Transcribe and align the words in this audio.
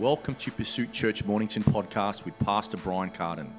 Welcome 0.00 0.34
to 0.36 0.50
Pursuit 0.50 0.92
Church 0.92 1.26
Mornington 1.26 1.62
podcast 1.62 2.24
with 2.24 2.38
Pastor 2.38 2.78
Brian 2.78 3.10
Carden. 3.10 3.52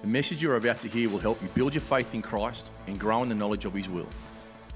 The 0.00 0.06
message 0.06 0.42
you're 0.42 0.56
about 0.56 0.78
to 0.78 0.88
hear 0.88 1.10
will 1.10 1.18
help 1.18 1.42
you 1.42 1.48
build 1.48 1.74
your 1.74 1.82
faith 1.82 2.14
in 2.14 2.22
Christ 2.22 2.70
and 2.86 2.98
grow 2.98 3.22
in 3.22 3.28
the 3.28 3.34
knowledge 3.34 3.66
of 3.66 3.74
His 3.74 3.86
will. 3.86 4.08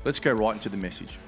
Let's 0.04 0.20
go 0.20 0.34
right 0.34 0.52
into 0.52 0.68
the 0.68 0.76
message. 0.76 1.18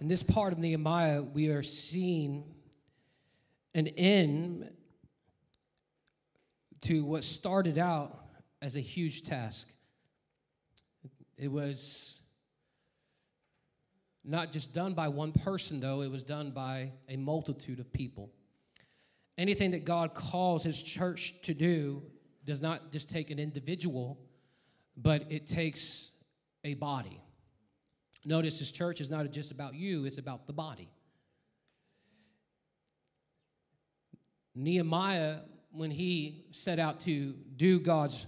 In 0.00 0.08
this 0.08 0.24
part 0.24 0.52
of 0.52 0.58
Nehemiah, 0.58 1.22
we 1.22 1.46
are 1.50 1.62
seeing 1.62 2.52
an 3.76 3.86
end 3.86 4.68
to 6.80 7.04
what 7.04 7.22
started 7.22 7.78
out 7.78 8.24
as 8.60 8.74
a 8.74 8.80
huge 8.80 9.22
task. 9.22 9.68
It 11.38 11.52
was 11.52 12.15
not 14.26 14.52
just 14.52 14.72
done 14.72 14.94
by 14.94 15.08
one 15.08 15.32
person, 15.32 15.80
though, 15.80 16.02
it 16.02 16.10
was 16.10 16.22
done 16.22 16.50
by 16.50 16.92
a 17.08 17.16
multitude 17.16 17.78
of 17.78 17.92
people. 17.92 18.30
Anything 19.38 19.70
that 19.70 19.84
God 19.84 20.14
calls 20.14 20.64
His 20.64 20.82
church 20.82 21.40
to 21.42 21.54
do 21.54 22.02
does 22.44 22.60
not 22.60 22.90
just 22.90 23.08
take 23.08 23.30
an 23.30 23.38
individual, 23.38 24.18
but 24.96 25.30
it 25.30 25.46
takes 25.46 26.10
a 26.64 26.74
body. 26.74 27.22
Notice 28.24 28.58
His 28.58 28.72
church 28.72 29.00
is 29.00 29.10
not 29.10 29.30
just 29.30 29.52
about 29.52 29.74
you, 29.74 30.04
it's 30.04 30.18
about 30.18 30.46
the 30.46 30.52
body. 30.52 30.90
Nehemiah, 34.56 35.40
when 35.70 35.90
he 35.90 36.46
set 36.50 36.78
out 36.78 37.00
to 37.00 37.34
do 37.56 37.78
God's 37.78 38.26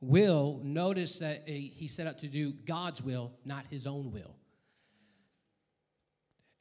will, 0.00 0.60
notice 0.62 1.18
that 1.20 1.48
he 1.48 1.88
set 1.88 2.06
out 2.06 2.18
to 2.18 2.28
do 2.28 2.52
God's 2.52 3.02
will, 3.02 3.32
not 3.46 3.64
his 3.70 3.86
own 3.86 4.12
will. 4.12 4.36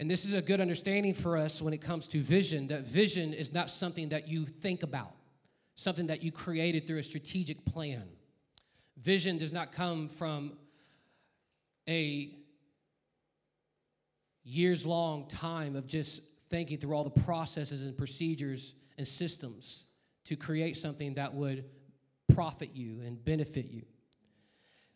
And 0.02 0.10
this 0.10 0.26
is 0.26 0.34
a 0.34 0.42
good 0.42 0.60
understanding 0.60 1.14
for 1.14 1.38
us 1.38 1.62
when 1.62 1.76
it 1.76 1.78
comes 1.80 2.08
to 2.08 2.20
vision 2.20 2.70
that 2.70 2.88
vision 2.88 3.36
is 3.36 3.54
not 3.54 3.70
something 3.70 4.10
that 4.10 4.28
you 4.28 4.48
think 4.48 4.82
about, 4.82 5.14
something 5.76 6.08
that 6.08 6.24
you 6.24 6.32
created 6.32 6.88
through 6.88 6.98
a 6.98 7.04
strategic 7.04 7.64
plan. 7.66 8.02
Vision 8.98 9.38
does 9.38 9.54
not 9.54 9.72
come 9.72 10.08
from 10.08 10.54
a 11.88 12.36
years 14.44 14.88
long 14.88 15.28
time 15.28 15.76
of 15.76 15.86
just 15.86 16.24
thinking 16.50 16.80
through 16.80 16.96
all 16.96 17.04
the 17.04 17.22
processes 17.22 17.84
and 17.84 17.96
procedures 17.96 18.74
and 18.98 19.06
systems 19.06 19.86
to 20.26 20.36
create 20.36 20.78
something 20.78 21.14
that 21.14 21.32
would 21.32 21.64
profit 22.34 22.72
you 22.74 23.02
and 23.06 23.24
benefit 23.24 23.70
you. 23.70 23.84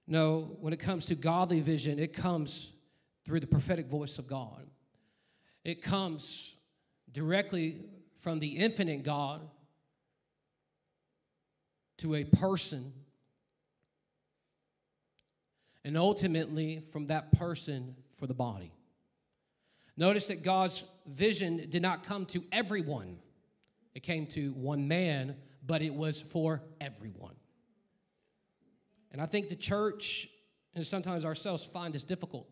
No, 0.07 0.57
when 0.61 0.73
it 0.73 0.79
comes 0.79 1.05
to 1.05 1.13
godly 1.13 1.59
vision, 1.59 1.99
it 1.99 2.11
comes 2.11 2.71
through 3.23 3.41
the 3.41 3.45
prophetic 3.45 3.85
voice 3.85 4.17
of 4.17 4.25
God. 4.25 4.65
It 5.65 5.81
comes 5.81 6.55
directly 7.11 7.81
from 8.15 8.37
the 8.39 8.49
infinite 8.49 9.03
God 9.03 9.41
to 11.97 12.13
a 12.13 12.23
person, 12.23 12.93
and 15.83 15.97
ultimately 15.97 16.79
from 16.91 17.07
that 17.07 17.31
person 17.31 17.95
for 18.13 18.27
the 18.27 18.33
body. 18.33 18.71
Notice 19.97 20.27
that 20.27 20.43
God's 20.43 20.83
vision 21.07 21.67
did 21.69 21.81
not 21.81 22.03
come 22.03 22.25
to 22.27 22.43
everyone, 22.51 23.17
it 23.95 24.03
came 24.03 24.27
to 24.27 24.51
one 24.53 24.87
man, 24.87 25.35
but 25.65 25.81
it 25.81 25.93
was 25.93 26.21
for 26.21 26.61
everyone. 26.79 27.35
And 29.11 29.21
I 29.21 29.25
think 29.25 29.49
the 29.49 29.55
church 29.55 30.27
and 30.75 30.85
sometimes 30.85 31.25
ourselves 31.25 31.65
find 31.65 31.93
this 31.93 32.03
difficult 32.03 32.47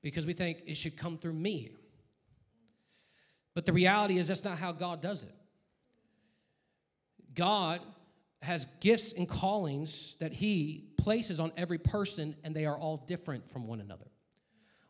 because 0.00 0.24
we 0.24 0.32
think 0.32 0.62
it 0.66 0.76
should 0.76 0.96
come 0.96 1.18
through 1.18 1.34
me. 1.34 1.72
But 3.56 3.64
the 3.64 3.72
reality 3.72 4.18
is, 4.18 4.28
that's 4.28 4.44
not 4.44 4.58
how 4.58 4.72
God 4.72 5.00
does 5.00 5.22
it. 5.22 5.34
God 7.32 7.80
has 8.42 8.66
gifts 8.80 9.14
and 9.14 9.26
callings 9.26 10.14
that 10.20 10.34
He 10.34 10.90
places 10.98 11.40
on 11.40 11.52
every 11.56 11.78
person, 11.78 12.36
and 12.44 12.54
they 12.54 12.66
are 12.66 12.76
all 12.76 12.98
different 13.06 13.50
from 13.50 13.66
one 13.66 13.80
another. 13.80 14.08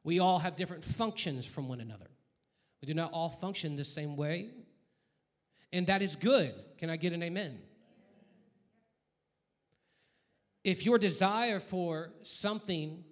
We 0.03 0.19
all 0.19 0.41
have 0.41 0.57
different 0.57 0.83
functions 0.83 1.47
from 1.47 1.69
one 1.69 1.81
another. 1.81 2.11
We 2.83 2.87
do 2.87 2.95
not 2.95 3.13
all 3.13 3.29
function 3.29 3.77
the 3.77 3.85
same 3.85 4.17
way, 4.17 4.51
and 5.73 5.87
that 5.87 6.03
is 6.03 6.17
good. 6.17 6.53
Can 6.77 6.91
I 6.91 6.97
get 6.97 7.13
an 7.13 7.23
amen? 7.23 7.61
If 10.65 10.85
your 10.85 10.99
desire 10.99 11.61
for 11.61 12.11
something 12.23 13.05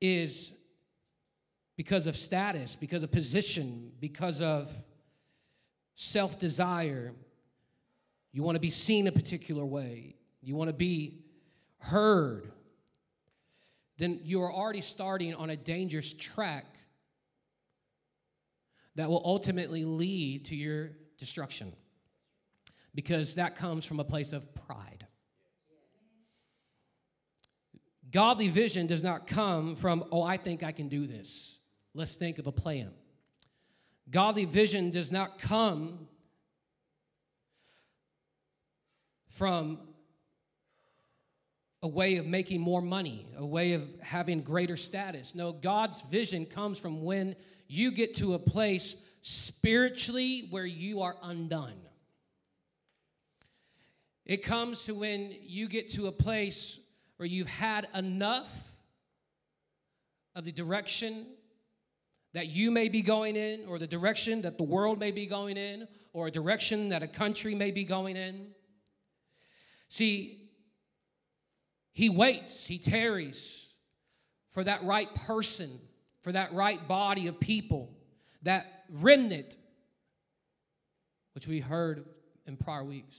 is 0.00 0.50
because 1.78 2.08
of 2.08 2.16
status, 2.16 2.74
because 2.74 3.04
of 3.04 3.12
position, 3.12 3.92
because 4.00 4.42
of 4.42 4.68
self 5.94 6.36
desire. 6.36 7.12
You 8.32 8.42
want 8.42 8.56
to 8.56 8.60
be 8.60 8.68
seen 8.68 9.06
a 9.06 9.12
particular 9.12 9.64
way, 9.64 10.16
you 10.42 10.56
want 10.56 10.70
to 10.70 10.74
be 10.74 11.20
heard. 11.78 12.50
Then 13.96 14.20
you 14.24 14.42
are 14.42 14.52
already 14.52 14.80
starting 14.80 15.34
on 15.34 15.50
a 15.50 15.56
dangerous 15.56 16.12
track 16.12 16.66
that 18.96 19.08
will 19.08 19.22
ultimately 19.24 19.84
lead 19.84 20.46
to 20.46 20.56
your 20.56 20.90
destruction 21.16 21.72
because 22.94 23.36
that 23.36 23.54
comes 23.54 23.84
from 23.84 24.00
a 24.00 24.04
place 24.04 24.32
of 24.32 24.52
pride. 24.54 25.06
Godly 28.10 28.48
vision 28.48 28.88
does 28.88 29.02
not 29.02 29.28
come 29.28 29.76
from, 29.76 30.04
oh, 30.10 30.22
I 30.22 30.38
think 30.38 30.64
I 30.64 30.72
can 30.72 30.88
do 30.88 31.06
this. 31.06 31.57
Let's 31.94 32.14
think 32.14 32.38
of 32.38 32.46
a 32.46 32.52
plan. 32.52 32.90
Godly 34.10 34.44
vision 34.44 34.90
does 34.90 35.12
not 35.12 35.38
come 35.38 36.08
from 39.30 39.78
a 41.82 41.88
way 41.88 42.16
of 42.16 42.26
making 42.26 42.60
more 42.60 42.82
money, 42.82 43.26
a 43.36 43.46
way 43.46 43.74
of 43.74 43.82
having 44.00 44.42
greater 44.42 44.76
status. 44.76 45.34
No, 45.34 45.52
God's 45.52 46.02
vision 46.02 46.44
comes 46.44 46.78
from 46.78 47.02
when 47.04 47.36
you 47.68 47.92
get 47.92 48.16
to 48.16 48.34
a 48.34 48.38
place 48.38 48.96
spiritually 49.22 50.48
where 50.50 50.66
you 50.66 51.02
are 51.02 51.16
undone. 51.22 51.80
It 54.24 54.42
comes 54.42 54.84
to 54.84 54.94
when 54.94 55.34
you 55.40 55.68
get 55.68 55.92
to 55.92 56.06
a 56.06 56.12
place 56.12 56.80
where 57.16 57.26
you've 57.26 57.46
had 57.46 57.88
enough 57.94 58.72
of 60.34 60.44
the 60.44 60.52
direction 60.52 61.26
that 62.34 62.48
you 62.48 62.70
may 62.70 62.88
be 62.88 63.02
going 63.02 63.36
in, 63.36 63.66
or 63.66 63.78
the 63.78 63.86
direction 63.86 64.42
that 64.42 64.58
the 64.58 64.64
world 64.64 64.98
may 64.98 65.10
be 65.10 65.26
going 65.26 65.56
in, 65.56 65.88
or 66.12 66.26
a 66.26 66.30
direction 66.30 66.90
that 66.90 67.02
a 67.02 67.08
country 67.08 67.54
may 67.54 67.70
be 67.70 67.84
going 67.84 68.16
in. 68.16 68.48
See, 69.88 70.50
he 71.92 72.10
waits, 72.10 72.66
he 72.66 72.78
tarries 72.78 73.72
for 74.50 74.62
that 74.64 74.84
right 74.84 75.12
person, 75.14 75.70
for 76.22 76.32
that 76.32 76.52
right 76.52 76.86
body 76.86 77.26
of 77.26 77.40
people, 77.40 77.96
that 78.42 78.84
remnant, 78.90 79.56
which 81.34 81.46
we 81.46 81.60
heard 81.60 82.04
in 82.46 82.56
prior 82.56 82.84
weeks. 82.84 83.16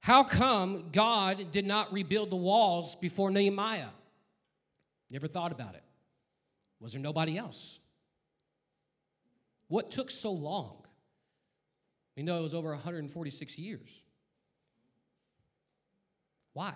How 0.00 0.24
come 0.24 0.90
God 0.90 1.52
did 1.52 1.64
not 1.64 1.92
rebuild 1.92 2.30
the 2.30 2.36
walls 2.36 2.96
before 2.96 3.30
Nehemiah? 3.30 3.90
Never 5.10 5.28
thought 5.28 5.52
about 5.52 5.74
it. 5.74 5.84
Was 6.82 6.92
there 6.92 7.00
nobody 7.00 7.38
else? 7.38 7.78
What 9.68 9.92
took 9.92 10.10
so 10.10 10.32
long? 10.32 10.84
We 12.16 12.24
know 12.24 12.40
it 12.40 12.42
was 12.42 12.54
over 12.54 12.70
146 12.70 13.58
years. 13.58 14.02
Why? 16.52 16.74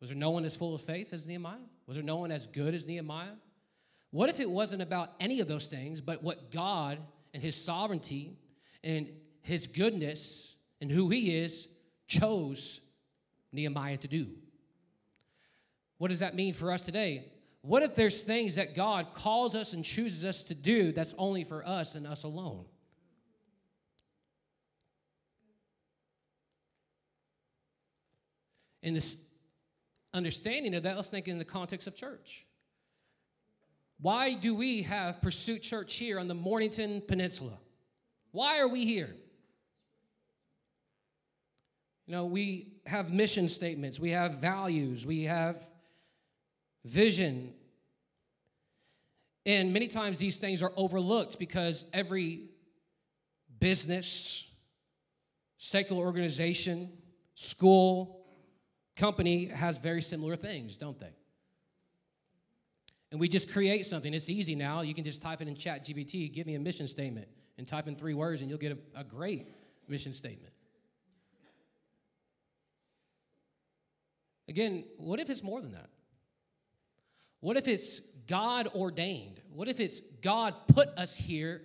Was 0.00 0.10
there 0.10 0.18
no 0.18 0.30
one 0.30 0.44
as 0.44 0.56
full 0.56 0.74
of 0.74 0.82
faith 0.82 1.14
as 1.14 1.24
Nehemiah? 1.24 1.56
Was 1.86 1.94
there 1.94 2.04
no 2.04 2.16
one 2.16 2.32
as 2.32 2.48
good 2.48 2.74
as 2.74 2.84
Nehemiah? 2.84 3.36
What 4.10 4.28
if 4.28 4.40
it 4.40 4.50
wasn't 4.50 4.82
about 4.82 5.12
any 5.20 5.40
of 5.40 5.48
those 5.48 5.68
things, 5.68 6.00
but 6.00 6.22
what 6.22 6.50
God 6.50 6.98
and 7.32 7.42
His 7.42 7.56
sovereignty 7.56 8.36
and 8.82 9.08
His 9.40 9.66
goodness 9.66 10.56
and 10.80 10.90
who 10.90 11.08
He 11.08 11.36
is 11.36 11.68
chose 12.08 12.80
Nehemiah 13.52 13.96
to 13.98 14.08
do? 14.08 14.26
What 15.98 16.08
does 16.08 16.18
that 16.18 16.34
mean 16.34 16.52
for 16.52 16.72
us 16.72 16.82
today? 16.82 17.30
What 17.66 17.82
if 17.82 17.94
there's 17.94 18.20
things 18.20 18.56
that 18.56 18.74
God 18.74 19.14
calls 19.14 19.54
us 19.54 19.72
and 19.72 19.82
chooses 19.82 20.22
us 20.22 20.42
to 20.44 20.54
do 20.54 20.92
that's 20.92 21.14
only 21.16 21.44
for 21.44 21.66
us 21.66 21.94
and 21.94 22.06
us 22.06 22.24
alone? 22.24 22.66
In 28.82 28.92
this 28.92 29.24
understanding 30.12 30.74
of 30.74 30.82
that, 30.82 30.96
let's 30.96 31.08
think 31.08 31.26
in 31.26 31.38
the 31.38 31.44
context 31.46 31.86
of 31.86 31.96
church. 31.96 32.44
Why 33.98 34.34
do 34.34 34.54
we 34.54 34.82
have 34.82 35.22
Pursuit 35.22 35.62
Church 35.62 35.94
here 35.94 36.20
on 36.20 36.28
the 36.28 36.34
Mornington 36.34 37.00
Peninsula? 37.00 37.56
Why 38.32 38.58
are 38.58 38.68
we 38.68 38.84
here? 38.84 39.16
You 42.06 42.12
know, 42.12 42.26
we 42.26 42.74
have 42.84 43.10
mission 43.10 43.48
statements, 43.48 43.98
we 43.98 44.10
have 44.10 44.34
values, 44.34 45.06
we 45.06 45.22
have 45.22 45.64
vision. 46.84 47.52
And 49.46 49.72
many 49.72 49.88
times 49.88 50.18
these 50.18 50.38
things 50.38 50.62
are 50.62 50.72
overlooked 50.76 51.38
because 51.38 51.84
every 51.92 52.48
business, 53.60 54.48
secular 55.58 56.04
organization, 56.04 56.90
school, 57.34 58.24
company 58.96 59.46
has 59.46 59.78
very 59.78 60.02
similar 60.02 60.36
things, 60.36 60.76
don't 60.76 60.98
they? 60.98 61.14
And 63.10 63.20
we 63.20 63.28
just 63.28 63.52
create 63.52 63.86
something. 63.86 64.12
It's 64.12 64.28
easy 64.28 64.54
now. 64.54 64.80
You 64.80 64.94
can 64.94 65.04
just 65.04 65.22
type 65.22 65.40
it 65.40 65.48
in 65.48 65.54
ChatGPT, 65.54 66.32
give 66.32 66.46
me 66.46 66.54
a 66.54 66.60
mission 66.60 66.88
statement, 66.88 67.28
and 67.58 67.66
type 67.66 67.86
in 67.86 67.96
three 67.96 68.14
words, 68.14 68.40
and 68.40 68.50
you'll 68.50 68.58
get 68.58 68.72
a, 68.72 69.00
a 69.00 69.04
great 69.04 69.46
mission 69.88 70.12
statement. 70.12 70.52
Again, 74.48 74.84
what 74.98 75.20
if 75.20 75.30
it's 75.30 75.42
more 75.42 75.60
than 75.60 75.72
that? 75.72 75.88
What 77.44 77.58
if 77.58 77.68
it's 77.68 78.00
God 78.26 78.68
ordained? 78.74 79.38
What 79.52 79.68
if 79.68 79.78
it's 79.78 80.00
God 80.22 80.54
put 80.66 80.88
us 80.96 81.14
here 81.14 81.60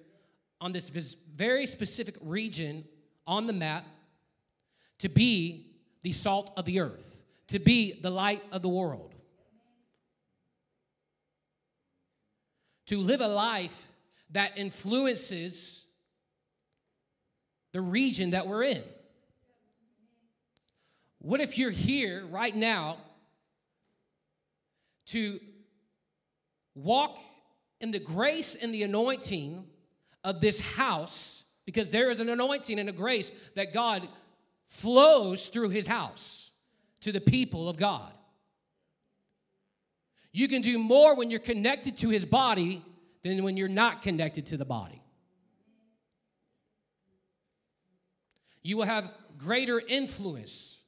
on 0.60 0.74
this 0.74 0.90
very 0.90 1.66
specific 1.66 2.16
region 2.20 2.84
on 3.26 3.48
the 3.48 3.54
map 3.54 3.86
to 4.98 5.08
be 5.08 5.68
the 6.04 6.12
salt 6.12 6.52
of 6.58 6.66
the 6.66 6.82
earth, 6.82 7.24
to 7.48 7.60
be 7.60 7.94
the 7.94 8.10
light 8.10 8.44
of 8.52 8.62
the 8.62 8.68
world, 8.68 9.16
to 12.88 13.00
live 13.00 13.22
a 13.22 13.30
life 13.30 13.88
that 14.32 14.58
influences 14.58 15.86
the 17.72 17.80
region 17.80 18.32
that 18.32 18.48
we're 18.48 18.64
in? 18.64 18.84
What 21.20 21.40
if 21.40 21.58
you're 21.58 21.72
here 21.72 22.26
right 22.26 22.54
now 22.54 22.98
to 25.06 25.40
walk 26.84 27.18
in 27.82 27.92
the 27.92 28.00
grace 28.00 28.56
and 28.56 28.74
the 28.74 28.84
anointing 28.84 29.66
of 30.24 30.42
this 30.42 30.60
house 30.60 31.44
because 31.66 31.92
there 31.92 32.10
is 32.10 32.20
an 32.20 32.30
anointing 32.30 32.80
and 32.80 32.90
a 32.90 32.94
grace 32.94 33.32
that 33.56 33.74
God 33.74 34.08
flows 34.66 35.48
through 35.48 35.70
his 35.70 35.88
house 35.88 36.52
to 37.02 37.12
the 37.12 37.22
people 37.22 37.70
of 37.70 37.78
God. 37.78 38.12
You 40.32 40.48
can 40.48 40.62
do 40.62 40.78
more 40.78 41.16
when 41.16 41.32
you're 41.32 41.40
connected 41.40 41.98
to 42.00 42.10
his 42.10 42.26
body 42.26 42.84
than 43.24 43.44
when 43.44 43.58
you're 43.58 43.68
not 43.68 44.02
connected 44.02 44.48
to 44.48 44.58
the 44.58 44.66
body. 44.66 45.02
You 48.62 48.78
will 48.78 48.86
have 48.86 49.12
greater 49.38 49.80
influence. 49.80 50.80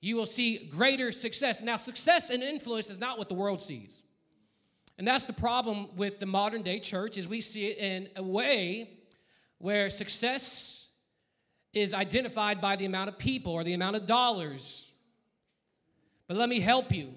You 0.00 0.16
will 0.16 0.26
see 0.26 0.68
greater 0.68 1.10
success. 1.10 1.62
Now, 1.62 1.76
success 1.76 2.30
and 2.30 2.42
influence 2.42 2.90
is 2.90 2.98
not 2.98 3.18
what 3.18 3.28
the 3.28 3.34
world 3.34 3.60
sees. 3.60 4.02
And 4.98 5.06
that's 5.06 5.24
the 5.24 5.32
problem 5.32 5.96
with 5.96 6.18
the 6.18 6.26
modern 6.26 6.62
day 6.62 6.80
church 6.80 7.16
is 7.16 7.28
we 7.28 7.40
see 7.40 7.68
it 7.68 7.78
in 7.78 8.08
a 8.16 8.22
way 8.22 8.90
where 9.58 9.90
success 9.90 10.88
is 11.72 11.94
identified 11.94 12.60
by 12.60 12.74
the 12.74 12.84
amount 12.84 13.08
of 13.08 13.16
people 13.16 13.52
or 13.52 13.62
the 13.62 13.74
amount 13.74 13.94
of 13.94 14.06
dollars. 14.06 14.92
But 16.26 16.36
let 16.36 16.48
me 16.48 16.58
help 16.58 16.92
you. 16.92 17.14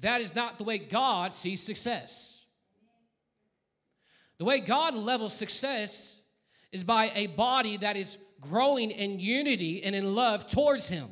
That 0.00 0.20
is 0.20 0.34
not 0.34 0.58
the 0.58 0.64
way 0.64 0.78
God 0.78 1.32
sees 1.32 1.62
success. 1.62 2.42
The 4.38 4.44
way 4.44 4.58
God 4.60 4.94
levels 4.94 5.32
success 5.32 6.16
is 6.72 6.82
by 6.82 7.12
a 7.14 7.28
body 7.28 7.76
that 7.76 7.96
is 7.96 8.18
growing 8.40 8.90
in 8.90 9.20
unity 9.20 9.82
and 9.82 9.94
in 9.94 10.14
love 10.14 10.48
towards 10.48 10.88
Him, 10.88 11.08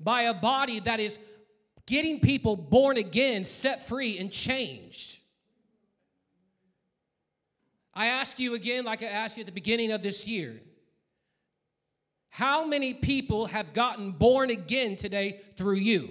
by 0.00 0.22
a 0.22 0.34
body 0.34 0.80
that 0.80 0.98
is 0.98 1.18
getting 1.90 2.20
people 2.20 2.54
born 2.54 2.96
again, 2.96 3.42
set 3.42 3.88
free, 3.88 4.16
and 4.16 4.30
changed. 4.30 5.18
I 7.92 8.06
ask 8.06 8.38
you 8.38 8.54
again, 8.54 8.84
like 8.84 9.02
I 9.02 9.06
asked 9.06 9.36
you 9.36 9.40
at 9.40 9.46
the 9.46 9.52
beginning 9.52 9.90
of 9.90 10.00
this 10.00 10.28
year 10.28 10.60
how 12.28 12.64
many 12.64 12.94
people 12.94 13.46
have 13.46 13.74
gotten 13.74 14.12
born 14.12 14.50
again 14.50 14.94
today 14.94 15.40
through 15.56 15.78
you? 15.78 16.10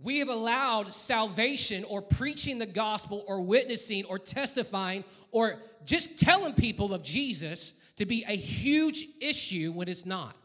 We 0.00 0.20
have 0.20 0.28
allowed 0.28 0.94
salvation 0.94 1.82
or 1.82 2.02
preaching 2.02 2.60
the 2.60 2.66
gospel 2.66 3.24
or 3.26 3.40
witnessing 3.40 4.04
or 4.04 4.16
testifying 4.16 5.02
or 5.32 5.60
just 5.84 6.20
telling 6.20 6.54
people 6.54 6.94
of 6.94 7.02
Jesus 7.02 7.72
to 7.96 8.06
be 8.06 8.24
a 8.28 8.36
huge 8.36 9.04
issue 9.20 9.72
when 9.72 9.88
it's 9.88 10.06
not. 10.06 10.36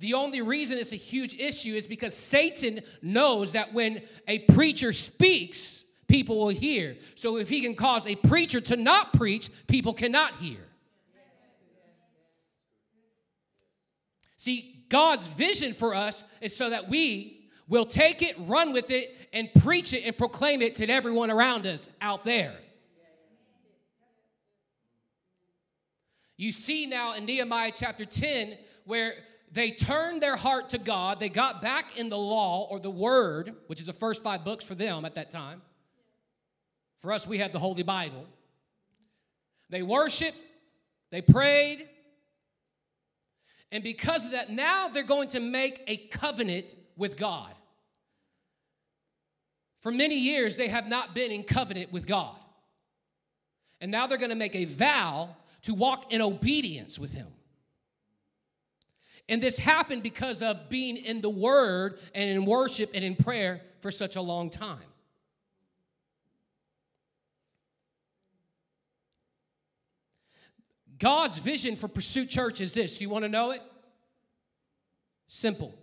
The 0.00 0.14
only 0.14 0.40
reason 0.40 0.78
it's 0.78 0.92
a 0.92 0.96
huge 0.96 1.38
issue 1.38 1.74
is 1.74 1.86
because 1.86 2.16
Satan 2.16 2.80
knows 3.02 3.52
that 3.52 3.74
when 3.74 4.02
a 4.26 4.40
preacher 4.40 4.94
speaks, 4.94 5.84
people 6.08 6.38
will 6.38 6.48
hear. 6.48 6.96
So 7.16 7.36
if 7.36 7.50
he 7.50 7.60
can 7.60 7.74
cause 7.74 8.06
a 8.06 8.16
preacher 8.16 8.60
to 8.62 8.76
not 8.76 9.12
preach, 9.12 9.50
people 9.68 9.92
cannot 9.92 10.36
hear. 10.36 10.60
See, 14.38 14.86
God's 14.88 15.26
vision 15.26 15.74
for 15.74 15.94
us 15.94 16.24
is 16.40 16.56
so 16.56 16.70
that 16.70 16.88
we 16.88 17.50
will 17.68 17.84
take 17.84 18.22
it, 18.22 18.36
run 18.38 18.72
with 18.72 18.90
it, 18.90 19.14
and 19.34 19.50
preach 19.62 19.92
it 19.92 20.04
and 20.04 20.16
proclaim 20.16 20.62
it 20.62 20.76
to 20.76 20.88
everyone 20.88 21.30
around 21.30 21.66
us 21.66 21.90
out 22.00 22.24
there. 22.24 22.56
You 26.38 26.52
see 26.52 26.86
now 26.86 27.12
in 27.12 27.26
Nehemiah 27.26 27.72
chapter 27.74 28.06
10 28.06 28.56
where 28.86 29.12
they 29.52 29.72
turned 29.72 30.22
their 30.22 30.36
heart 30.36 30.70
to 30.70 30.78
God. 30.78 31.18
They 31.18 31.28
got 31.28 31.60
back 31.60 31.96
in 31.96 32.08
the 32.08 32.18
law 32.18 32.66
or 32.70 32.78
the 32.78 32.90
word, 32.90 33.54
which 33.66 33.80
is 33.80 33.86
the 33.86 33.92
first 33.92 34.22
five 34.22 34.44
books 34.44 34.64
for 34.64 34.74
them 34.74 35.04
at 35.04 35.16
that 35.16 35.30
time. 35.30 35.62
For 36.98 37.12
us, 37.12 37.26
we 37.26 37.38
had 37.38 37.52
the 37.52 37.58
Holy 37.58 37.82
Bible. 37.82 38.26
They 39.70 39.82
worshiped, 39.82 40.38
they 41.10 41.22
prayed, 41.22 41.88
and 43.72 43.84
because 43.84 44.24
of 44.24 44.32
that, 44.32 44.50
now 44.50 44.88
they're 44.88 45.02
going 45.02 45.28
to 45.28 45.40
make 45.40 45.82
a 45.86 45.96
covenant 45.96 46.74
with 46.96 47.16
God. 47.16 47.52
For 49.80 49.92
many 49.92 50.18
years, 50.18 50.56
they 50.56 50.68
have 50.68 50.88
not 50.88 51.14
been 51.14 51.30
in 51.30 51.44
covenant 51.44 51.92
with 51.92 52.06
God. 52.06 52.36
And 53.80 53.90
now 53.90 54.06
they're 54.06 54.18
going 54.18 54.30
to 54.30 54.36
make 54.36 54.56
a 54.56 54.66
vow 54.66 55.36
to 55.62 55.74
walk 55.74 56.12
in 56.12 56.20
obedience 56.20 56.98
with 56.98 57.14
Him. 57.14 57.28
And 59.30 59.40
this 59.40 59.60
happened 59.60 60.02
because 60.02 60.42
of 60.42 60.68
being 60.68 60.96
in 60.96 61.20
the 61.20 61.30
Word 61.30 62.00
and 62.16 62.28
in 62.28 62.44
worship 62.44 62.90
and 62.94 63.04
in 63.04 63.14
prayer 63.14 63.62
for 63.80 63.92
such 63.92 64.16
a 64.16 64.20
long 64.20 64.50
time. 64.50 64.80
God's 70.98 71.38
vision 71.38 71.76
for 71.76 71.86
Pursuit 71.86 72.28
Church 72.28 72.60
is 72.60 72.74
this. 72.74 73.00
You 73.00 73.08
want 73.08 73.24
to 73.24 73.28
know 73.28 73.52
it? 73.52 73.62
Simple. 75.28 75.78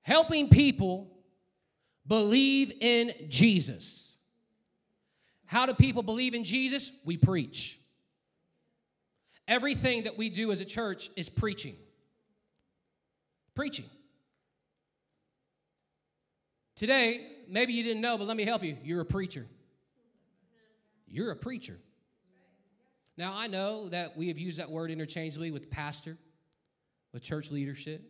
Helping 0.00 0.48
people 0.48 1.10
believe 2.06 2.72
in 2.80 3.12
Jesus. 3.28 4.16
How 5.44 5.66
do 5.66 5.74
people 5.74 6.02
believe 6.02 6.34
in 6.34 6.44
Jesus? 6.44 6.98
We 7.04 7.18
preach. 7.18 7.78
Everything 9.46 10.04
that 10.04 10.16
we 10.16 10.30
do 10.30 10.52
as 10.52 10.60
a 10.60 10.64
church 10.64 11.10
is 11.16 11.28
preaching. 11.28 11.74
Preaching. 13.54 13.84
Today, 16.76 17.26
maybe 17.48 17.72
you 17.72 17.82
didn't 17.82 18.00
know, 18.00 18.18
but 18.18 18.26
let 18.26 18.36
me 18.36 18.44
help 18.44 18.64
you. 18.64 18.76
You're 18.82 19.02
a 19.02 19.06
preacher. 19.06 19.46
You're 21.06 21.30
a 21.30 21.36
preacher. 21.36 21.76
Now, 23.16 23.34
I 23.34 23.46
know 23.46 23.88
that 23.90 24.16
we 24.16 24.28
have 24.28 24.38
used 24.38 24.58
that 24.58 24.70
word 24.70 24.90
interchangeably 24.90 25.52
with 25.52 25.70
pastor, 25.70 26.16
with 27.12 27.22
church 27.22 27.52
leadership. 27.52 28.02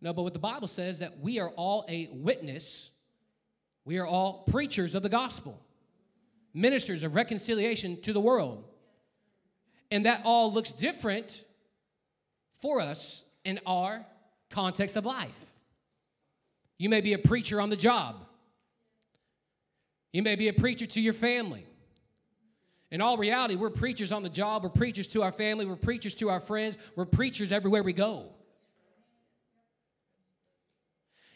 No, 0.00 0.12
but 0.12 0.22
what 0.22 0.32
the 0.32 0.40
Bible 0.40 0.66
says 0.66 0.98
that 0.98 1.20
we 1.20 1.38
are 1.38 1.50
all 1.50 1.84
a 1.88 2.08
witness. 2.12 2.90
We 3.84 3.98
are 3.98 4.06
all 4.06 4.44
preachers 4.48 4.94
of 4.94 5.02
the 5.02 5.08
gospel, 5.08 5.60
ministers 6.52 7.04
of 7.04 7.14
reconciliation 7.14 8.00
to 8.02 8.12
the 8.12 8.20
world. 8.20 8.64
And 9.90 10.06
that 10.06 10.22
all 10.24 10.52
looks 10.52 10.72
different 10.72 11.44
for 12.60 12.80
us 12.80 13.24
in 13.44 13.60
our 13.66 14.04
context 14.50 14.96
of 14.96 15.06
life. 15.06 15.52
You 16.78 16.88
may 16.88 17.00
be 17.00 17.12
a 17.12 17.18
preacher 17.18 17.60
on 17.60 17.70
the 17.70 17.76
job, 17.76 18.16
you 20.12 20.22
may 20.22 20.36
be 20.36 20.48
a 20.48 20.52
preacher 20.52 20.86
to 20.86 21.00
your 21.00 21.12
family. 21.12 21.66
In 22.92 23.00
all 23.00 23.16
reality, 23.16 23.56
we're 23.56 23.70
preachers 23.70 24.12
on 24.12 24.22
the 24.22 24.28
job, 24.28 24.62
we're 24.62 24.70
preachers 24.70 25.08
to 25.08 25.22
our 25.22 25.32
family, 25.32 25.66
we're 25.66 25.74
preachers 25.74 26.14
to 26.16 26.30
our 26.30 26.40
friends, 26.40 26.78
we're 26.94 27.04
preachers 27.04 27.50
everywhere 27.50 27.82
we 27.82 27.92
go. 27.92 28.26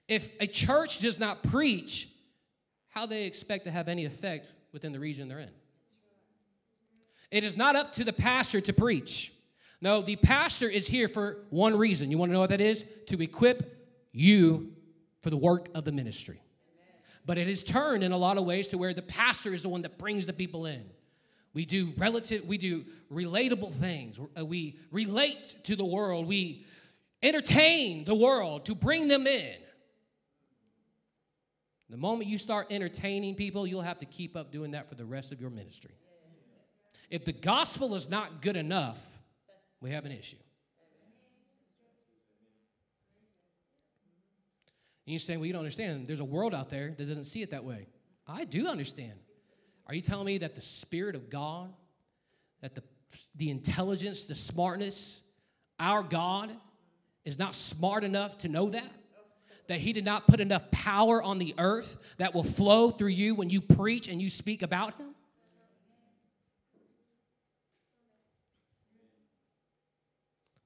If 0.06 0.30
a 0.40 0.46
church 0.46 1.00
does 1.00 1.18
not 1.18 1.42
preach, 1.42 2.08
how 2.88 3.06
they 3.06 3.24
expect 3.24 3.64
to 3.64 3.70
have 3.70 3.88
any 3.88 4.04
effect 4.04 4.48
within 4.72 4.92
the 4.92 5.00
region 5.00 5.28
they're 5.28 5.38
in? 5.38 5.50
It 7.30 7.44
is 7.44 7.56
not 7.56 7.76
up 7.76 7.92
to 7.94 8.04
the 8.04 8.12
pastor 8.12 8.60
to 8.60 8.72
preach. 8.72 9.32
No, 9.80 10.02
the 10.02 10.16
pastor 10.16 10.68
is 10.68 10.86
here 10.86 11.08
for 11.08 11.38
one 11.50 11.76
reason. 11.76 12.10
You 12.10 12.18
want 12.18 12.30
to 12.30 12.34
know 12.34 12.40
what 12.40 12.50
that 12.50 12.60
is? 12.60 12.84
To 13.06 13.20
equip 13.22 13.88
you 14.12 14.72
for 15.20 15.30
the 15.30 15.36
work 15.36 15.68
of 15.74 15.84
the 15.84 15.92
ministry. 15.92 16.42
But 17.24 17.38
it 17.38 17.48
has 17.48 17.62
turned 17.62 18.02
in 18.02 18.12
a 18.12 18.16
lot 18.16 18.38
of 18.38 18.44
ways 18.44 18.68
to 18.68 18.78
where 18.78 18.92
the 18.92 19.02
pastor 19.02 19.54
is 19.54 19.62
the 19.62 19.68
one 19.68 19.82
that 19.82 19.98
brings 19.98 20.26
the 20.26 20.32
people 20.32 20.66
in. 20.66 20.84
We 21.52 21.64
do 21.64 21.92
relative, 21.96 22.44
we 22.44 22.58
do 22.58 22.84
relatable 23.12 23.74
things. 23.74 24.20
Uh, 24.38 24.44
we 24.44 24.78
relate 24.90 25.56
to 25.64 25.76
the 25.76 25.84
world. 25.84 26.26
We 26.26 26.64
entertain 27.22 28.04
the 28.04 28.14
world 28.14 28.66
to 28.66 28.74
bring 28.74 29.08
them 29.08 29.26
in. 29.26 29.56
The 31.88 31.96
moment 31.96 32.30
you 32.30 32.38
start 32.38 32.68
entertaining 32.70 33.34
people, 33.34 33.66
you'll 33.66 33.82
have 33.82 33.98
to 33.98 34.06
keep 34.06 34.36
up 34.36 34.52
doing 34.52 34.70
that 34.72 34.88
for 34.88 34.94
the 34.94 35.04
rest 35.04 35.32
of 35.32 35.40
your 35.40 35.50
ministry. 35.50 35.90
If 37.10 37.24
the 37.24 37.32
gospel 37.32 37.94
is 37.96 38.08
not 38.08 38.40
good 38.40 38.56
enough, 38.56 39.20
we 39.80 39.90
have 39.90 40.06
an 40.06 40.12
issue. 40.12 40.36
And 45.06 45.12
you 45.12 45.18
say, 45.18 45.36
well, 45.36 45.46
you 45.46 45.52
don't 45.52 45.60
understand. 45.60 46.06
There's 46.06 46.20
a 46.20 46.24
world 46.24 46.54
out 46.54 46.70
there 46.70 46.94
that 46.96 47.04
doesn't 47.04 47.24
see 47.24 47.42
it 47.42 47.50
that 47.50 47.64
way. 47.64 47.88
I 48.28 48.44
do 48.44 48.68
understand. 48.68 49.14
Are 49.86 49.94
you 49.94 50.02
telling 50.02 50.26
me 50.26 50.38
that 50.38 50.54
the 50.54 50.60
Spirit 50.60 51.16
of 51.16 51.28
God, 51.28 51.72
that 52.60 52.76
the, 52.76 52.84
the 53.34 53.50
intelligence, 53.50 54.24
the 54.24 54.36
smartness, 54.36 55.22
our 55.80 56.04
God 56.04 56.52
is 57.24 57.40
not 57.40 57.56
smart 57.56 58.04
enough 58.04 58.38
to 58.38 58.48
know 58.48 58.68
that? 58.70 58.88
That 59.66 59.78
He 59.78 59.92
did 59.92 60.04
not 60.04 60.28
put 60.28 60.38
enough 60.38 60.70
power 60.70 61.20
on 61.20 61.38
the 61.38 61.56
earth 61.58 61.96
that 62.18 62.32
will 62.32 62.44
flow 62.44 62.90
through 62.90 63.08
you 63.08 63.34
when 63.34 63.50
you 63.50 63.60
preach 63.60 64.06
and 64.06 64.22
you 64.22 64.30
speak 64.30 64.62
about 64.62 64.94
Him? 64.96 65.09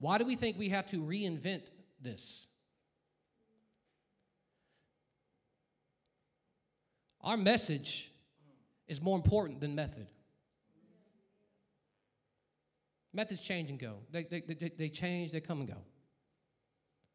Why 0.04 0.18
do 0.18 0.26
we 0.26 0.34
think 0.34 0.58
we 0.58 0.68
have 0.68 0.86
to 0.88 1.00
reinvent 1.00 1.70
this? 1.98 2.46
Our 7.22 7.38
message 7.38 8.10
is 8.86 9.00
more 9.00 9.16
important 9.16 9.60
than 9.60 9.74
method. 9.74 10.06
Methods 13.14 13.40
change 13.40 13.70
and 13.70 13.78
go. 13.78 14.00
They, 14.10 14.24
they, 14.24 14.40
they, 14.40 14.72
they 14.76 14.88
change, 14.90 15.32
they 15.32 15.40
come 15.40 15.60
and 15.60 15.68
go. 15.68 15.78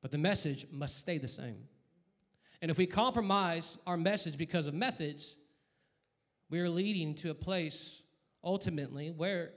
But 0.02 0.10
the 0.10 0.18
message 0.18 0.66
must 0.72 0.98
stay 0.98 1.20
the 1.20 1.28
same. 1.28 1.66
And 2.60 2.72
if 2.72 2.80
we 2.80 2.88
compromise 2.88 3.78
our 3.86 3.98
message 3.98 4.36
because 4.36 4.66
of 4.66 4.74
methods, 4.74 5.36
we 6.50 6.60
are 6.60 6.70
leading 6.70 7.14
to 7.18 7.30
a 7.30 7.36
place 7.36 8.02
ultimately 8.44 9.12
where 9.12 9.52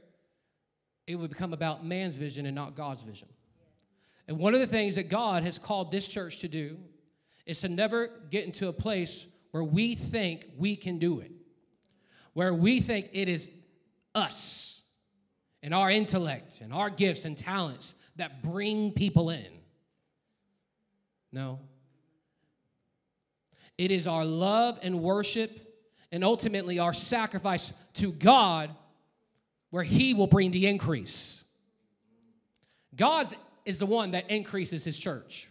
it 1.06 1.16
would 1.16 1.30
become 1.30 1.52
about 1.52 1.84
man's 1.84 2.16
vision 2.16 2.46
and 2.46 2.54
not 2.54 2.76
God's 2.76 3.02
vision. 3.02 3.28
And 4.28 4.38
one 4.38 4.54
of 4.54 4.60
the 4.60 4.66
things 4.66 4.94
that 4.94 5.08
God 5.08 5.42
has 5.42 5.58
called 5.58 5.90
this 5.90 6.06
church 6.06 6.38
to 6.40 6.48
do 6.48 6.78
is 7.44 7.60
to 7.60 7.68
never 7.68 8.08
get 8.30 8.44
into 8.44 8.68
a 8.68 8.72
place 8.72 9.26
where 9.50 9.64
we 9.64 9.94
think 9.94 10.46
we 10.56 10.76
can 10.76 10.98
do 10.98 11.20
it, 11.20 11.32
where 12.32 12.54
we 12.54 12.80
think 12.80 13.10
it 13.12 13.28
is 13.28 13.48
us 14.14 14.82
and 15.62 15.74
our 15.74 15.90
intellect 15.90 16.60
and 16.60 16.72
our 16.72 16.90
gifts 16.90 17.24
and 17.24 17.36
talents 17.36 17.94
that 18.16 18.42
bring 18.42 18.92
people 18.92 19.30
in. 19.30 19.46
No. 21.32 21.60
It 23.78 23.90
is 23.90 24.06
our 24.06 24.24
love 24.24 24.78
and 24.82 25.00
worship 25.00 25.50
and 26.12 26.22
ultimately 26.22 26.78
our 26.78 26.92
sacrifice 26.92 27.72
to 27.94 28.12
God 28.12 28.70
where 29.72 29.82
He 29.82 30.12
will 30.12 30.26
bring 30.26 30.50
the 30.50 30.66
increase. 30.66 31.42
God 32.94 33.26
is 33.64 33.78
the 33.78 33.86
one 33.86 34.10
that 34.10 34.30
increases 34.30 34.84
His 34.84 34.98
church, 34.98 35.48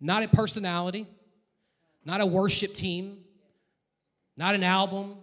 not 0.00 0.24
a 0.24 0.28
personality, 0.28 1.06
not 2.04 2.20
a 2.20 2.26
worship 2.26 2.74
team, 2.74 3.18
not 4.36 4.56
an 4.56 4.64
album, 4.64 5.14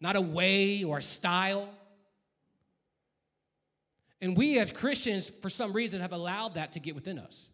not 0.00 0.14
a 0.14 0.20
way 0.20 0.84
or 0.84 0.98
a 0.98 1.02
style. 1.02 1.68
And 4.20 4.36
we 4.36 4.60
as 4.60 4.70
Christians, 4.70 5.28
for 5.28 5.50
some 5.50 5.72
reason, 5.72 6.00
have 6.00 6.12
allowed 6.12 6.54
that 6.54 6.74
to 6.74 6.80
get 6.80 6.94
within 6.94 7.18
us. 7.18 7.50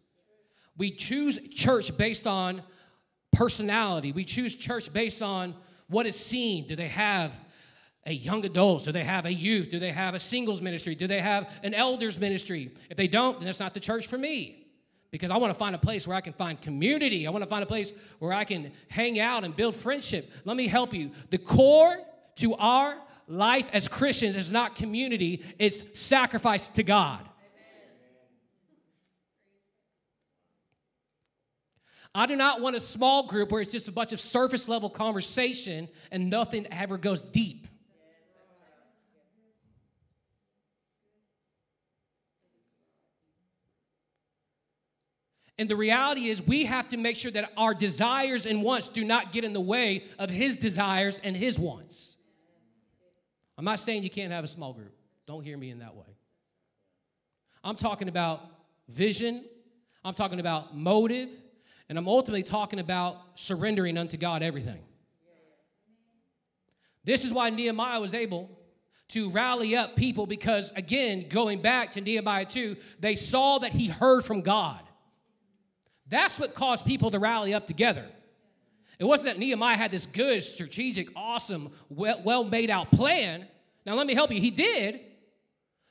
We 0.77 0.91
choose 0.91 1.39
church 1.49 1.97
based 1.97 2.27
on 2.27 2.61
personality. 3.31 4.11
We 4.11 4.23
choose 4.23 4.55
church 4.55 4.93
based 4.93 5.23
on 5.23 5.55
what 5.87 6.05
is 6.05 6.15
seen. 6.15 6.67
Do 6.67 6.75
they 6.75 6.89
have 6.89 7.42
a 8.05 8.13
young 8.13 8.45
adults? 8.45 8.83
Do 8.83 8.91
they 8.91 9.03
have 9.03 9.25
a 9.25 9.33
youth? 9.33 9.69
Do 9.69 9.79
they 9.79 9.91
have 9.91 10.13
a 10.13 10.19
singles 10.19 10.61
ministry? 10.61 10.95
Do 10.95 11.07
they 11.07 11.21
have 11.21 11.59
an 11.63 11.73
elders 11.73 12.19
ministry? 12.19 12.71
If 12.89 12.97
they 12.97 13.07
don't, 13.07 13.37
then 13.37 13.45
that's 13.45 13.59
not 13.59 13.73
the 13.73 13.79
church 13.79 14.07
for 14.07 14.17
me. 14.17 14.67
Because 15.11 15.31
I 15.31 15.37
want 15.37 15.53
to 15.53 15.59
find 15.59 15.75
a 15.75 15.79
place 15.79 16.07
where 16.07 16.17
I 16.17 16.21
can 16.21 16.33
find 16.33 16.59
community. 16.59 17.27
I 17.27 17.29
want 17.29 17.43
to 17.43 17.49
find 17.49 17.63
a 17.63 17.67
place 17.67 17.93
where 18.19 18.33
I 18.33 18.43
can 18.45 18.71
hang 18.87 19.19
out 19.19 19.43
and 19.43 19.55
build 19.55 19.75
friendship. 19.75 20.29
Let 20.43 20.57
me 20.57 20.67
help 20.67 20.93
you. 20.93 21.11
The 21.29 21.37
core 21.37 21.99
to 22.37 22.55
our 22.55 22.97
life 23.27 23.69
as 23.73 23.87
Christians 23.87 24.35
is 24.35 24.51
not 24.51 24.75
community, 24.75 25.43
it's 25.59 25.99
sacrifice 25.99 26.69
to 26.71 26.83
God. 26.83 27.21
I 32.15 32.27
do 32.27 32.35
not 32.35 32.61
want 32.61 32.75
a 32.75 32.79
small 32.79 33.25
group 33.25 33.51
where 33.51 33.61
it's 33.61 33.71
just 33.71 33.87
a 33.87 33.91
bunch 33.91 34.13
of 34.13 34.19
surface 34.19 34.69
level 34.69 34.89
conversation 34.89 35.87
and 36.11 36.29
nothing 36.29 36.67
ever 36.71 36.97
goes 36.97 37.21
deep. 37.21 37.62
And 45.57 45.69
the 45.69 45.75
reality 45.75 46.29
is, 46.29 46.41
we 46.41 46.65
have 46.65 46.89
to 46.89 46.97
make 46.97 47.15
sure 47.15 47.31
that 47.31 47.51
our 47.57 47.73
desires 47.73 48.45
and 48.45 48.63
wants 48.63 48.89
do 48.89 49.03
not 49.03 49.31
get 49.31 49.43
in 49.43 49.53
the 49.53 49.61
way 49.61 50.03
of 50.17 50.29
His 50.29 50.55
desires 50.55 51.19
and 51.23 51.37
His 51.37 51.59
wants. 51.59 52.17
I'm 53.57 53.65
not 53.65 53.79
saying 53.79 54.03
you 54.03 54.09
can't 54.09 54.31
have 54.31 54.43
a 54.43 54.47
small 54.47 54.73
group. 54.73 54.93
Don't 55.27 55.43
hear 55.43 55.57
me 55.57 55.69
in 55.69 55.79
that 55.79 55.95
way. 55.95 56.17
I'm 57.63 57.75
talking 57.75 58.09
about 58.09 58.41
vision, 58.89 59.45
I'm 60.03 60.15
talking 60.15 60.39
about 60.39 60.75
motive, 60.75 61.29
and 61.87 61.97
I'm 61.97 62.07
ultimately 62.07 62.43
talking 62.43 62.79
about 62.79 63.17
surrendering 63.35 63.97
unto 63.97 64.17
God 64.17 64.41
everything. 64.41 64.81
This 67.03 67.25
is 67.25 67.31
why 67.31 67.49
Nehemiah 67.49 67.99
was 67.99 68.13
able 68.13 68.49
to 69.09 69.29
rally 69.29 69.75
up 69.75 69.95
people 69.95 70.25
because, 70.25 70.71
again, 70.71 71.27
going 71.29 71.61
back 71.61 71.91
to 71.91 72.01
Nehemiah 72.01 72.45
2, 72.45 72.75
they 72.99 73.15
saw 73.15 73.59
that 73.59 73.73
he 73.73 73.87
heard 73.87 74.25
from 74.25 74.41
God. 74.41 74.81
That's 76.13 76.37
what 76.37 76.53
caused 76.53 76.85
people 76.85 77.09
to 77.09 77.17
rally 77.17 77.55
up 77.55 77.65
together. 77.65 78.05
It 78.99 79.03
wasn't 79.03 79.33
that 79.33 79.39
Nehemiah 79.39 79.75
had 79.75 79.89
this 79.89 80.05
good, 80.05 80.43
strategic, 80.43 81.07
awesome, 81.15 81.71
well 81.89 82.43
made 82.43 82.69
out 82.69 82.91
plan. 82.91 83.47
Now, 83.83 83.95
let 83.95 84.05
me 84.05 84.13
help 84.13 84.31
you. 84.31 84.39
He 84.39 84.51
did 84.51 84.99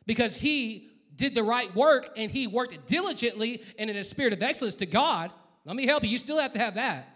because 0.07 0.37
he 0.37 0.91
did 1.17 1.35
the 1.35 1.43
right 1.43 1.75
work 1.75 2.11
and 2.17 2.31
he 2.31 2.47
worked 2.47 2.87
diligently 2.87 3.65
and 3.77 3.91
in 3.91 3.97
a 3.97 4.05
spirit 4.05 4.33
of 4.33 4.41
excellence 4.45 4.77
to 4.77 4.87
God. 4.87 5.33
Let 5.65 5.75
me 5.75 5.87
help 5.87 6.05
you. 6.05 6.11
You 6.11 6.19
still 6.19 6.39
have 6.39 6.53
to 6.53 6.61
have 6.61 6.75
that. 6.75 7.09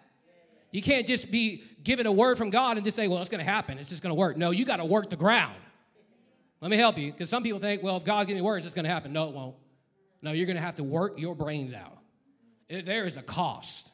You 0.73 0.83
can't 0.83 1.07
just 1.07 1.31
be 1.31 1.63
given 1.85 2.07
a 2.07 2.13
word 2.13 2.37
from 2.37 2.51
God 2.51 2.77
and 2.77 2.85
just 2.85 2.97
say, 2.97 3.07
well, 3.07 3.21
it's 3.21 3.31
going 3.31 3.45
to 3.45 3.49
happen. 3.49 3.79
It's 3.79 3.89
just 3.89 4.03
going 4.03 4.11
to 4.11 4.19
work. 4.19 4.37
No, 4.37 4.51
you 4.51 4.65
got 4.65 4.79
to 4.79 4.85
work 4.85 5.11
the 5.11 5.17
ground. 5.17 5.55
Let 6.61 6.73
me 6.73 6.77
help 6.77 6.99
you 6.99 7.13
because 7.13 7.31
some 7.31 7.45
people 7.45 7.61
think, 7.61 7.85
well, 7.85 7.99
if 7.99 8.05
God 8.05 8.27
gives 8.27 8.35
me 8.35 8.43
words, 8.43 8.67
it's 8.67 8.75
going 8.75 8.85
to 8.85 8.91
happen. 8.91 9.13
No, 9.13 9.29
it 9.29 9.33
won't. 9.33 9.55
No, 10.23 10.33
you're 10.33 10.47
going 10.47 10.57
to 10.57 10.63
have 10.63 10.75
to 10.75 10.85
work 10.85 11.21
your 11.21 11.37
brains 11.37 11.73
out. 11.73 11.96
It, 12.69 12.87
there 12.87 13.07
is 13.07 13.17
a 13.17 13.23
cost. 13.23 13.93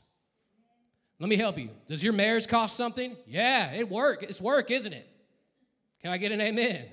Let 1.19 1.29
me 1.29 1.37
help 1.37 1.59
you. 1.59 1.71
Does 1.87 2.03
your 2.03 2.13
marriage 2.13 2.49
cost 2.49 2.77
something? 2.77 3.17
Yeah, 3.27 3.73
it 3.73 3.89
work. 3.89 4.23
It's 4.23 4.41
work, 4.41 4.71
isn't 4.71 4.93
it? 4.93 5.09
Can 6.01 6.11
I 6.11 6.17
get 6.17 6.33
an 6.33 6.41
amen? 6.41 6.87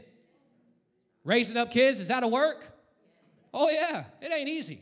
Raising 1.24 1.58
up 1.58 1.72
kids, 1.72 2.00
is 2.00 2.10
that 2.10 2.24
a 2.24 2.28
work? 2.28 2.64
Oh 3.54 3.70
yeah, 3.70 4.04
it 4.22 4.32
ain't 4.32 4.48
easy. 4.48 4.82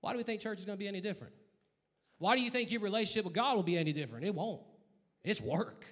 Why 0.00 0.12
do 0.12 0.18
we 0.18 0.22
think 0.22 0.40
church 0.40 0.58
is 0.58 0.64
going 0.64 0.76
to 0.76 0.78
be 0.78 0.88
any 0.88 1.00
different? 1.00 1.32
Why 2.18 2.36
do 2.36 2.42
you 2.42 2.50
think 2.50 2.70
your 2.70 2.80
relationship 2.80 3.24
with 3.24 3.34
God 3.34 3.56
will 3.56 3.62
be 3.62 3.76
any 3.76 3.92
different? 3.92 4.24
It 4.24 4.34
won't. 4.34 4.60
It's 5.24 5.40
work. 5.40 5.86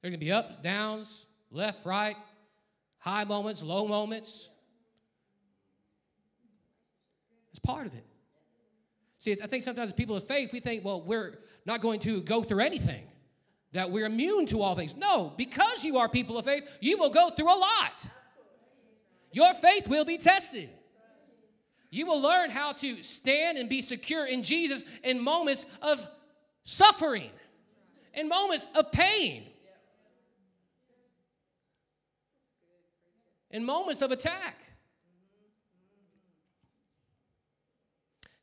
There's 0.00 0.12
going 0.12 0.20
to 0.20 0.24
be 0.24 0.32
ups, 0.32 0.54
downs, 0.62 1.26
left, 1.50 1.84
right, 1.84 2.16
high 2.98 3.24
moments, 3.24 3.62
low 3.62 3.86
moments. 3.86 4.48
It's 7.50 7.58
part 7.58 7.86
of 7.86 7.94
it. 7.94 8.04
See, 9.24 9.38
I 9.42 9.46
think 9.46 9.64
sometimes 9.64 9.90
people 9.90 10.16
of 10.16 10.24
faith, 10.24 10.52
we 10.52 10.60
think, 10.60 10.84
well, 10.84 11.00
we're 11.00 11.38
not 11.64 11.80
going 11.80 11.98
to 12.00 12.20
go 12.20 12.42
through 12.42 12.60
anything, 12.60 13.06
that 13.72 13.90
we're 13.90 14.04
immune 14.04 14.44
to 14.48 14.60
all 14.60 14.74
things. 14.74 14.94
No, 14.94 15.32
because 15.38 15.82
you 15.82 15.96
are 15.96 16.10
people 16.10 16.36
of 16.36 16.44
faith, 16.44 16.68
you 16.80 16.98
will 16.98 17.08
go 17.08 17.30
through 17.30 17.48
a 17.48 17.56
lot. 17.56 18.06
Your 19.32 19.54
faith 19.54 19.88
will 19.88 20.04
be 20.04 20.18
tested. 20.18 20.68
You 21.90 22.04
will 22.04 22.20
learn 22.20 22.50
how 22.50 22.72
to 22.72 23.02
stand 23.02 23.56
and 23.56 23.66
be 23.66 23.80
secure 23.80 24.26
in 24.26 24.42
Jesus 24.42 24.84
in 25.02 25.18
moments 25.24 25.64
of 25.80 26.06
suffering, 26.64 27.30
in 28.12 28.28
moments 28.28 28.68
of 28.74 28.92
pain. 28.92 29.44
in 33.50 33.64
moments 33.64 34.02
of 34.02 34.10
attack. 34.10 34.56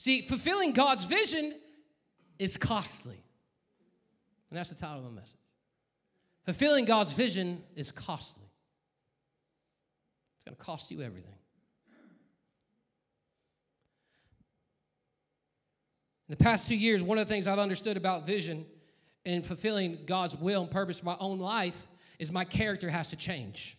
See, 0.02 0.24
fulfilling 0.24 0.72
God's 0.72 1.06
vision 1.06 1.54
is 2.40 2.58
costly. 2.58 3.24
And 4.50 4.58
that's 4.58 4.72
the 4.72 4.76
title 4.76 4.98
of 4.98 5.04
the 5.04 5.12
message. 5.12 5.38
Fulfilling 6.44 6.86
God's 6.86 7.14
vision 7.14 7.62
is 7.76 7.92
costly. 7.92 8.50
It's 10.38 10.44
going 10.44 10.56
to 10.56 10.64
cost 10.64 10.90
you 10.90 11.04
everything. 11.04 11.36
In 16.28 16.36
the 16.36 16.44
past 16.44 16.68
two 16.68 16.76
years, 16.76 17.04
one 17.04 17.20
of 17.20 17.28
the 17.28 17.32
things 17.32 17.46
I've 17.46 17.60
understood 17.60 17.96
about 17.96 18.26
vision 18.26 18.66
and 19.24 19.46
fulfilling 19.46 20.00
God's 20.08 20.36
will 20.36 20.64
and 20.64 20.72
purpose 20.72 20.98
for 20.98 21.06
my 21.06 21.18
own 21.20 21.38
life 21.38 21.88
is 22.18 22.32
my 22.32 22.44
character 22.44 22.90
has 22.90 23.10
to 23.10 23.16
change. 23.16 23.78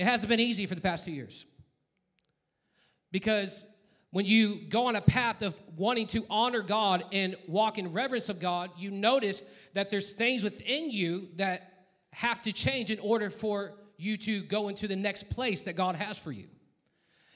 It 0.00 0.04
hasn't 0.04 0.28
been 0.28 0.40
easy 0.40 0.66
for 0.66 0.74
the 0.74 0.80
past 0.80 1.04
two 1.04 1.12
years. 1.12 1.46
Because 3.12 3.64
when 4.12 4.24
you 4.24 4.60
go 4.68 4.86
on 4.86 4.96
a 4.96 5.00
path 5.00 5.42
of 5.42 5.60
wanting 5.76 6.06
to 6.08 6.24
honor 6.30 6.60
God 6.60 7.04
and 7.12 7.34
walk 7.48 7.78
in 7.78 7.92
reverence 7.92 8.28
of 8.28 8.38
God, 8.38 8.70
you 8.78 8.90
notice 8.90 9.42
that 9.72 9.90
there's 9.90 10.12
things 10.12 10.44
within 10.44 10.90
you 10.90 11.28
that 11.36 11.86
have 12.12 12.40
to 12.42 12.52
change 12.52 12.90
in 12.90 12.98
order 13.00 13.30
for 13.30 13.72
you 13.96 14.16
to 14.18 14.42
go 14.42 14.68
into 14.68 14.86
the 14.86 14.96
next 14.96 15.30
place 15.30 15.62
that 15.62 15.74
God 15.74 15.96
has 15.96 16.18
for 16.18 16.30
you. 16.30 16.46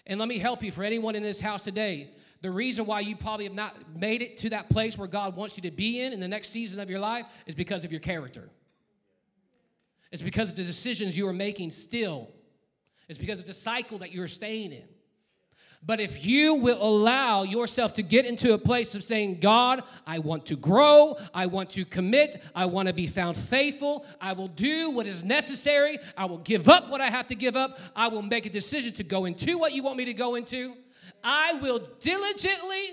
And 0.06 0.20
let 0.20 0.28
me 0.28 0.38
help 0.38 0.62
you 0.62 0.70
for 0.70 0.84
anyone 0.84 1.16
in 1.16 1.22
this 1.22 1.40
house 1.40 1.64
today 1.64 2.10
the 2.42 2.50
reason 2.50 2.86
why 2.86 3.00
you 3.00 3.16
probably 3.16 3.44
have 3.44 3.54
not 3.54 3.74
made 3.96 4.22
it 4.22 4.36
to 4.38 4.50
that 4.50 4.68
place 4.68 4.98
where 4.98 5.08
God 5.08 5.36
wants 5.36 5.56
you 5.56 5.62
to 5.62 5.70
be 5.70 6.00
in 6.00 6.12
in 6.12 6.20
the 6.20 6.28
next 6.28 6.50
season 6.50 6.78
of 6.80 6.90
your 6.90 7.00
life 7.00 7.26
is 7.46 7.54
because 7.54 7.82
of 7.82 7.90
your 7.90 8.00
character. 8.00 8.48
It's 10.12 10.22
because 10.22 10.50
of 10.50 10.56
the 10.56 10.64
decisions 10.64 11.16
you 11.16 11.26
are 11.26 11.32
making 11.32 11.70
still. 11.70 12.28
It's 13.08 13.18
because 13.18 13.40
of 13.40 13.46
the 13.46 13.54
cycle 13.54 13.98
that 13.98 14.12
you're 14.12 14.28
staying 14.28 14.72
in. 14.72 14.84
But 15.86 16.00
if 16.00 16.26
you 16.26 16.54
will 16.54 16.82
allow 16.82 17.44
yourself 17.44 17.94
to 17.94 18.02
get 18.02 18.26
into 18.26 18.52
a 18.52 18.58
place 18.58 18.96
of 18.96 19.04
saying, 19.04 19.38
God, 19.38 19.84
I 20.04 20.18
want 20.18 20.46
to 20.46 20.56
grow, 20.56 21.16
I 21.32 21.46
want 21.46 21.70
to 21.70 21.84
commit, 21.84 22.42
I 22.56 22.66
want 22.66 22.88
to 22.88 22.92
be 22.92 23.06
found 23.06 23.36
faithful, 23.36 24.04
I 24.20 24.32
will 24.32 24.48
do 24.48 24.90
what 24.90 25.06
is 25.06 25.22
necessary, 25.22 25.98
I 26.16 26.24
will 26.24 26.38
give 26.38 26.68
up 26.68 26.90
what 26.90 27.00
I 27.00 27.08
have 27.08 27.28
to 27.28 27.36
give 27.36 27.54
up, 27.54 27.78
I 27.94 28.08
will 28.08 28.22
make 28.22 28.46
a 28.46 28.50
decision 28.50 28.94
to 28.94 29.04
go 29.04 29.26
into 29.26 29.58
what 29.58 29.74
you 29.74 29.84
want 29.84 29.96
me 29.96 30.06
to 30.06 30.12
go 30.12 30.34
into, 30.34 30.74
I 31.22 31.52
will 31.62 31.78
diligently, 32.00 32.88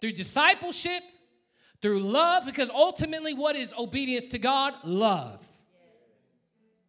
through 0.00 0.12
discipleship, 0.12 1.04
through 1.80 2.00
love, 2.00 2.46
because 2.46 2.68
ultimately, 2.68 3.32
what 3.32 3.54
is 3.54 3.72
obedience 3.78 4.26
to 4.28 4.40
God? 4.40 4.74
Love. 4.82 5.46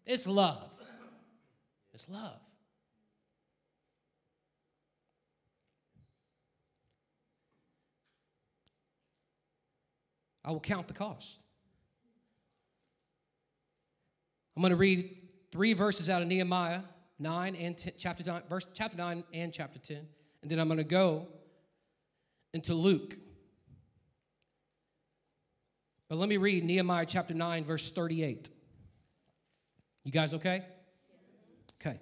It's 0.08 0.26
love. 0.26 0.74
It's 1.94 2.10
love. 2.10 2.40
I 10.50 10.52
will 10.52 10.60
count 10.60 10.88
the 10.88 10.96
cost. 10.96 11.38
I'm 14.56 14.64
going 14.64 14.72
to 14.72 14.78
read 14.78 15.16
three 15.52 15.74
verses 15.74 16.10
out 16.10 16.24
of 16.24 16.28
Nehemiah 16.28 16.80
9 17.20 17.56
and 17.56 17.78
10, 17.78 17.94
chapter 18.00 18.24
9, 18.24 18.42
verse, 18.50 18.66
chapter 18.74 18.98
9 18.98 19.24
and 19.32 19.54
chapter 19.54 19.78
10. 19.78 20.00
And 20.42 20.50
then 20.50 20.60
I'm 20.60 20.68
going 20.68 20.80
to 20.80 20.84
go 20.84 21.28
into 22.52 22.74
Luke. 22.74 23.16
But 26.10 26.18
let 26.18 26.28
me 26.28 26.38
read 26.38 26.64
Nehemiah 26.64 27.06
chapter 27.06 27.36
9, 27.36 27.64
verse 27.64 27.92
38. 27.92 28.50
You 30.04 30.12
guys 30.12 30.34
okay? 30.34 30.66
Okay. 31.80 32.00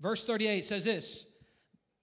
Verse 0.00 0.26
38 0.26 0.64
says 0.64 0.82
this 0.82 1.28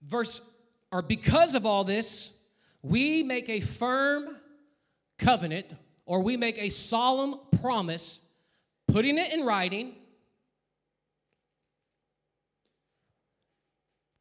verse 0.01 0.49
or 0.93 1.01
because 1.01 1.56
of 1.56 1.65
all 1.65 1.84
this 1.84 2.38
we 2.82 3.24
make 3.24 3.50
a 3.50 3.60
firm 3.60 4.38
covenant 5.17 5.74
or 6.06 6.22
we 6.22 6.38
make 6.38 6.58
a 6.58 6.70
solemn 6.70 7.39
promise 7.62 8.20
putting 8.88 9.17
it 9.17 9.32
in 9.32 9.46
writing 9.46 9.96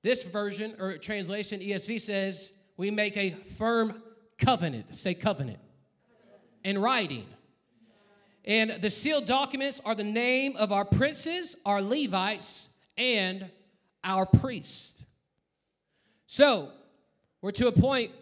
This 0.03 0.23
version 0.23 0.77
or 0.79 0.97
translation, 0.97 1.61
ESV 1.61 2.01
says, 2.01 2.53
we 2.77 2.91
make 2.91 3.17
a 3.17 3.31
firm 3.31 4.03
covenant. 4.39 4.95
Say 4.95 5.15
covenant. 5.15 5.59
In 6.65 6.79
writing. 6.79 7.27
And 8.45 8.81
the 8.81 8.91
sealed 8.91 9.27
documents 9.27 9.81
are 9.85 9.95
the 9.95 10.05
name 10.05 10.57
of 10.57 10.73
our 10.73 10.85
princes, 10.85 11.57
our 11.67 11.83
Levites, 11.83 12.69
and 12.97 13.51
our 14.03 14.25
priests. 14.25 15.05
So, 16.27 16.71
we're 17.43 17.51
to 17.53 17.69
a 17.69 17.73
point, 17.73 18.13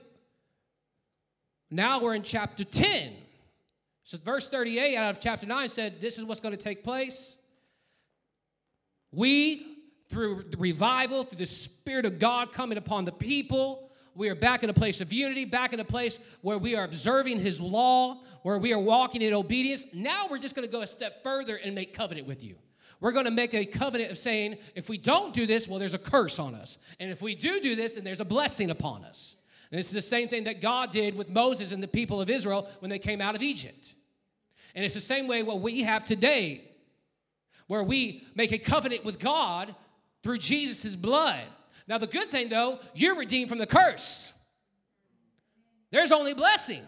now 1.71 2.01
we're 2.01 2.15
in 2.15 2.23
chapter 2.23 2.65
10. 2.65 3.13
So, 4.05 4.17
verse 4.19 4.49
38 4.49 4.97
out 4.97 5.11
of 5.11 5.21
chapter 5.21 5.47
9 5.47 5.69
said, 5.69 6.01
This 6.01 6.19
is 6.19 6.25
what's 6.25 6.41
going 6.41 6.57
to 6.57 6.63
take 6.63 6.83
place. 6.83 7.37
We 9.13 9.79
through 10.09 10.45
the 10.45 10.57
revival, 10.57 11.23
through 11.23 11.39
the 11.39 11.47
Spirit 11.47 12.07
of 12.07 12.19
God 12.19 12.53
coming 12.53 12.79
upon 12.79 13.05
the 13.05 13.13
people. 13.13 13.91
We 14.15 14.31
are 14.31 14.35
back 14.35 14.65
in 14.65 14.71
a 14.71 14.75
place 14.75 15.01
of 15.01 15.13
unity, 15.13 15.45
back 15.45 15.73
in 15.73 15.81
a 15.81 15.85
place 15.85 16.19
where 16.41 16.59
we 16.59 16.75
are 16.75 16.85
observing 16.85 17.39
His 17.41 17.61
law, 17.61 18.21
where 18.43 18.59
we 18.59 18.73
are 18.73 18.79
walking 18.79 19.23
in 19.23 19.33
obedience. 19.33 19.85
Now 19.95 20.27
we're 20.29 20.39
just 20.39 20.57
going 20.57 20.67
to 20.67 20.73
go 20.73 20.83
a 20.83 20.87
step 20.87 21.23
further 21.23 21.57
and 21.57 21.75
make 21.75 21.95
covenant 21.95 22.27
with 22.27 22.43
you. 22.43 22.57
We're 23.01 23.13
going 23.13 23.27
to 23.27 23.31
make 23.31 23.55
a 23.55 23.65
covenant 23.65 24.11
of 24.11 24.19
saying, 24.19 24.57
if 24.75 24.89
we 24.89 24.99
don't 24.99 25.33
do 25.33 25.47
this, 25.47 25.69
well, 25.69 25.79
there's 25.79 25.95
a 25.95 25.99
curse 25.99 26.41
on 26.41 26.57
us. 26.57 26.79
And 26.99 27.11
if 27.13 27.23
we 27.23 27.37
do 27.37 27.61
do 27.61 27.77
this, 27.77 27.93
then 27.93 28.03
there's 28.03 28.21
a 28.21 28.25
blessing 28.25 28.71
upon 28.71 29.05
us. 29.05 29.37
And 29.71 29.79
is 29.79 29.91
the 29.91 30.01
same 30.01 30.29
thing 30.29 30.45
that 30.45 30.61
God 30.63 30.93
did 30.93 31.15
with 31.15 31.31
Moses 31.31 31.73
and 31.73 31.83
the 31.83 31.89
people 31.89 32.21
of 32.21 32.31
Israel 32.31 32.69
when 32.81 32.91
they 32.91 32.99
came 32.99 33.21
out 33.21 33.35
of 33.35 33.43
Egypt. 33.43 33.95
And 34.75 34.85
it's 34.85 34.95
the 34.95 35.01
same 35.01 35.29
way 35.29 35.43
what 35.43 35.61
we 35.61 35.83
have 35.83 36.05
today, 36.05 36.65
where 37.67 37.83
we 37.83 38.25
make 38.35 38.53
a 38.53 38.59
covenant 38.59 39.05
with 39.05 39.19
God 39.19 39.75
through 40.23 40.39
Jesus' 40.39 40.97
blood. 40.97 41.43
Now, 41.87 41.99
the 41.99 42.07
good 42.07 42.29
thing 42.29 42.49
though, 42.49 42.79
you're 42.95 43.17
redeemed 43.17 43.49
from 43.49 43.59
the 43.59 43.67
curse. 43.67 44.33
There's 45.91 46.13
only 46.13 46.35
blessing. 46.35 46.83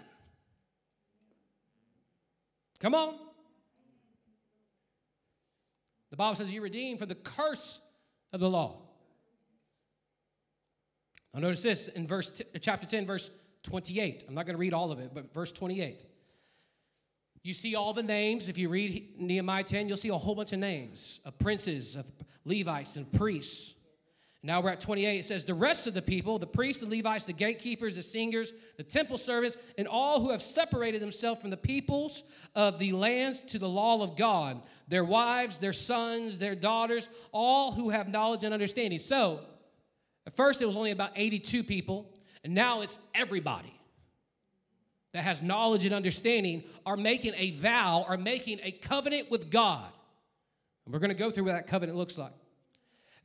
Come 2.78 2.94
on. 2.94 3.14
The 6.10 6.16
Bible 6.16 6.34
says 6.34 6.52
you're 6.52 6.62
redeemed 6.62 6.98
from 6.98 7.08
the 7.08 7.14
curse 7.14 7.78
of 8.32 8.40
the 8.40 8.50
law. 8.50 8.78
Now, 11.32 11.40
notice 11.40 11.62
this 11.62 11.88
in 11.88 12.06
verse 12.06 12.30
t- 12.30 12.44
chapter 12.60 12.86
10, 12.86 13.06
verse 13.06 13.30
28. 13.62 14.24
I'm 14.28 14.34
not 14.34 14.46
going 14.46 14.54
to 14.54 14.60
read 14.60 14.74
all 14.74 14.90
of 14.90 14.98
it, 14.98 15.12
but 15.14 15.32
verse 15.32 15.52
28. 15.52 16.04
You 17.42 17.54
see 17.54 17.74
all 17.74 17.92
the 17.92 18.02
names. 18.02 18.48
If 18.48 18.58
you 18.58 18.68
read 18.68 19.18
Nehemiah 19.18 19.64
10, 19.64 19.88
you'll 19.88 19.96
see 19.96 20.08
a 20.08 20.16
whole 20.16 20.34
bunch 20.34 20.52
of 20.52 20.58
names 20.58 21.20
of 21.24 21.38
princes, 21.38 21.96
of 21.96 22.10
Levites, 22.44 22.96
and 22.96 23.10
priests. 23.12 23.74
Now 24.42 24.62
we're 24.62 24.70
at 24.70 24.80
28. 24.80 25.18
It 25.18 25.26
says, 25.26 25.44
The 25.44 25.54
rest 25.54 25.86
of 25.86 25.92
the 25.92 26.02
people, 26.02 26.38
the 26.38 26.46
priests, 26.46 26.82
the 26.82 26.88
Levites, 26.88 27.26
the 27.26 27.32
gatekeepers, 27.32 27.94
the 27.94 28.02
singers, 28.02 28.52
the 28.78 28.82
temple 28.82 29.18
servants, 29.18 29.58
and 29.76 29.86
all 29.86 30.20
who 30.20 30.30
have 30.30 30.42
separated 30.42 31.02
themselves 31.02 31.40
from 31.40 31.50
the 31.50 31.58
peoples 31.58 32.22
of 32.54 32.78
the 32.78 32.92
lands 32.92 33.42
to 33.44 33.58
the 33.58 33.68
law 33.68 34.02
of 34.02 34.16
God, 34.16 34.62
their 34.88 35.04
wives, 35.04 35.58
their 35.58 35.74
sons, 35.74 36.38
their 36.38 36.54
daughters, 36.54 37.08
all 37.32 37.72
who 37.72 37.90
have 37.90 38.08
knowledge 38.08 38.44
and 38.44 38.54
understanding. 38.54 38.98
So, 38.98 39.40
at 40.26 40.34
first 40.34 40.60
it 40.60 40.66
was 40.66 40.76
only 40.76 40.90
about 40.90 41.12
82 41.16 41.64
people, 41.64 42.12
and 42.44 42.54
now 42.54 42.82
it's 42.82 42.98
everybody 43.14 43.74
that 45.12 45.22
has 45.22 45.42
knowledge 45.42 45.84
and 45.84 45.94
understanding 45.94 46.62
are 46.86 46.96
making 46.96 47.34
a 47.36 47.52
vow, 47.52 48.04
are 48.08 48.16
making 48.16 48.60
a 48.62 48.70
covenant 48.70 49.30
with 49.30 49.50
God. 49.50 49.88
And 50.84 50.92
we're 50.92 51.00
going 51.00 51.10
to 51.10 51.16
go 51.16 51.30
through 51.30 51.44
what 51.44 51.52
that 51.52 51.66
covenant 51.66 51.98
looks 51.98 52.16
like. 52.16 52.32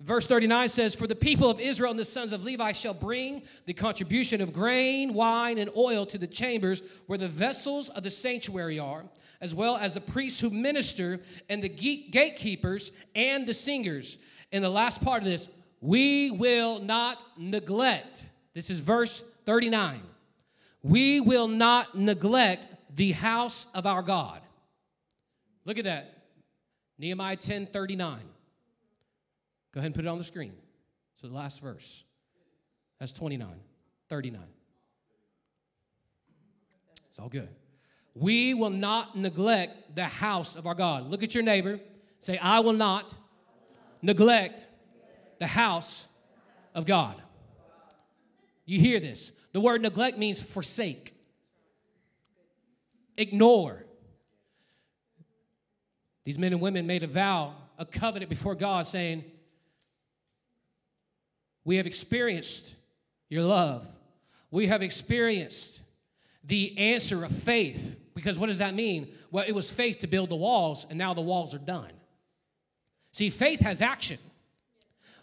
Verse 0.01 0.27
39 0.27 0.67
says, 0.67 0.93
For 0.93 1.07
the 1.07 1.15
people 1.15 1.49
of 1.49 1.59
Israel 1.59 1.91
and 1.91 1.99
the 1.99 2.05
sons 2.05 2.33
of 2.33 2.43
Levi 2.43 2.73
shall 2.73 2.93
bring 2.93 3.43
the 3.65 3.73
contribution 3.73 4.41
of 4.41 4.51
grain, 4.51 5.13
wine, 5.13 5.57
and 5.57 5.69
oil 5.75 6.05
to 6.07 6.17
the 6.17 6.27
chambers 6.27 6.81
where 7.07 7.17
the 7.17 7.29
vessels 7.29 7.89
of 7.89 8.03
the 8.03 8.11
sanctuary 8.11 8.77
are, 8.77 9.05
as 9.39 9.55
well 9.55 9.77
as 9.77 9.93
the 9.93 10.01
priests 10.01 10.41
who 10.41 10.49
minister, 10.49 11.21
and 11.49 11.63
the 11.63 11.69
gatekeepers 11.69 12.91
and 13.15 13.47
the 13.47 13.53
singers. 13.53 14.17
In 14.51 14.61
the 14.61 14.69
last 14.69 15.01
part 15.03 15.21
of 15.21 15.29
this, 15.29 15.47
we 15.85 16.31
will 16.31 16.79
not 16.79 17.23
neglect. 17.37 18.25
This 18.53 18.69
is 18.69 18.79
verse 18.79 19.23
39 19.45 20.01
we 20.85 21.19
will 21.19 21.47
not 21.47 21.97
neglect 21.97 22.67
the 22.95 23.11
house 23.13 23.65
of 23.73 23.87
our 23.87 24.03
God. 24.03 24.39
Look 25.65 25.79
at 25.79 25.85
that. 25.85 26.25
Nehemiah 26.99 27.37
10 27.37 27.65
39. 27.65 28.19
Go 29.73 29.79
ahead 29.79 29.87
and 29.87 29.95
put 29.95 30.05
it 30.05 30.07
on 30.07 30.19
the 30.19 30.23
screen. 30.23 30.53
So 31.19 31.27
the 31.27 31.33
last 31.33 31.59
verse. 31.59 32.03
That's 32.99 33.11
29, 33.13 33.47
39. 34.09 34.41
It's 37.09 37.17
all 37.17 37.29
good. 37.29 37.49
We 38.13 38.53
will 38.53 38.69
not 38.69 39.17
neglect 39.17 39.95
the 39.95 40.05
house 40.05 40.55
of 40.55 40.67
our 40.67 40.75
God. 40.75 41.09
Look 41.09 41.23
at 41.23 41.33
your 41.33 41.43
neighbor. 41.43 41.79
Say, 42.19 42.37
I 42.37 42.59
will 42.59 42.73
not 42.73 43.15
neglect 44.03 44.67
the 45.39 45.47
house 45.47 46.07
of 46.73 46.85
God. 46.85 47.21
You 48.65 48.79
hear 48.79 48.99
this? 48.99 49.31
The 49.53 49.59
word 49.59 49.81
neglect 49.81 50.17
means 50.17 50.41
forsake, 50.41 51.13
ignore. 53.17 53.85
These 56.25 56.39
men 56.39 56.51
and 56.51 56.61
women 56.61 56.87
made 56.87 57.03
a 57.03 57.07
vow, 57.07 57.53
a 57.77 57.85
covenant 57.85 58.29
before 58.29 58.55
God, 58.55 58.87
saying, 58.87 59.23
We 61.63 61.77
have 61.77 61.85
experienced 61.85 62.75
your 63.29 63.43
love. 63.43 63.87
We 64.51 64.67
have 64.67 64.81
experienced 64.81 65.81
the 66.43 66.77
answer 66.77 67.23
of 67.23 67.31
faith. 67.31 67.99
Because 68.15 68.39
what 68.39 68.47
does 68.47 68.59
that 68.59 68.73
mean? 68.73 69.13
Well, 69.31 69.45
it 69.47 69.53
was 69.53 69.71
faith 69.71 69.99
to 69.99 70.07
build 70.07 70.29
the 70.29 70.35
walls, 70.35 70.87
and 70.89 70.97
now 70.97 71.13
the 71.13 71.21
walls 71.21 71.53
are 71.53 71.59
done. 71.59 71.91
See, 73.11 73.29
faith 73.29 73.61
has 73.61 73.81
action. 73.81 74.17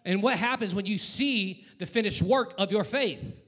And 0.05 0.23
what 0.23 0.37
happens 0.37 0.75
when 0.75 0.87
you 0.87 0.99
see 0.99 1.65
the 1.79 1.87
finished 1.87 2.23
work 2.23 2.55
of 2.59 2.73
your 2.73 2.85
faith? 2.85 3.41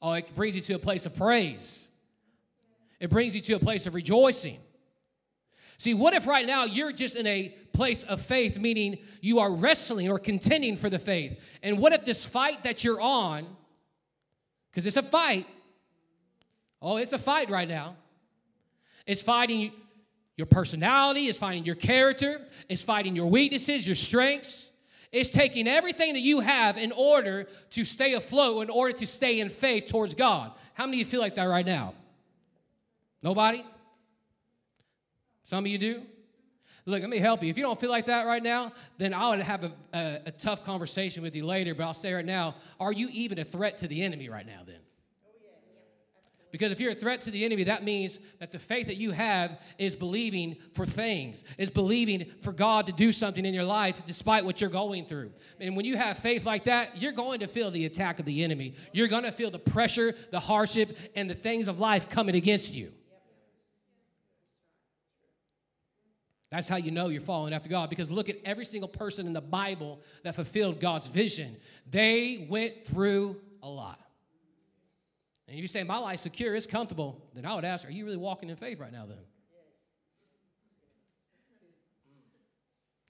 Oh, 0.00 0.12
it 0.12 0.34
brings 0.34 0.54
you 0.54 0.60
to 0.62 0.74
a 0.74 0.78
place 0.78 1.06
of 1.06 1.16
praise. 1.16 1.90
It 3.00 3.10
brings 3.10 3.34
you 3.34 3.40
to 3.42 3.54
a 3.54 3.58
place 3.58 3.86
of 3.86 3.94
rejoicing. 3.94 4.58
See, 5.78 5.94
what 5.94 6.14
if 6.14 6.26
right 6.26 6.46
now 6.46 6.64
you're 6.64 6.92
just 6.92 7.16
in 7.16 7.26
a 7.26 7.48
place 7.72 8.04
of 8.04 8.20
faith, 8.20 8.58
meaning 8.58 8.98
you 9.20 9.40
are 9.40 9.50
wrestling 9.50 10.08
or 10.08 10.18
contending 10.18 10.76
for 10.76 10.90
the 10.90 10.98
faith? 10.98 11.40
And 11.62 11.78
what 11.78 11.92
if 11.92 12.04
this 12.04 12.24
fight 12.24 12.62
that 12.64 12.84
you're 12.84 13.00
on, 13.00 13.46
because 14.70 14.86
it's 14.86 14.96
a 14.96 15.02
fight, 15.02 15.46
oh, 16.80 16.98
it's 16.98 17.12
a 17.12 17.18
fight 17.18 17.50
right 17.50 17.68
now, 17.68 17.96
it's 19.06 19.22
fighting 19.22 19.72
your 20.36 20.46
personality, 20.46 21.28
it's 21.28 21.38
fighting 21.38 21.64
your 21.64 21.74
character, 21.74 22.40
it's 22.68 22.82
fighting 22.82 23.16
your 23.16 23.26
weaknesses, 23.26 23.86
your 23.86 23.96
strengths. 23.96 24.71
It's 25.12 25.28
taking 25.28 25.68
everything 25.68 26.14
that 26.14 26.20
you 26.20 26.40
have 26.40 26.78
in 26.78 26.90
order 26.90 27.46
to 27.70 27.84
stay 27.84 28.14
afloat, 28.14 28.62
in 28.62 28.70
order 28.70 28.96
to 28.96 29.06
stay 29.06 29.40
in 29.40 29.50
faith 29.50 29.86
towards 29.86 30.14
God. 30.14 30.52
How 30.72 30.86
many 30.86 31.02
of 31.02 31.06
you 31.06 31.10
feel 31.10 31.20
like 31.20 31.34
that 31.34 31.44
right 31.44 31.66
now? 31.66 31.94
Nobody? 33.22 33.62
Some 35.44 35.64
of 35.64 35.70
you 35.70 35.78
do? 35.78 36.02
Look, 36.86 37.00
let 37.00 37.10
me 37.10 37.18
help 37.18 37.42
you. 37.42 37.50
If 37.50 37.58
you 37.58 37.62
don't 37.62 37.78
feel 37.78 37.90
like 37.90 38.06
that 38.06 38.26
right 38.26 38.42
now, 38.42 38.72
then 38.98 39.14
I 39.14 39.28
would 39.28 39.40
have 39.40 39.64
a, 39.64 39.72
a, 39.92 40.20
a 40.26 40.30
tough 40.32 40.64
conversation 40.64 41.22
with 41.22 41.36
you 41.36 41.46
later, 41.46 41.74
but 41.74 41.84
I'll 41.84 41.94
say 41.94 42.12
right 42.12 42.24
now, 42.24 42.56
are 42.80 42.92
you 42.92 43.08
even 43.12 43.38
a 43.38 43.44
threat 43.44 43.78
to 43.78 43.88
the 43.88 44.02
enemy 44.02 44.28
right 44.28 44.46
now 44.46 44.62
then? 44.66 44.81
Because 46.52 46.70
if 46.70 46.78
you're 46.80 46.92
a 46.92 46.94
threat 46.94 47.22
to 47.22 47.30
the 47.30 47.46
enemy, 47.46 47.64
that 47.64 47.82
means 47.82 48.18
that 48.38 48.52
the 48.52 48.58
faith 48.58 48.86
that 48.88 48.98
you 48.98 49.10
have 49.10 49.58
is 49.78 49.96
believing 49.96 50.56
for 50.74 50.84
things, 50.84 51.44
is 51.56 51.70
believing 51.70 52.26
for 52.42 52.52
God 52.52 52.86
to 52.86 52.92
do 52.92 53.10
something 53.10 53.46
in 53.46 53.54
your 53.54 53.64
life 53.64 54.02
despite 54.06 54.44
what 54.44 54.60
you're 54.60 54.68
going 54.68 55.06
through. 55.06 55.32
And 55.58 55.74
when 55.74 55.86
you 55.86 55.96
have 55.96 56.18
faith 56.18 56.44
like 56.44 56.64
that, 56.64 57.00
you're 57.00 57.12
going 57.12 57.40
to 57.40 57.46
feel 57.48 57.70
the 57.70 57.86
attack 57.86 58.18
of 58.18 58.26
the 58.26 58.44
enemy. 58.44 58.74
You're 58.92 59.08
going 59.08 59.22
to 59.22 59.32
feel 59.32 59.50
the 59.50 59.58
pressure, 59.58 60.14
the 60.30 60.40
hardship, 60.40 60.96
and 61.16 61.28
the 61.28 61.34
things 61.34 61.68
of 61.68 61.80
life 61.80 62.10
coming 62.10 62.36
against 62.36 62.74
you. 62.74 62.92
That's 66.50 66.68
how 66.68 66.76
you 66.76 66.90
know 66.90 67.08
you're 67.08 67.22
following 67.22 67.54
after 67.54 67.70
God 67.70 67.88
because 67.88 68.10
look 68.10 68.28
at 68.28 68.36
every 68.44 68.66
single 68.66 68.90
person 68.90 69.26
in 69.26 69.32
the 69.32 69.40
Bible 69.40 70.00
that 70.22 70.34
fulfilled 70.34 70.80
God's 70.80 71.06
vision. 71.06 71.56
They 71.88 72.46
went 72.50 72.86
through 72.86 73.40
a 73.62 73.68
lot. 73.70 73.98
And 75.52 75.58
if 75.58 75.64
you 75.64 75.68
say, 75.68 75.84
My 75.84 75.98
life's 75.98 76.22
secure, 76.22 76.54
it's 76.56 76.64
comfortable, 76.64 77.20
then 77.34 77.44
I 77.44 77.54
would 77.54 77.66
ask, 77.66 77.86
Are 77.86 77.90
you 77.90 78.06
really 78.06 78.16
walking 78.16 78.48
in 78.48 78.56
faith 78.56 78.80
right 78.80 78.90
now 78.90 79.04
then? 79.04 79.18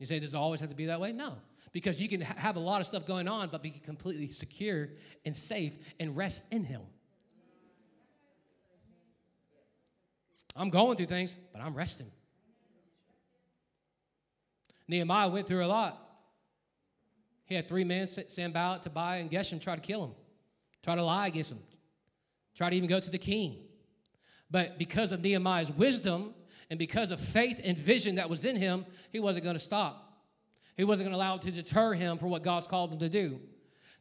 You 0.01 0.07
say, 0.07 0.19
Does 0.19 0.35
it 0.35 0.37
always 0.37 0.59
have 0.59 0.69
to 0.71 0.75
be 0.75 0.87
that 0.87 1.01
way? 1.01 1.13
No. 1.13 1.37
Because 1.71 2.03
you 2.03 2.09
can 2.09 2.21
ha- 2.21 2.35
have 2.37 2.57
a 2.57 2.61
lot 2.61 2.81
of 2.81 2.89
stuff 2.89 3.07
going 3.07 3.29
on, 3.29 3.49
but 3.49 3.63
be 3.63 3.71
completely 3.71 4.29
secure 4.29 4.89
and 5.25 5.37
safe 5.37 5.73
and 6.01 6.17
rest 6.17 6.53
in 6.53 6.65
Him. 6.65 6.81
I'm 10.57 10.71
going 10.71 10.97
through 10.97 11.07
things, 11.07 11.37
but 11.53 11.63
I'm 11.63 11.75
resting. 11.75 12.11
Nehemiah 14.89 15.29
went 15.29 15.47
through 15.47 15.65
a 15.65 15.69
lot. 15.69 15.97
He 17.47 17.55
had 17.55 17.69
three 17.69 17.85
men, 17.85 18.09
Sanballat, 18.09 18.83
Tobiah, 18.83 19.21
and 19.21 19.31
Geshem, 19.31 19.63
try 19.63 19.77
to 19.77 19.81
kill 19.81 20.07
him, 20.07 20.11
try 20.83 20.97
to 20.97 21.05
lie 21.05 21.29
against 21.29 21.53
him, 21.53 21.59
Try 22.55 22.71
to 22.71 22.77
even 22.77 22.89
go 22.89 23.01
to 23.01 23.11
the 23.11 23.19
king. 23.19 23.57
But 24.51 24.79
because 24.79 25.13
of 25.13 25.23
Nehemiah's 25.23 25.73
wisdom 25.73 26.35
and 26.69 26.79
because 26.79 27.11
of 27.11 27.21
faith 27.21 27.61
and 27.63 27.77
vision 27.77 28.17
that 28.17 28.29
was 28.29 28.45
in 28.45 28.57
him, 28.57 28.85
he 29.11 29.21
wasn't 29.21 29.45
going 29.45 29.57
to 29.57 29.61
stop. 29.61 30.21
He 30.77 30.85
wasn't 30.85 31.09
going 31.09 31.13
to 31.13 31.19
allow 31.19 31.37
it 31.37 31.43
to 31.43 31.51
deter 31.51 31.95
him 31.95 32.19
for 32.19 32.27
what 32.27 32.43
God's 32.43 32.67
called 32.67 32.93
him 32.93 32.99
to 32.99 33.09
do. 33.09 33.41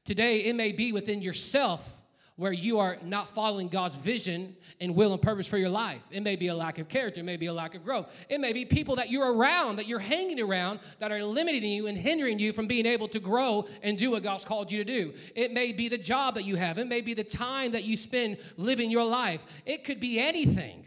Today, 0.03 0.39
it 0.39 0.55
may 0.55 0.71
be 0.71 0.91
within 0.91 1.21
yourself 1.21 2.00
where 2.41 2.51
you 2.51 2.79
are 2.79 2.97
not 3.03 3.29
following 3.29 3.67
God's 3.67 3.95
vision 3.95 4.55
and 4.79 4.95
will 4.95 5.13
and 5.13 5.21
purpose 5.21 5.45
for 5.45 5.59
your 5.59 5.69
life. 5.69 6.01
It 6.09 6.23
may 6.23 6.35
be 6.35 6.47
a 6.47 6.55
lack 6.55 6.79
of 6.79 6.89
character, 6.89 7.19
it 7.19 7.23
may 7.23 7.37
be 7.37 7.45
a 7.45 7.53
lack 7.53 7.75
of 7.75 7.83
growth. 7.83 8.25
It 8.29 8.41
may 8.41 8.51
be 8.51 8.65
people 8.65 8.95
that 8.95 9.11
you're 9.11 9.31
around, 9.31 9.75
that 9.75 9.85
you're 9.85 9.99
hanging 9.99 10.39
around, 10.39 10.79
that 10.97 11.11
are 11.11 11.23
limiting 11.23 11.63
you 11.63 11.85
and 11.85 11.95
hindering 11.95 12.39
you 12.39 12.51
from 12.51 12.65
being 12.65 12.87
able 12.87 13.07
to 13.09 13.19
grow 13.19 13.67
and 13.83 13.95
do 13.95 14.09
what 14.09 14.23
God's 14.23 14.43
called 14.43 14.71
you 14.71 14.83
to 14.83 14.91
do. 14.91 15.13
It 15.35 15.53
may 15.53 15.71
be 15.71 15.87
the 15.87 15.99
job 15.99 16.33
that 16.33 16.45
you 16.45 16.55
have, 16.55 16.79
it 16.79 16.87
may 16.87 17.01
be 17.01 17.13
the 17.13 17.23
time 17.23 17.73
that 17.73 17.83
you 17.83 17.95
spend 17.95 18.37
living 18.57 18.89
your 18.89 19.05
life. 19.05 19.45
It 19.67 19.83
could 19.83 19.99
be 19.99 20.19
anything. 20.19 20.85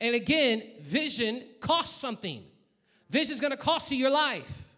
And 0.00 0.14
again, 0.14 0.62
vision 0.82 1.42
costs 1.58 2.00
something. 2.00 2.44
Vision 3.10 3.34
is 3.34 3.40
going 3.40 3.50
to 3.50 3.56
cost 3.56 3.90
you 3.90 3.98
your 3.98 4.10
life. 4.10 4.72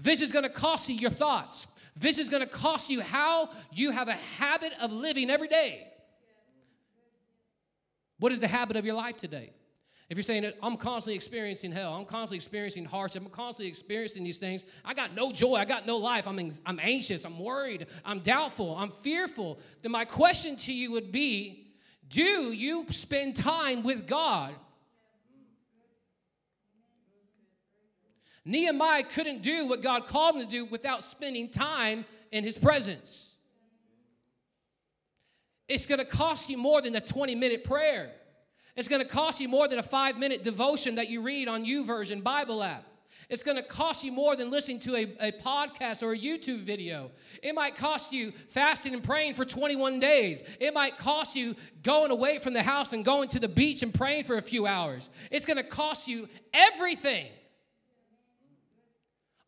Vision 0.00 0.24
is 0.24 0.32
going 0.32 0.42
to 0.42 0.50
cost 0.50 0.88
you 0.88 0.96
your 0.96 1.10
thoughts. 1.10 1.68
Vision 1.96 2.22
is 2.22 2.28
going 2.28 2.42
to 2.42 2.46
cost 2.48 2.90
you 2.90 3.00
how 3.00 3.50
you 3.72 3.90
have 3.90 4.08
a 4.08 4.14
habit 4.38 4.72
of 4.80 4.92
living 4.92 5.30
every 5.30 5.48
day. 5.48 5.88
What 8.18 8.32
is 8.32 8.40
the 8.40 8.48
habit 8.48 8.76
of 8.76 8.84
your 8.84 8.94
life 8.94 9.16
today? 9.16 9.52
If 10.08 10.16
you're 10.16 10.22
saying 10.22 10.52
I'm 10.62 10.76
constantly 10.76 11.16
experiencing 11.16 11.72
hell, 11.72 11.94
I'm 11.94 12.04
constantly 12.04 12.36
experiencing 12.36 12.84
hardship, 12.84 13.22
I'm 13.24 13.30
constantly 13.30 13.68
experiencing 13.68 14.22
these 14.22 14.38
things, 14.38 14.64
I 14.84 14.94
got 14.94 15.16
no 15.16 15.32
joy, 15.32 15.56
I 15.56 15.64
got 15.64 15.84
no 15.84 15.96
life, 15.96 16.28
I'm, 16.28 16.38
I'm 16.64 16.78
anxious, 16.80 17.24
I'm 17.24 17.38
worried, 17.38 17.86
I'm 18.04 18.20
doubtful, 18.20 18.76
I'm 18.76 18.90
fearful, 18.90 19.58
then 19.82 19.90
my 19.90 20.04
question 20.04 20.56
to 20.58 20.72
you 20.72 20.92
would 20.92 21.10
be 21.10 21.66
do 22.08 22.52
you 22.52 22.86
spend 22.90 23.34
time 23.34 23.82
with 23.82 24.06
God 24.06 24.54
Nehemiah 28.46 29.02
couldn't 29.02 29.42
do 29.42 29.66
what 29.66 29.82
God 29.82 30.06
called 30.06 30.36
him 30.36 30.42
to 30.42 30.48
do 30.48 30.64
without 30.64 31.02
spending 31.02 31.50
time 31.50 32.04
in 32.30 32.44
his 32.44 32.56
presence. 32.56 33.34
It's 35.68 35.84
going 35.84 35.98
to 35.98 36.04
cost 36.04 36.48
you 36.48 36.56
more 36.56 36.80
than 36.80 36.94
a 36.94 37.00
20 37.00 37.34
minute 37.34 37.64
prayer. 37.64 38.12
It's 38.76 38.86
going 38.86 39.02
to 39.02 39.08
cost 39.08 39.40
you 39.40 39.48
more 39.48 39.66
than 39.66 39.80
a 39.80 39.82
five 39.82 40.16
minute 40.16 40.44
devotion 40.44 40.94
that 40.94 41.10
you 41.10 41.22
read 41.22 41.48
on 41.48 41.66
YouVersion 41.66 42.22
Bible 42.22 42.62
app. 42.62 42.86
It's 43.28 43.42
going 43.42 43.56
to 43.56 43.62
cost 43.64 44.04
you 44.04 44.12
more 44.12 44.36
than 44.36 44.52
listening 44.52 44.78
to 44.80 44.94
a, 44.94 45.28
a 45.28 45.32
podcast 45.32 46.04
or 46.04 46.12
a 46.12 46.18
YouTube 46.18 46.60
video. 46.60 47.10
It 47.42 47.56
might 47.56 47.74
cost 47.74 48.12
you 48.12 48.30
fasting 48.30 48.94
and 48.94 49.02
praying 49.02 49.34
for 49.34 49.44
21 49.44 49.98
days. 49.98 50.44
It 50.60 50.72
might 50.72 50.96
cost 50.96 51.34
you 51.34 51.56
going 51.82 52.12
away 52.12 52.38
from 52.38 52.52
the 52.52 52.62
house 52.62 52.92
and 52.92 53.04
going 53.04 53.28
to 53.30 53.40
the 53.40 53.48
beach 53.48 53.82
and 53.82 53.92
praying 53.92 54.24
for 54.24 54.36
a 54.36 54.42
few 54.42 54.68
hours. 54.68 55.10
It's 55.32 55.46
going 55.46 55.56
to 55.56 55.64
cost 55.64 56.06
you 56.06 56.28
everything. 56.54 57.26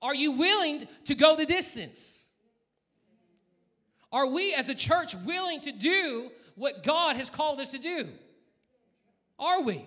Are 0.00 0.14
you 0.14 0.32
willing 0.32 0.86
to 1.06 1.14
go 1.14 1.36
the 1.36 1.46
distance? 1.46 2.26
Are 4.12 4.26
we 4.26 4.54
as 4.54 4.68
a 4.68 4.74
church 4.74 5.14
willing 5.26 5.60
to 5.62 5.72
do 5.72 6.30
what 6.54 6.82
God 6.82 7.16
has 7.16 7.28
called 7.30 7.60
us 7.60 7.70
to 7.70 7.78
do? 7.78 8.08
Are 9.38 9.62
we? 9.62 9.86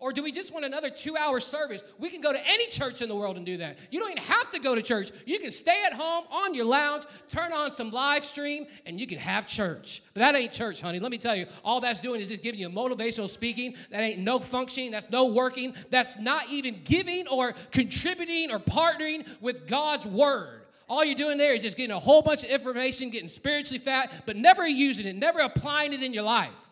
Or 0.00 0.12
do 0.12 0.22
we 0.22 0.32
just 0.32 0.50
want 0.54 0.64
another 0.64 0.88
two 0.88 1.14
hour 1.14 1.38
service? 1.40 1.84
We 1.98 2.08
can 2.08 2.22
go 2.22 2.32
to 2.32 2.40
any 2.48 2.66
church 2.68 3.02
in 3.02 3.08
the 3.10 3.14
world 3.14 3.36
and 3.36 3.44
do 3.44 3.58
that. 3.58 3.78
You 3.90 4.00
don't 4.00 4.10
even 4.10 4.22
have 4.22 4.50
to 4.52 4.58
go 4.58 4.74
to 4.74 4.80
church. 4.80 5.10
You 5.26 5.38
can 5.38 5.50
stay 5.50 5.82
at 5.84 5.92
home 5.92 6.24
on 6.32 6.54
your 6.54 6.64
lounge, 6.64 7.04
turn 7.28 7.52
on 7.52 7.70
some 7.70 7.90
live 7.90 8.24
stream, 8.24 8.66
and 8.86 8.98
you 8.98 9.06
can 9.06 9.18
have 9.18 9.46
church. 9.46 10.02
But 10.14 10.20
that 10.20 10.34
ain't 10.34 10.52
church, 10.52 10.80
honey. 10.80 11.00
Let 11.00 11.10
me 11.10 11.18
tell 11.18 11.36
you, 11.36 11.44
all 11.62 11.80
that's 11.80 12.00
doing 12.00 12.22
is 12.22 12.30
just 12.30 12.42
giving 12.42 12.58
you 12.58 12.70
motivational 12.70 13.28
speaking. 13.28 13.76
That 13.90 14.00
ain't 14.00 14.20
no 14.20 14.38
functioning. 14.38 14.90
That's 14.90 15.10
no 15.10 15.26
working. 15.26 15.74
That's 15.90 16.18
not 16.18 16.48
even 16.48 16.80
giving 16.82 17.28
or 17.28 17.52
contributing 17.70 18.50
or 18.50 18.58
partnering 18.58 19.28
with 19.42 19.68
God's 19.68 20.06
word. 20.06 20.62
All 20.88 21.04
you're 21.04 21.14
doing 21.14 21.36
there 21.36 21.52
is 21.52 21.60
just 21.60 21.76
getting 21.76 21.94
a 21.94 22.00
whole 22.00 22.22
bunch 22.22 22.42
of 22.42 22.50
information, 22.50 23.10
getting 23.10 23.28
spiritually 23.28 23.78
fat, 23.78 24.22
but 24.24 24.36
never 24.36 24.66
using 24.66 25.06
it, 25.06 25.14
never 25.14 25.40
applying 25.40 25.92
it 25.92 26.02
in 26.02 26.14
your 26.14 26.24
life. 26.24 26.69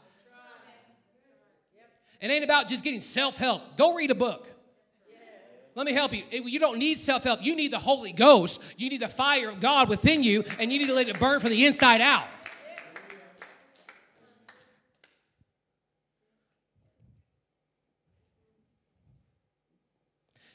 It 2.20 2.30
ain't 2.30 2.44
about 2.44 2.68
just 2.68 2.82
getting 2.82 3.00
self 3.00 3.36
help. 3.36 3.76
Go 3.76 3.94
read 3.94 4.10
a 4.10 4.14
book. 4.14 4.48
Let 5.74 5.86
me 5.86 5.92
help 5.92 6.12
you. 6.12 6.24
You 6.32 6.58
don't 6.58 6.78
need 6.78 6.98
self 6.98 7.22
help. 7.22 7.42
You 7.42 7.54
need 7.54 7.72
the 7.72 7.78
Holy 7.78 8.12
Ghost. 8.12 8.60
You 8.76 8.88
need 8.90 9.00
the 9.00 9.08
fire 9.08 9.48
of 9.48 9.60
God 9.60 9.88
within 9.88 10.24
you, 10.24 10.44
and 10.58 10.72
you 10.72 10.78
need 10.80 10.88
to 10.88 10.94
let 10.94 11.08
it 11.08 11.20
burn 11.20 11.38
from 11.38 11.50
the 11.50 11.66
inside 11.66 12.00
out. 12.00 12.26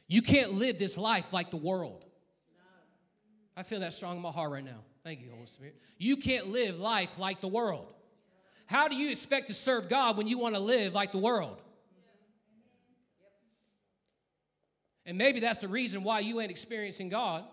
You 0.07 0.21
can't 0.21 0.53
live 0.53 0.77
this 0.77 0.97
life 0.97 1.31
like 1.31 1.49
the 1.49 1.57
world. 1.57 2.05
I 3.55 3.63
feel 3.63 3.79
that 3.79 3.93
strong 3.93 4.17
in 4.17 4.21
my 4.21 4.31
heart 4.31 4.51
right 4.51 4.63
now. 4.63 4.83
Thank 5.03 5.21
you, 5.21 5.31
Holy 5.31 5.45
Spirit. 5.45 5.75
You 5.97 6.17
can't 6.17 6.47
live 6.47 6.79
life 6.79 7.17
like 7.17 7.41
the 7.41 7.47
world. 7.47 7.93
How 8.65 8.87
do 8.87 8.95
you 8.95 9.11
expect 9.11 9.47
to 9.47 9.53
serve 9.53 9.89
God 9.89 10.17
when 10.17 10.27
you 10.27 10.37
want 10.37 10.55
to 10.55 10.61
live 10.61 10.93
like 10.93 11.11
the 11.11 11.17
world? 11.17 11.61
And 15.05 15.17
maybe 15.17 15.39
that's 15.39 15.59
the 15.59 15.67
reason 15.67 16.03
why 16.03 16.19
you 16.19 16.39
ain't 16.39 16.51
experiencing 16.51 17.09
God. 17.09 17.43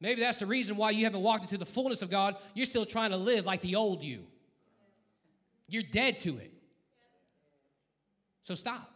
Maybe 0.00 0.20
that's 0.20 0.38
the 0.38 0.46
reason 0.46 0.76
why 0.76 0.90
you 0.90 1.04
haven't 1.04 1.22
walked 1.22 1.42
into 1.42 1.58
the 1.58 1.66
fullness 1.66 2.02
of 2.02 2.10
God. 2.10 2.36
You're 2.54 2.66
still 2.66 2.86
trying 2.86 3.10
to 3.10 3.16
live 3.16 3.44
like 3.44 3.60
the 3.60 3.74
old 3.74 4.02
you. 4.02 4.24
You're 5.66 5.82
dead 5.82 6.20
to 6.20 6.38
it. 6.38 6.52
So 8.44 8.54
stop. 8.54 8.90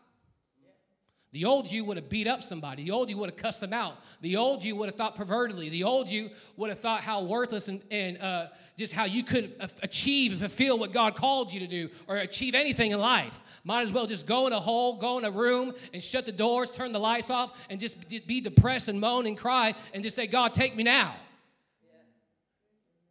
The 1.33 1.47
old 1.47 1.71
you 1.71 1.85
would 1.87 1.97
have 1.97 2.11
beat 2.11 2.27
up 2.27 2.43
somebody. 2.43 2.85
The 2.85 2.91
old 2.91 3.09
you 3.09 3.17
would 3.17 3.31
have 3.31 3.39
cussed 3.39 3.63
them 3.63 3.73
out. 3.73 3.97
The 4.21 4.37
old 4.37 4.63
you 4.63 4.77
would 4.77 4.91
have 4.91 4.97
thought 4.97 5.17
pervertedly. 5.17 5.71
The 5.71 5.85
old 5.85 6.11
you 6.11 6.31
would 6.59 6.69
have 6.69 6.79
thought 6.79 7.01
how 7.01 7.23
worthless 7.23 7.69
and, 7.69 7.81
and 7.91 8.21
uh, 8.21 8.49
just 8.77 8.93
how 8.93 9.07
you 9.07 9.23
could 9.23 9.55
achieve 9.83 10.33
and 10.33 10.41
fulfill 10.41 10.79
what 10.79 10.93
God 10.93 11.17
called 11.17 11.51
you 11.51 11.61
to 11.61 11.67
do 11.67 11.89
or 12.07 12.19
achieve 12.19 12.55
anything 12.55 12.91
in 12.91 13.01
life. 13.01 13.61
Might 13.65 13.83
as 13.83 13.93
well 13.93 14.07
just 14.07 14.27
go 14.27 14.47
in 14.47 14.53
a 14.53 14.61
hole, 14.61 14.97
go 14.97 15.19
in 15.19 15.25
a 15.25 15.31
room 15.31 15.73
and 15.95 16.03
shut 16.03 16.27
the 16.27 16.33
doors, 16.33 16.71
turn 16.71 16.93
the 16.93 17.01
lights 17.01 17.31
off, 17.31 17.67
and 17.71 17.81
just 17.81 18.09
be 18.27 18.43
depressed 18.43 18.89
and 18.89 19.01
moan 19.01 19.27
and 19.27 19.39
cry 19.39 19.75
and 19.95 20.03
just 20.03 20.15
say, 20.15 20.27
God, 20.27 20.53
take 20.53 20.77
me 20.77 20.83
now. 20.83 21.15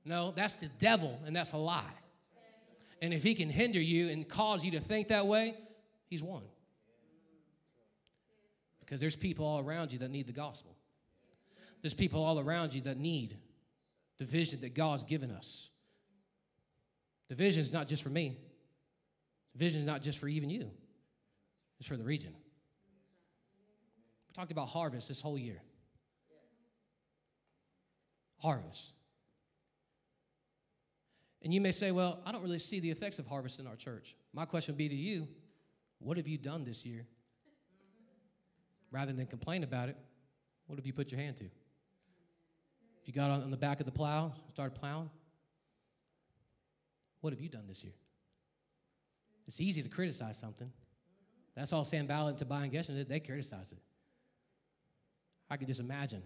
No, 0.05 0.31
that's 0.35 0.57
the 0.57 0.69
devil 0.77 1.19
and 1.25 1.35
that's 1.35 1.53
a 1.53 1.57
lie. 1.57 1.83
And 3.01 3.15
if 3.15 3.23
he 3.23 3.33
can 3.33 3.49
hinder 3.49 3.81
you 3.81 4.09
and 4.09 4.27
cause 4.27 4.63
you 4.63 4.71
to 4.71 4.79
think 4.79 5.07
that 5.07 5.25
way, 5.25 5.55
he's 6.07 6.21
won. 6.21 6.43
Because 8.91 8.99
there's 8.99 9.15
people 9.15 9.45
all 9.45 9.61
around 9.61 9.93
you 9.93 9.99
that 9.99 10.11
need 10.11 10.27
the 10.27 10.33
gospel. 10.33 10.75
There's 11.81 11.93
people 11.93 12.21
all 12.21 12.37
around 12.37 12.73
you 12.73 12.81
that 12.81 12.97
need 12.97 13.37
the 14.17 14.25
vision 14.25 14.59
that 14.59 14.73
God's 14.73 15.05
given 15.05 15.31
us. 15.31 15.69
The 17.29 17.35
vision 17.35 17.61
is 17.63 17.71
not 17.71 17.87
just 17.87 18.03
for 18.03 18.09
me, 18.09 18.37
the 19.53 19.59
vision 19.59 19.79
is 19.79 19.87
not 19.87 20.01
just 20.01 20.19
for 20.19 20.27
even 20.27 20.49
you, 20.49 20.69
it's 21.79 21.87
for 21.87 21.95
the 21.95 22.03
region. 22.03 22.33
We 24.27 24.33
talked 24.33 24.51
about 24.51 24.67
harvest 24.67 25.07
this 25.07 25.21
whole 25.21 25.37
year. 25.37 25.61
Harvest. 28.39 28.91
And 31.43 31.53
you 31.53 31.61
may 31.61 31.71
say, 31.71 31.93
well, 31.93 32.19
I 32.25 32.33
don't 32.33 32.43
really 32.43 32.59
see 32.59 32.81
the 32.81 32.91
effects 32.91 33.19
of 33.19 33.25
harvest 33.25 33.57
in 33.57 33.67
our 33.67 33.77
church. 33.77 34.17
My 34.33 34.43
question 34.43 34.73
would 34.73 34.77
be 34.77 34.89
to 34.89 34.95
you 34.95 35.29
what 35.99 36.17
have 36.17 36.27
you 36.27 36.37
done 36.37 36.65
this 36.65 36.85
year 36.85 37.05
rather 38.91 39.13
than 39.13 39.25
complain 39.25 39.63
about 39.63 39.89
it, 39.89 39.97
what 40.67 40.77
have 40.77 40.85
you 40.85 40.93
put 40.93 41.11
your 41.11 41.19
hand 41.19 41.37
to? 41.37 41.45
If 41.45 43.07
you 43.07 43.13
got 43.13 43.29
on 43.31 43.49
the 43.49 43.57
back 43.57 43.79
of 43.79 43.85
the 43.85 43.91
plow, 43.91 44.33
started 44.53 44.79
plowing, 44.79 45.09
what 47.21 47.33
have 47.33 47.41
you 47.41 47.49
done 47.49 47.65
this 47.67 47.83
year? 47.83 47.93
It's 49.47 49.59
easy 49.59 49.81
to 49.81 49.89
criticize 49.89 50.37
something. 50.37 50.71
That's 51.55 51.73
all 51.73 51.83
Sanballat 51.83 52.29
and 52.29 52.37
Tobiah 52.37 52.63
and 52.63 52.71
Geshem 52.71 52.95
did. 52.95 53.09
They 53.09 53.19
criticized 53.19 53.73
it. 53.73 53.79
I 55.49 55.57
could 55.57 55.67
just 55.67 55.79
imagine. 55.79 56.23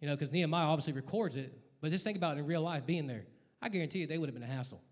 You 0.00 0.08
know, 0.08 0.14
because 0.14 0.32
Nehemiah 0.32 0.66
obviously 0.66 0.92
records 0.92 1.36
it, 1.36 1.52
but 1.80 1.90
just 1.90 2.04
think 2.04 2.16
about 2.16 2.36
it 2.36 2.40
in 2.40 2.46
real 2.46 2.62
life 2.62 2.84
being 2.86 3.06
there. 3.06 3.24
I 3.60 3.68
guarantee 3.68 4.00
you 4.00 4.06
they 4.06 4.18
would 4.18 4.28
have 4.28 4.34
been 4.34 4.48
a 4.48 4.52
hassle. 4.52 4.82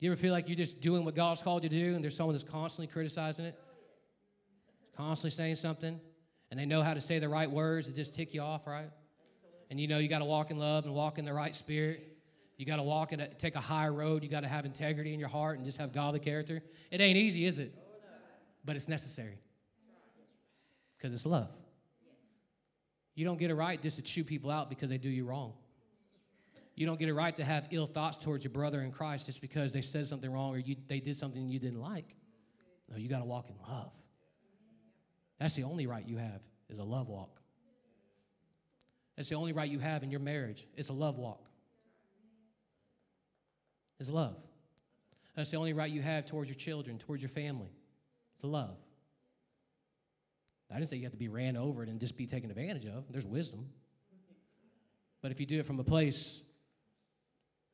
Do 0.00 0.06
you 0.06 0.12
ever 0.12 0.20
feel 0.20 0.32
like 0.32 0.48
you're 0.48 0.56
just 0.56 0.80
doing 0.80 1.04
what 1.04 1.14
God's 1.14 1.42
called 1.42 1.62
you 1.62 1.70
to 1.70 1.76
do 1.76 1.94
and 1.94 2.02
there's 2.02 2.16
someone 2.16 2.34
that's 2.34 2.42
constantly 2.42 2.88
criticizing 2.88 3.46
it? 3.46 3.58
Constantly 4.96 5.30
saying 5.30 5.56
something, 5.56 6.00
and 6.50 6.60
they 6.60 6.66
know 6.66 6.82
how 6.82 6.94
to 6.94 7.00
say 7.00 7.18
the 7.18 7.28
right 7.28 7.50
words 7.50 7.86
that 7.86 7.96
just 7.96 8.14
tick 8.14 8.34
you 8.34 8.42
off, 8.42 8.66
right? 8.66 8.90
And 9.70 9.80
you 9.80 9.88
know 9.88 9.98
you 9.98 10.08
got 10.08 10.18
to 10.18 10.24
walk 10.24 10.50
in 10.50 10.58
love 10.58 10.84
and 10.84 10.94
walk 10.94 11.18
in 11.18 11.24
the 11.24 11.32
right 11.32 11.54
spirit. 11.54 12.16
You 12.58 12.66
got 12.66 12.76
to 12.76 12.82
walk 12.82 13.12
and 13.12 13.26
take 13.38 13.54
a 13.54 13.60
high 13.60 13.88
road. 13.88 14.22
You 14.22 14.28
got 14.28 14.40
to 14.42 14.48
have 14.48 14.66
integrity 14.66 15.14
in 15.14 15.18
your 15.18 15.30
heart 15.30 15.56
and 15.56 15.64
just 15.64 15.78
have 15.78 15.92
godly 15.92 16.20
character. 16.20 16.62
It 16.90 17.00
ain't 17.00 17.16
easy, 17.16 17.46
is 17.46 17.58
it? 17.58 17.74
But 18.64 18.76
it's 18.76 18.88
necessary 18.88 19.38
because 20.96 21.12
it's 21.14 21.26
love. 21.26 21.48
You 23.14 23.24
don't 23.24 23.38
get 23.38 23.50
it 23.50 23.54
right 23.54 23.80
just 23.80 23.96
to 23.96 24.02
chew 24.02 24.24
people 24.24 24.50
out 24.50 24.68
because 24.68 24.90
they 24.90 24.98
do 24.98 25.08
you 25.08 25.24
wrong. 25.24 25.54
You 26.74 26.86
don't 26.86 26.98
get 26.98 27.08
it 27.08 27.14
right 27.14 27.34
to 27.36 27.44
have 27.44 27.66
ill 27.70 27.86
thoughts 27.86 28.16
towards 28.16 28.44
your 28.44 28.52
brother 28.52 28.80
in 28.82 28.92
Christ 28.92 29.26
just 29.26 29.40
because 29.40 29.72
they 29.72 29.82
said 29.82 30.06
something 30.06 30.30
wrong 30.30 30.54
or 30.54 30.58
you, 30.58 30.76
they 30.86 31.00
did 31.00 31.16
something 31.16 31.48
you 31.48 31.58
didn't 31.58 31.80
like. 31.80 32.14
No, 32.90 32.96
you 32.96 33.08
got 33.08 33.18
to 33.18 33.24
walk 33.24 33.48
in 33.48 33.56
love. 33.68 33.92
That's 35.42 35.54
the 35.54 35.64
only 35.64 35.88
right 35.88 36.06
you 36.06 36.18
have 36.18 36.40
is 36.70 36.78
a 36.78 36.84
love 36.84 37.08
walk. 37.08 37.40
That's 39.16 39.28
the 39.28 39.34
only 39.34 39.52
right 39.52 39.68
you 39.68 39.80
have 39.80 40.04
in 40.04 40.10
your 40.12 40.20
marriage. 40.20 40.68
It's 40.76 40.88
a 40.88 40.92
love 40.92 41.18
walk. 41.18 41.48
It's 43.98 44.08
love. 44.08 44.36
That's 45.34 45.50
the 45.50 45.56
only 45.56 45.72
right 45.72 45.90
you 45.90 46.00
have 46.00 46.26
towards 46.26 46.48
your 46.48 46.54
children, 46.54 46.96
towards 46.96 47.22
your 47.22 47.28
family. 47.28 47.72
It's 48.36 48.44
love. 48.44 48.76
I 50.70 50.74
didn't 50.76 50.90
say 50.90 50.98
you 50.98 51.02
have 51.02 51.12
to 51.12 51.18
be 51.18 51.26
ran 51.26 51.56
over 51.56 51.82
and 51.82 51.98
just 51.98 52.16
be 52.16 52.26
taken 52.26 52.48
advantage 52.48 52.86
of. 52.86 53.06
There's 53.10 53.26
wisdom. 53.26 53.66
But 55.22 55.32
if 55.32 55.40
you 55.40 55.46
do 55.46 55.58
it 55.58 55.66
from 55.66 55.80
a 55.80 55.84
place 55.84 56.40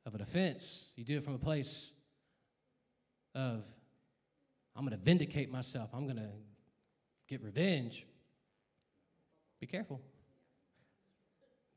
of 0.07 0.15
an 0.15 0.23
offense, 0.23 0.95
you 0.97 1.05
do 1.05 1.19
it 1.19 1.23
from 1.23 1.35
a 1.35 1.39
place 1.39 1.93
of, 3.35 3.67
I'm 4.75 4.87
going 4.87 4.99
to 4.99 5.05
vindicate 5.05 5.53
myself. 5.53 5.91
I'm 5.93 6.05
going 6.05 6.17
to 6.17 6.31
get 7.29 7.43
revenge, 7.43 8.07
be 9.61 9.67
careful. 9.67 10.01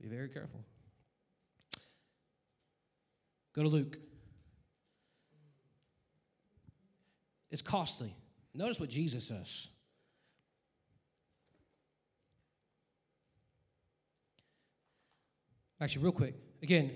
Be 0.01 0.07
very 0.07 0.29
careful. 0.29 0.63
Go 3.53 3.63
to 3.63 3.69
Luke. 3.69 3.97
It's 7.51 7.61
costly. 7.61 8.15
Notice 8.53 8.79
what 8.79 8.89
Jesus 8.89 9.25
says. 9.25 9.69
Actually, 15.79 16.03
real 16.03 16.11
quick. 16.11 16.35
Again, 16.61 16.91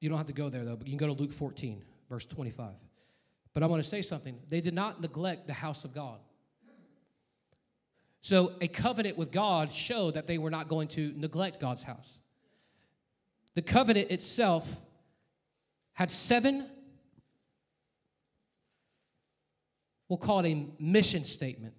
you 0.00 0.08
don't 0.08 0.18
have 0.18 0.26
to 0.28 0.32
go 0.32 0.48
there 0.48 0.64
though, 0.64 0.76
but 0.76 0.86
you 0.86 0.92
can 0.92 0.98
go 0.98 1.12
to 1.12 1.20
Luke 1.20 1.32
14, 1.32 1.82
verse 2.08 2.24
25. 2.26 2.72
But 3.52 3.62
I 3.62 3.66
want 3.66 3.82
to 3.82 3.88
say 3.88 4.02
something. 4.02 4.38
They 4.48 4.60
did 4.60 4.74
not 4.74 5.00
neglect 5.00 5.46
the 5.46 5.52
house 5.52 5.84
of 5.84 5.92
God. 5.92 6.18
So 8.22 8.52
a 8.60 8.68
covenant 8.68 9.18
with 9.18 9.32
God 9.32 9.70
showed 9.70 10.14
that 10.14 10.28
they 10.28 10.38
were 10.38 10.50
not 10.50 10.68
going 10.68 10.88
to 10.88 11.12
neglect 11.16 11.60
God's 11.60 11.82
house. 11.82 12.20
The 13.54 13.62
covenant 13.62 14.10
itself 14.10 14.80
had 15.92 16.10
seven, 16.10 16.66
we'll 20.08 20.18
call 20.18 20.38
it 20.40 20.48
a 20.48 20.66
mission 20.78 21.24
statement, 21.24 21.74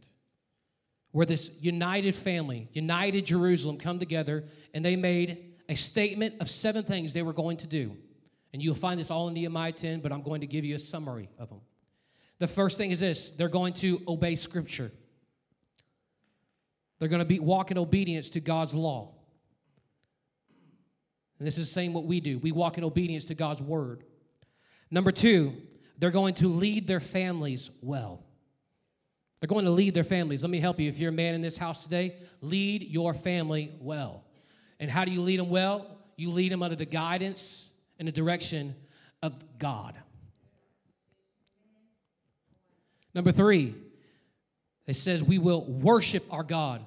where 1.11 1.25
this 1.25 1.49
united 1.61 2.13
family, 2.13 2.67
united 2.73 3.25
Jerusalem, 3.25 3.77
come 3.77 3.97
together 3.97 4.43
and 4.73 4.83
they 4.83 4.97
made 4.97 5.53
a 5.69 5.75
statement 5.75 6.35
of 6.41 6.49
seven 6.49 6.83
things 6.83 7.13
they 7.13 7.21
were 7.21 7.33
going 7.33 7.57
to 7.57 7.67
do. 7.67 7.95
And 8.51 8.61
you'll 8.61 8.75
find 8.75 8.99
this 8.99 9.09
all 9.09 9.29
in 9.29 9.33
Nehemiah 9.33 9.71
10, 9.71 10.01
but 10.01 10.11
I'm 10.11 10.21
going 10.21 10.41
to 10.41 10.47
give 10.47 10.65
you 10.65 10.75
a 10.75 10.79
summary 10.79 11.29
of 11.39 11.49
them. 11.49 11.61
The 12.39 12.47
first 12.47 12.77
thing 12.77 12.91
is 12.91 12.99
this 12.99 13.29
they're 13.29 13.47
going 13.47 13.73
to 13.75 14.01
obey 14.07 14.35
Scripture. 14.35 14.91
They're 17.03 17.09
going 17.09 17.19
to 17.19 17.25
be 17.25 17.39
walk 17.39 17.69
in 17.69 17.77
obedience 17.77 18.29
to 18.29 18.39
God's 18.39 18.73
law. 18.73 19.11
And 21.37 21.45
this 21.45 21.57
is 21.57 21.67
the 21.67 21.73
same 21.73 21.91
what 21.91 22.05
we 22.05 22.21
do. 22.21 22.39
We 22.39 22.53
walk 22.53 22.77
in 22.77 22.85
obedience 22.85 23.25
to 23.25 23.35
God's 23.35 23.61
word. 23.61 24.05
Number 24.89 25.11
two, 25.11 25.53
they're 25.97 26.11
going 26.11 26.35
to 26.35 26.47
lead 26.47 26.87
their 26.87 27.01
families 27.01 27.69
well. 27.81 28.23
They're 29.41 29.49
going 29.49 29.65
to 29.65 29.71
lead 29.71 29.93
their 29.93 30.05
families. 30.05 30.43
Let 30.43 30.49
me 30.49 30.61
help 30.61 30.79
you. 30.79 30.87
If 30.87 30.97
you're 30.97 31.09
a 31.09 31.11
man 31.11 31.35
in 31.35 31.41
this 31.41 31.57
house 31.57 31.83
today, 31.83 32.15
lead 32.39 32.83
your 32.83 33.13
family 33.13 33.75
well. 33.81 34.23
And 34.79 34.89
how 34.89 35.03
do 35.03 35.11
you 35.11 35.23
lead 35.23 35.41
them 35.41 35.49
well? 35.49 35.97
You 36.15 36.31
lead 36.31 36.53
them 36.53 36.63
under 36.63 36.77
the 36.77 36.85
guidance 36.85 37.69
and 37.99 38.07
the 38.07 38.13
direction 38.13 38.75
of 39.21 39.33
God. 39.59 39.93
Number 43.13 43.33
three, 43.33 43.75
it 44.87 44.95
says 44.95 45.21
we 45.21 45.37
will 45.37 45.65
worship 45.65 46.23
our 46.31 46.43
God 46.43 46.85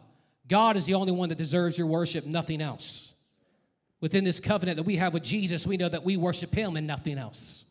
God 0.48 0.76
is 0.76 0.84
the 0.84 0.94
only 0.94 1.12
one 1.12 1.28
that 1.30 1.38
deserves 1.38 1.76
your 1.76 1.86
worship, 1.86 2.26
nothing 2.26 2.60
else. 2.60 3.12
Within 4.00 4.24
this 4.24 4.40
covenant 4.40 4.76
that 4.76 4.84
we 4.84 4.96
have 4.96 5.14
with 5.14 5.22
Jesus, 5.22 5.66
we 5.66 5.76
know 5.76 5.88
that 5.88 6.04
we 6.04 6.16
worship 6.16 6.54
Him 6.54 6.76
and 6.76 6.86
nothing 6.86 7.18
else. 7.18 7.64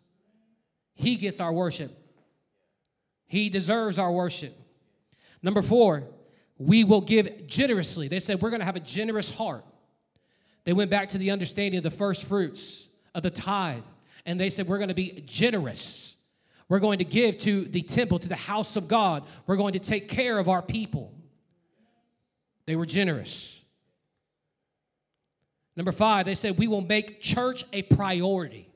He 0.96 1.16
gets 1.16 1.40
our 1.40 1.54
worship, 1.54 1.92
He 3.28 3.50
deserves 3.50 4.00
our 4.00 4.12
worship. 4.12 4.54
Number 5.42 5.62
four, 5.62 6.04
we 6.58 6.84
will 6.84 7.02
give 7.02 7.48
generously. 7.48 8.08
They 8.08 8.20
said, 8.20 8.42
We're 8.42 8.50
going 8.50 8.62
to 8.62 8.66
have 8.66 8.76
a 8.76 8.82
generous 8.82 9.30
heart. 9.30 9.64
They 10.64 10.74
went 10.74 10.90
back 10.90 11.10
to 11.10 11.18
the 11.18 11.32
understanding 11.32 11.78
of 11.78 11.84
the 11.84 11.92
first 11.92 12.26
fruits, 12.26 12.90
of 13.14 13.24
the 13.24 13.30
tithe, 13.30 13.84
and 14.26 14.40
they 14.40 14.50
said, 14.50 14.68
We're 14.68 14.80
going 14.80 14.90
to 14.90 14.96
be 14.96 15.24
generous. 15.26 16.16
We're 16.68 16.80
going 16.80 16.98
to 16.98 17.06
give 17.06 17.38
to 17.40 17.66
the 17.66 17.84
temple, 17.84 18.18
to 18.20 18.28
the 18.28 18.36
house 18.36 18.76
of 18.76 18.88
God. 18.88 19.24
We're 19.46 19.56
going 19.56 19.74
to 19.74 19.80
take 19.80 20.10
care 20.10 20.40
of 20.40 20.50
our 20.50 20.64
people. 20.64 21.14
They 22.66 22.76
were 22.76 22.86
generous. 22.86 23.64
Number 25.76 25.92
five, 25.92 26.26
they 26.26 26.36
said, 26.36 26.58
We 26.58 26.68
will 26.68 26.82
make 26.82 27.22
church 27.22 27.66
a 27.74 27.82
priority. 27.84 28.70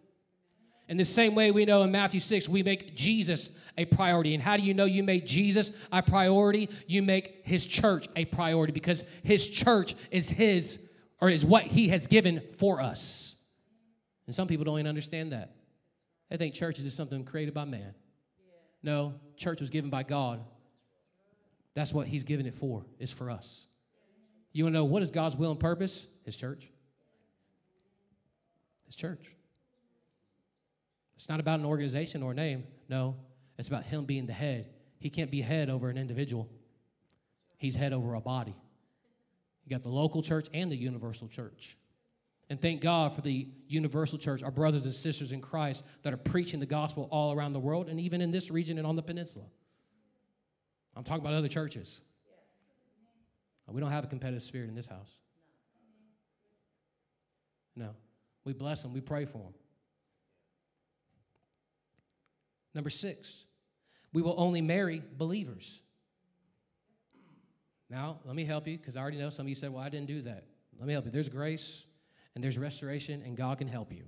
In 0.88 0.98
the 0.98 1.06
same 1.06 1.36
way, 1.36 1.52
we 1.52 1.66
know 1.66 1.84
in 1.84 1.92
Matthew 1.92 2.20
6, 2.20 2.50
we 2.50 2.64
make 2.64 2.96
Jesus 2.96 3.56
a 3.78 3.86
priority. 3.86 4.34
And 4.34 4.42
how 4.42 4.58
do 4.58 4.64
you 4.64 4.74
know 4.74 4.86
you 4.86 5.04
make 5.04 5.26
Jesus 5.26 5.72
a 5.92 6.02
priority? 6.02 6.68
You 6.88 7.04
make 7.04 7.46
his 7.46 7.66
church 7.66 8.08
a 8.16 8.26
priority 8.26 8.74
because 8.74 9.04
his 9.24 9.48
church 9.48 9.96
is 10.10 10.30
his 10.30 10.90
or 11.22 11.30
is 11.30 11.46
what 11.46 11.64
he 11.64 11.90
has 11.90 12.08
given 12.08 12.42
for 12.58 12.82
us. 12.82 13.36
And 14.26 14.36
some 14.36 14.48
people 14.48 14.66
don't 14.66 14.80
even 14.80 14.88
understand 14.88 15.32
that. 15.32 15.56
They 16.30 16.38
think 16.38 16.56
church 16.56 16.80
is 16.80 16.86
just 16.86 16.98
something 16.98 17.24
created 17.24 17.54
by 17.54 17.66
man. 17.66 17.94
No, 18.82 19.14
church 19.38 19.62
was 19.62 19.70
given 19.70 19.90
by 19.90 20.04
God. 20.04 20.40
That's 21.76 21.94
what 21.94 22.08
he's 22.08 22.24
given 22.24 22.46
it 22.46 22.54
for, 22.54 22.86
is 23.00 23.12
for 23.12 23.30
us. 23.30 23.68
You 24.52 24.64
want 24.64 24.74
to 24.74 24.80
know 24.80 24.86
what 24.86 25.04
is 25.04 25.12
God's 25.12 25.36
will 25.36 25.52
and 25.52 25.60
purpose? 25.60 26.08
His 26.24 26.36
church. 26.36 26.70
His 28.86 28.96
church. 28.96 29.36
It's 31.16 31.30
not 31.30 31.40
about 31.40 31.60
an 31.60 31.66
organization 31.66 32.24
or 32.24 32.32
a 32.32 32.36
name. 32.36 32.64
No, 32.88 33.16
it's 33.58 33.68
about 33.68 33.84
him 33.84 34.06
being 34.06 34.26
the 34.26 34.34
head. 34.34 34.70
He 35.00 35.10
can't 35.10 35.30
be 35.30 35.42
head 35.42 35.70
over 35.70 35.90
an 35.90 35.98
individual, 35.98 36.50
he's 37.58 37.76
head 37.76 37.94
over 37.94 38.16
a 38.16 38.22
body. 38.22 38.56
You 39.66 39.70
got 39.70 39.84
the 39.84 39.90
local 39.90 40.24
church 40.24 40.48
and 40.54 40.72
the 40.72 40.76
universal 40.76 41.28
church. 41.28 41.78
And 42.50 42.60
thank 42.60 42.82
God 42.82 43.12
for 43.12 43.22
the 43.22 43.48
universal 43.68 44.18
church, 44.18 44.42
our 44.42 44.50
brothers 44.50 44.86
and 44.86 44.94
sisters 44.94 45.32
in 45.32 45.42
Christ 45.42 45.86
that 46.02 46.12
are 46.12 46.18
preaching 46.18 46.60
the 46.60 46.66
gospel 46.66 47.08
all 47.12 47.32
around 47.32 47.54
the 47.54 47.60
world 47.60 47.88
and 47.88 48.00
even 48.00 48.22
in 48.22 48.32
this 48.32 48.50
region 48.50 48.80
and 48.80 48.88
on 48.88 48.96
the 48.96 49.04
peninsula. 49.04 49.46
I'm 50.96 51.04
talking 51.04 51.24
about 51.24 51.36
other 51.36 51.48
churches. 51.48 52.04
Uh, 53.70 53.74
we 53.74 53.82
don't 53.82 53.92
have 53.92 54.04
a 54.04 54.08
competitive 54.08 54.44
spirit 54.44 54.70
in 54.70 54.76
this 54.76 54.88
house. 54.88 55.12
No. 57.76 57.92
We 58.44 58.54
bless 58.54 58.82
them, 58.82 58.94
we 58.94 59.02
pray 59.02 59.26
for 59.26 59.40
them. 59.40 59.54
Number 62.74 62.90
six, 62.90 63.46
we 64.14 64.22
will 64.22 64.36
only 64.38 64.62
marry 64.62 65.02
believers. 65.18 65.82
Now, 67.90 68.20
let 68.26 68.36
me 68.36 68.44
help 68.44 68.68
you 68.68 68.78
because 68.78 68.96
I 68.96 69.02
already 69.02 69.18
know 69.18 69.30
some 69.30 69.46
of 69.46 69.50
you 69.50 69.56
said, 69.56 69.72
Well, 69.72 69.84
I 69.84 69.90
didn't 69.90 70.08
do 70.08 70.22
that. 70.22 70.46
Let 70.78 70.88
me 70.88 70.94
help 70.94 71.06
you. 71.06 71.12
There's 71.12 71.30
grace 71.30 71.86
and 72.36 72.44
there's 72.44 72.58
restoration, 72.58 73.24
and 73.26 73.36
God 73.36 73.58
can 73.58 73.68
help 73.68 73.92
you. 73.92 74.04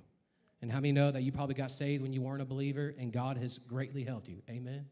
And 0.61 0.71
how 0.71 0.77
many 0.77 0.91
know 0.91 1.09
that 1.09 1.23
you 1.23 1.31
probably 1.31 1.55
got 1.55 1.71
saved 1.71 2.03
when 2.03 2.13
you 2.13 2.21
weren't 2.21 2.41
a 2.41 2.45
believer 2.45 2.93
and 2.99 3.11
God 3.11 3.37
has 3.37 3.57
greatly 3.57 4.03
helped 4.03 4.27
you? 4.27 4.43
Amen. 4.47 4.85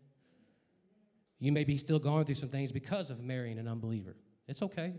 You 1.39 1.51
may 1.51 1.63
be 1.63 1.77
still 1.77 1.99
going 1.99 2.25
through 2.25 2.35
some 2.35 2.49
things 2.49 2.71
because 2.71 3.11
of 3.11 3.21
marrying 3.21 3.59
an 3.59 3.67
unbeliever. 3.67 4.17
It's 4.49 4.63
okay. 4.63 4.93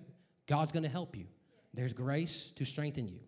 God's 0.46 0.72
going 0.72 0.84
to 0.84 0.88
help 0.88 1.16
you. 1.16 1.26
There's 1.74 1.92
grace 1.92 2.52
to 2.56 2.64
strengthen 2.64 3.08
you. 3.08 3.18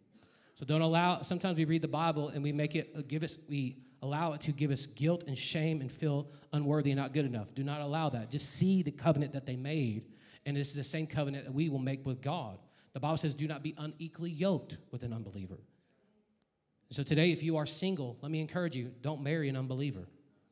So 0.54 0.64
don't 0.64 0.80
allow, 0.80 1.22
sometimes 1.22 1.58
we 1.58 1.64
read 1.64 1.82
the 1.82 1.88
Bible 1.88 2.28
and 2.28 2.42
we 2.42 2.52
make 2.52 2.76
it, 2.76 2.92
uh, 2.96 3.02
give 3.06 3.22
us, 3.22 3.36
we 3.48 3.78
allow 4.02 4.32
it 4.32 4.40
to 4.42 4.52
give 4.52 4.70
us 4.70 4.86
guilt 4.86 5.24
and 5.26 5.36
shame 5.36 5.80
and 5.80 5.90
feel 5.90 6.28
unworthy 6.52 6.92
and 6.92 7.00
not 7.00 7.12
good 7.12 7.24
enough. 7.24 7.54
Do 7.54 7.64
not 7.64 7.80
allow 7.80 8.08
that. 8.10 8.30
Just 8.30 8.54
see 8.54 8.82
the 8.82 8.90
covenant 8.90 9.32
that 9.32 9.46
they 9.46 9.56
made, 9.56 10.04
and 10.46 10.56
is 10.56 10.72
the 10.72 10.84
same 10.84 11.06
covenant 11.06 11.44
that 11.44 11.52
we 11.52 11.68
will 11.68 11.78
make 11.78 12.04
with 12.04 12.20
God. 12.20 12.58
The 12.92 13.00
Bible 13.00 13.16
says, 13.16 13.34
do 13.34 13.46
not 13.46 13.62
be 13.62 13.74
unequally 13.78 14.30
yoked 14.30 14.76
with 14.90 15.02
an 15.02 15.12
unbeliever. 15.12 15.58
So 16.90 17.02
today, 17.02 17.32
if 17.32 17.42
you 17.42 17.56
are 17.56 17.66
single, 17.66 18.18
let 18.20 18.30
me 18.30 18.40
encourage 18.40 18.76
you 18.76 18.92
don't 19.00 19.22
marry 19.22 19.48
an 19.48 19.56
unbeliever. 19.56 20.06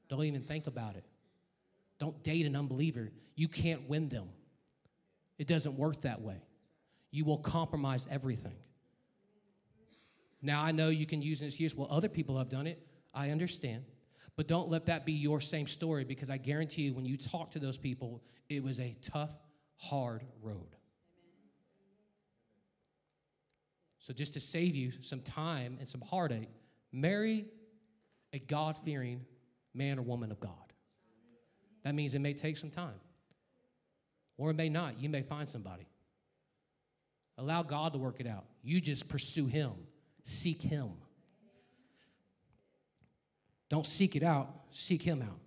Don't 0.09 0.24
even 0.24 0.40
think 0.40 0.66
about 0.66 0.96
it. 0.96 1.04
Don't 1.98 2.22
date 2.22 2.46
an 2.46 2.56
unbeliever. 2.56 3.11
You 3.35 3.46
can't 3.46 3.88
win 3.88 4.09
them. 4.09 4.28
It 5.40 5.46
doesn't 5.46 5.79
work 5.79 6.03
that 6.03 6.20
way. 6.20 6.37
You 7.11 7.24
will 7.24 7.38
compromise 7.38 8.07
everything. 8.11 8.57
Now, 10.42 10.62
I 10.62 10.70
know 10.70 10.90
you 10.90 11.07
can 11.07 11.22
use 11.22 11.40
an 11.40 11.46
excuse, 11.46 11.74
well, 11.74 11.88
other 11.90 12.11
people 12.11 12.37
have 12.37 12.50
done 12.50 12.66
it. 12.66 12.87
I 13.14 13.31
understand. 13.31 13.85
But 14.37 14.48
don't 14.48 14.68
let 14.68 14.85
that 14.87 15.07
be 15.07 15.14
your 15.14 15.40
same 15.40 15.66
story 15.66 16.05
because 16.05 16.29
I 16.29 16.37
guarantee 16.37 16.83
you, 16.83 16.94
when 16.94 17.07
you 17.07 17.16
talk 17.16 17.53
to 17.53 17.59
those 17.59 17.79
people, 17.79 18.22
it 18.50 18.62
was 18.62 18.81
a 18.81 18.94
tough, 19.00 19.35
hard 19.76 20.22
road. 20.42 20.76
So, 24.00 24.12
just 24.12 24.35
to 24.35 24.40
save 24.40 24.76
you 24.76 24.92
some 25.00 25.20
time 25.20 25.79
and 25.79 25.88
some 25.88 26.03
heartache, 26.03 26.50
marry 26.92 27.46
a 28.35 28.38
God 28.38 28.76
fearing 28.76 29.24
man 29.72 29.98
or 29.98 30.03
woman 30.03 30.31
of 30.31 30.38
God. 30.38 30.53
That 31.83 31.94
means 31.94 32.12
it 32.12 32.18
may 32.18 32.35
take 32.35 32.59
some 32.59 32.70
time, 32.70 33.00
or 34.40 34.50
it 34.50 34.55
may 34.55 34.70
not. 34.70 34.98
You 34.98 35.11
may 35.11 35.20
find 35.20 35.46
somebody. 35.46 35.87
Allow 37.37 37.62
God 37.62 37.92
to 37.92 37.98
work 37.98 38.20
it 38.20 38.26
out. 38.26 38.46
You 38.62 38.81
just 38.81 39.07
pursue 39.07 39.46
Him, 39.46 39.72
seek 40.24 40.62
Him. 40.62 40.88
Don't 43.68 43.87
seek 43.87 44.16
it 44.16 44.22
out, 44.22 44.48
seek 44.70 45.03
Him 45.03 45.20
out. 45.20 45.38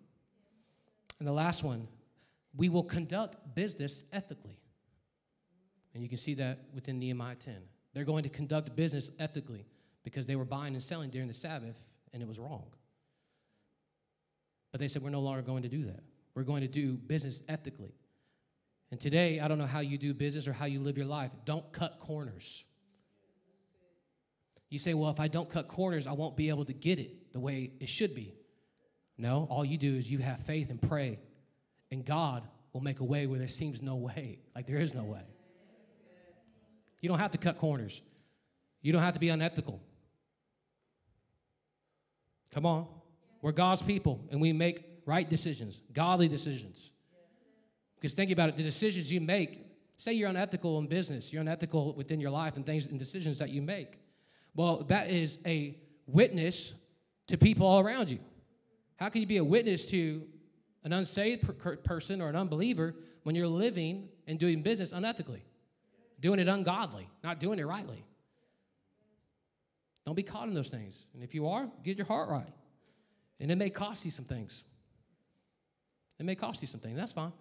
And 1.18 1.28
the 1.28 1.34
last 1.34 1.64
one, 1.64 1.88
we 2.56 2.70
will 2.70 2.84
conduct 2.84 3.56
business 3.56 4.04
ethically. 4.14 4.60
And 5.96 6.04
you 6.04 6.08
can 6.08 6.20
see 6.20 6.36
that 6.36 6.60
within 6.74 7.00
Nehemiah 7.00 7.36
10. 7.36 7.56
They're 7.94 8.04
going 8.04 8.24
to 8.24 8.30
conduct 8.30 8.76
business 8.76 9.10
ethically 9.18 9.66
because 10.04 10.28
they 10.28 10.36
were 10.36 10.46
buying 10.46 10.74
and 10.74 10.84
selling 10.84 11.10
during 11.10 11.28
the 11.28 11.34
Sabbath 11.34 11.90
and 12.14 12.22
it 12.22 12.28
was 12.28 12.38
wrong. 12.38 12.66
But 14.72 14.80
they 14.80 14.88
said, 14.88 15.02
We're 15.02 15.10
no 15.10 15.22
longer 15.22 15.42
going 15.42 15.64
to 15.64 15.70
do 15.70 15.86
that. 15.86 16.04
We're 16.36 16.44
going 16.44 16.62
to 16.62 16.68
do 16.68 16.94
business 16.94 17.42
ethically. 17.50 17.94
And 18.94 19.00
today, 19.00 19.40
I 19.40 19.48
don't 19.48 19.58
know 19.58 19.66
how 19.66 19.80
you 19.80 19.98
do 19.98 20.14
business 20.14 20.48
or 20.48 20.54
how 20.54 20.66
you 20.66 20.80
live 20.80 21.00
your 21.00 21.08
life. 21.08 21.32
Don't 21.46 21.72
cut 21.72 21.98
corners. 21.98 22.64
You 24.70 24.78
say, 24.78 24.94
well, 24.94 25.10
if 25.10 25.20
I 25.20 25.28
don't 25.28 25.50
cut 25.50 25.68
corners, 25.68 26.06
I 26.06 26.12
won't 26.12 26.38
be 26.38 26.50
able 26.50 26.64
to 26.66 26.74
get 26.74 27.00
it 27.00 27.34
the 27.34 27.40
way 27.40 27.72
it 27.80 27.90
should 27.90 28.14
be. 28.14 28.36
No, 29.18 29.48
all 29.50 29.66
you 29.66 29.80
do 29.80 29.96
is 29.96 30.12
you 30.12 30.20
have 30.20 30.42
faith 30.42 30.70
and 30.70 30.80
pray, 30.80 31.18
and 31.90 32.06
God 32.06 32.44
will 32.72 32.82
make 32.82 33.00
a 33.00 33.04
way 33.04 33.26
where 33.26 33.40
there 33.40 33.48
seems 33.48 33.82
no 33.82 33.96
way, 33.96 34.38
like 34.56 34.68
there 34.68 34.78
is 34.78 34.94
no 34.94 35.06
way. 35.06 35.26
You 37.02 37.10
don't 37.10 37.18
have 37.18 37.32
to 37.32 37.40
cut 37.40 37.58
corners, 37.58 38.00
you 38.84 38.94
don't 38.94 39.02
have 39.02 39.16
to 39.16 39.20
be 39.20 39.30
unethical. 39.30 39.82
Come 42.52 42.68
on. 42.68 42.86
We're 43.42 43.54
God's 43.54 43.82
people, 43.82 44.24
and 44.30 44.40
we 44.40 44.54
make 44.54 44.86
right 45.08 45.28
decisions, 45.28 45.82
godly 45.94 46.28
decisions. 46.28 46.92
Because 48.04 48.16
think 48.16 48.32
about 48.32 48.50
it 48.50 48.58
the 48.58 48.63
decisions 48.63 49.10
you 49.10 49.22
make, 49.22 49.66
say 49.96 50.12
you're 50.12 50.28
unethical 50.28 50.78
in 50.80 50.88
business, 50.88 51.32
you're 51.32 51.42
unethical 51.42 51.94
within 51.94 52.20
your 52.20 52.32
life 52.32 52.58
and 52.58 52.66
things 52.66 52.86
and 52.86 53.00
decisions 53.00 53.39
that 53.39 53.50
you 53.50 53.62
make. 53.62 53.98
Well, 54.54 54.84
that 54.89 55.10
is 55.10 55.38
a 55.46 55.78
witness 56.06 56.74
to 57.28 57.38
people 57.38 57.66
all 57.66 57.80
around 57.80 58.10
you. 58.10 58.20
How 58.98 59.08
can 59.08 59.22
you 59.22 59.28
be 59.28 59.38
a 59.38 59.44
witness 59.44 59.86
to 59.86 60.22
an 60.84 60.92
unsaved 60.92 61.58
per- 61.58 61.78
person 61.78 62.20
or 62.20 62.28
an 62.28 62.36
unbeliever 62.36 62.94
when 63.24 63.36
you're 63.36 63.48
living 63.48 64.10
and 64.28 64.38
doing 64.38 64.63
business 64.63 64.92
unethically? 64.92 65.39
Doing 66.20 66.39
it 66.42 66.50
ungodly, 66.50 67.08
not 67.24 67.39
doing 67.39 67.58
it 67.58 67.66
rightly. 67.66 68.04
Don't 70.06 70.16
be 70.16 70.24
caught 70.24 70.50
in 70.50 70.54
those 70.54 70.68
things. 70.68 71.08
And 71.13 71.24
if 71.24 71.34
you 71.34 71.48
are, 71.48 71.70
get 71.86 71.98
your 71.98 72.08
heart 72.08 72.30
right. 72.30 72.54
And 73.39 73.50
it 73.50 73.56
may 73.56 73.70
cost 73.70 74.04
you 74.04 74.12
some 74.12 74.26
things. 74.26 74.62
It 76.20 76.26
may 76.26 76.36
cost 76.36 76.62
you 76.62 76.68
something. 76.68 76.98
That's 76.98 77.13
fine. 77.13 77.32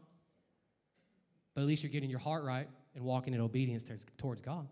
But 1.55 1.63
at 1.63 1.67
least 1.67 1.83
you're 1.83 1.93
getting 1.93 2.11
your 2.11 2.19
heart 2.19 2.45
right 2.45 2.69
and 2.95 3.05
walking 3.05 3.35
in 3.35 3.41
obedience 3.41 3.85
towards 4.19 4.41
God. 4.41 4.67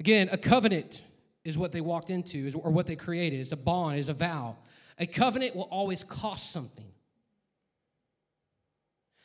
Again, 0.00 0.28
a 0.32 0.38
covenant 0.38 1.02
is 1.44 1.58
what 1.58 1.72
they 1.72 1.80
walked 1.80 2.10
into, 2.10 2.50
or 2.62 2.70
what 2.70 2.86
they 2.86 2.96
created. 2.96 3.40
It's 3.40 3.52
a 3.52 3.56
bond, 3.56 3.98
it's 3.98 4.08
a 4.08 4.14
vow. 4.14 4.56
A 4.98 5.06
covenant 5.06 5.56
will 5.56 5.64
always 5.64 6.04
cost 6.04 6.52
something. 6.52 6.90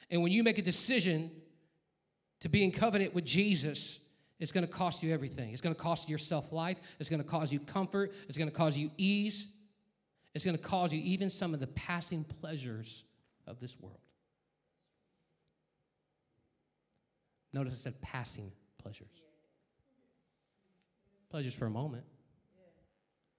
And 0.09 0.21
when 0.21 0.31
you 0.31 0.43
make 0.43 0.57
a 0.57 0.61
decision 0.61 1.31
to 2.39 2.49
be 2.49 2.63
in 2.63 2.71
covenant 2.71 3.13
with 3.13 3.25
Jesus, 3.25 3.99
it's 4.39 4.51
going 4.51 4.65
to 4.65 4.71
cost 4.71 5.03
you 5.03 5.13
everything. 5.13 5.51
It's 5.51 5.61
going 5.61 5.75
to 5.75 5.81
cost 5.81 6.07
you 6.07 6.11
your 6.11 6.19
self 6.19 6.51
life. 6.51 6.79
It's 6.99 7.09
going 7.09 7.21
to 7.21 7.27
cause 7.27 7.51
you 7.51 7.59
comfort. 7.59 8.13
It's 8.27 8.37
going 8.37 8.49
to 8.49 8.55
cause 8.55 8.77
you 8.77 8.91
ease. 8.97 9.47
It's 10.33 10.45
going 10.45 10.57
to 10.57 10.63
cause 10.63 10.93
you 10.93 11.01
even 11.03 11.29
some 11.29 11.53
of 11.53 11.59
the 11.59 11.67
passing 11.67 12.23
pleasures 12.23 13.03
of 13.47 13.59
this 13.59 13.79
world. 13.79 13.99
Notice 17.57 17.73
I 17.73 17.77
said 17.77 17.99
passing 18.01 18.51
pleasures. 18.77 19.23
Pleasures 21.31 21.55
for 21.55 21.65
a 21.65 21.71
moment, 21.71 22.03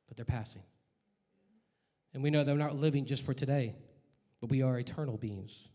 but 0.08 0.16
they're 0.16 0.24
passing. 0.24 0.64
And 2.12 2.20
we 2.20 2.30
know 2.30 2.42
that 2.42 2.50
we're 2.50 2.58
not 2.58 2.74
living 2.74 3.04
just 3.04 3.24
for 3.24 3.32
today, 3.32 3.76
but 4.40 4.50
we 4.50 4.60
are 4.60 4.76
eternal 4.76 5.16
beings. 5.16 5.68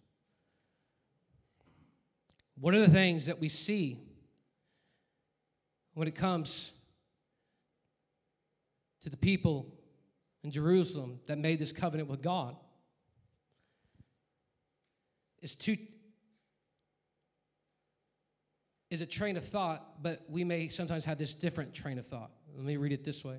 One 2.60 2.76
of 2.76 2.82
the 2.82 2.90
things 2.90 3.28
that 3.28 3.40
we 3.40 3.48
see 3.48 3.98
when 5.94 6.10
it 6.10 6.16
comes 6.16 6.74
to 9.04 9.10
the 9.10 9.16
people 9.16 9.74
in 10.44 10.52
Jerusalem 10.52 11.22
that 11.28 11.38
made 11.38 11.60
this 11.60 11.72
covenant 11.72 12.10
with 12.10 12.22
God. 12.22 12.58
is 15.42 15.56
two 15.56 15.78
is 18.94 19.02
a 19.02 19.08
train 19.08 19.38
of 19.38 19.44
thought, 19.44 20.04
but 20.04 20.22
we 20.30 20.44
may 20.44 20.68
sometimes 20.68 21.04
have 21.04 21.18
this 21.18 21.34
different 21.34 21.74
train 21.74 21.98
of 21.98 22.06
thought. 22.06 22.30
Let 22.56 22.64
me 22.64 22.78
read 22.78 22.92
it 22.92 23.04
this 23.04 23.24
way. 23.24 23.38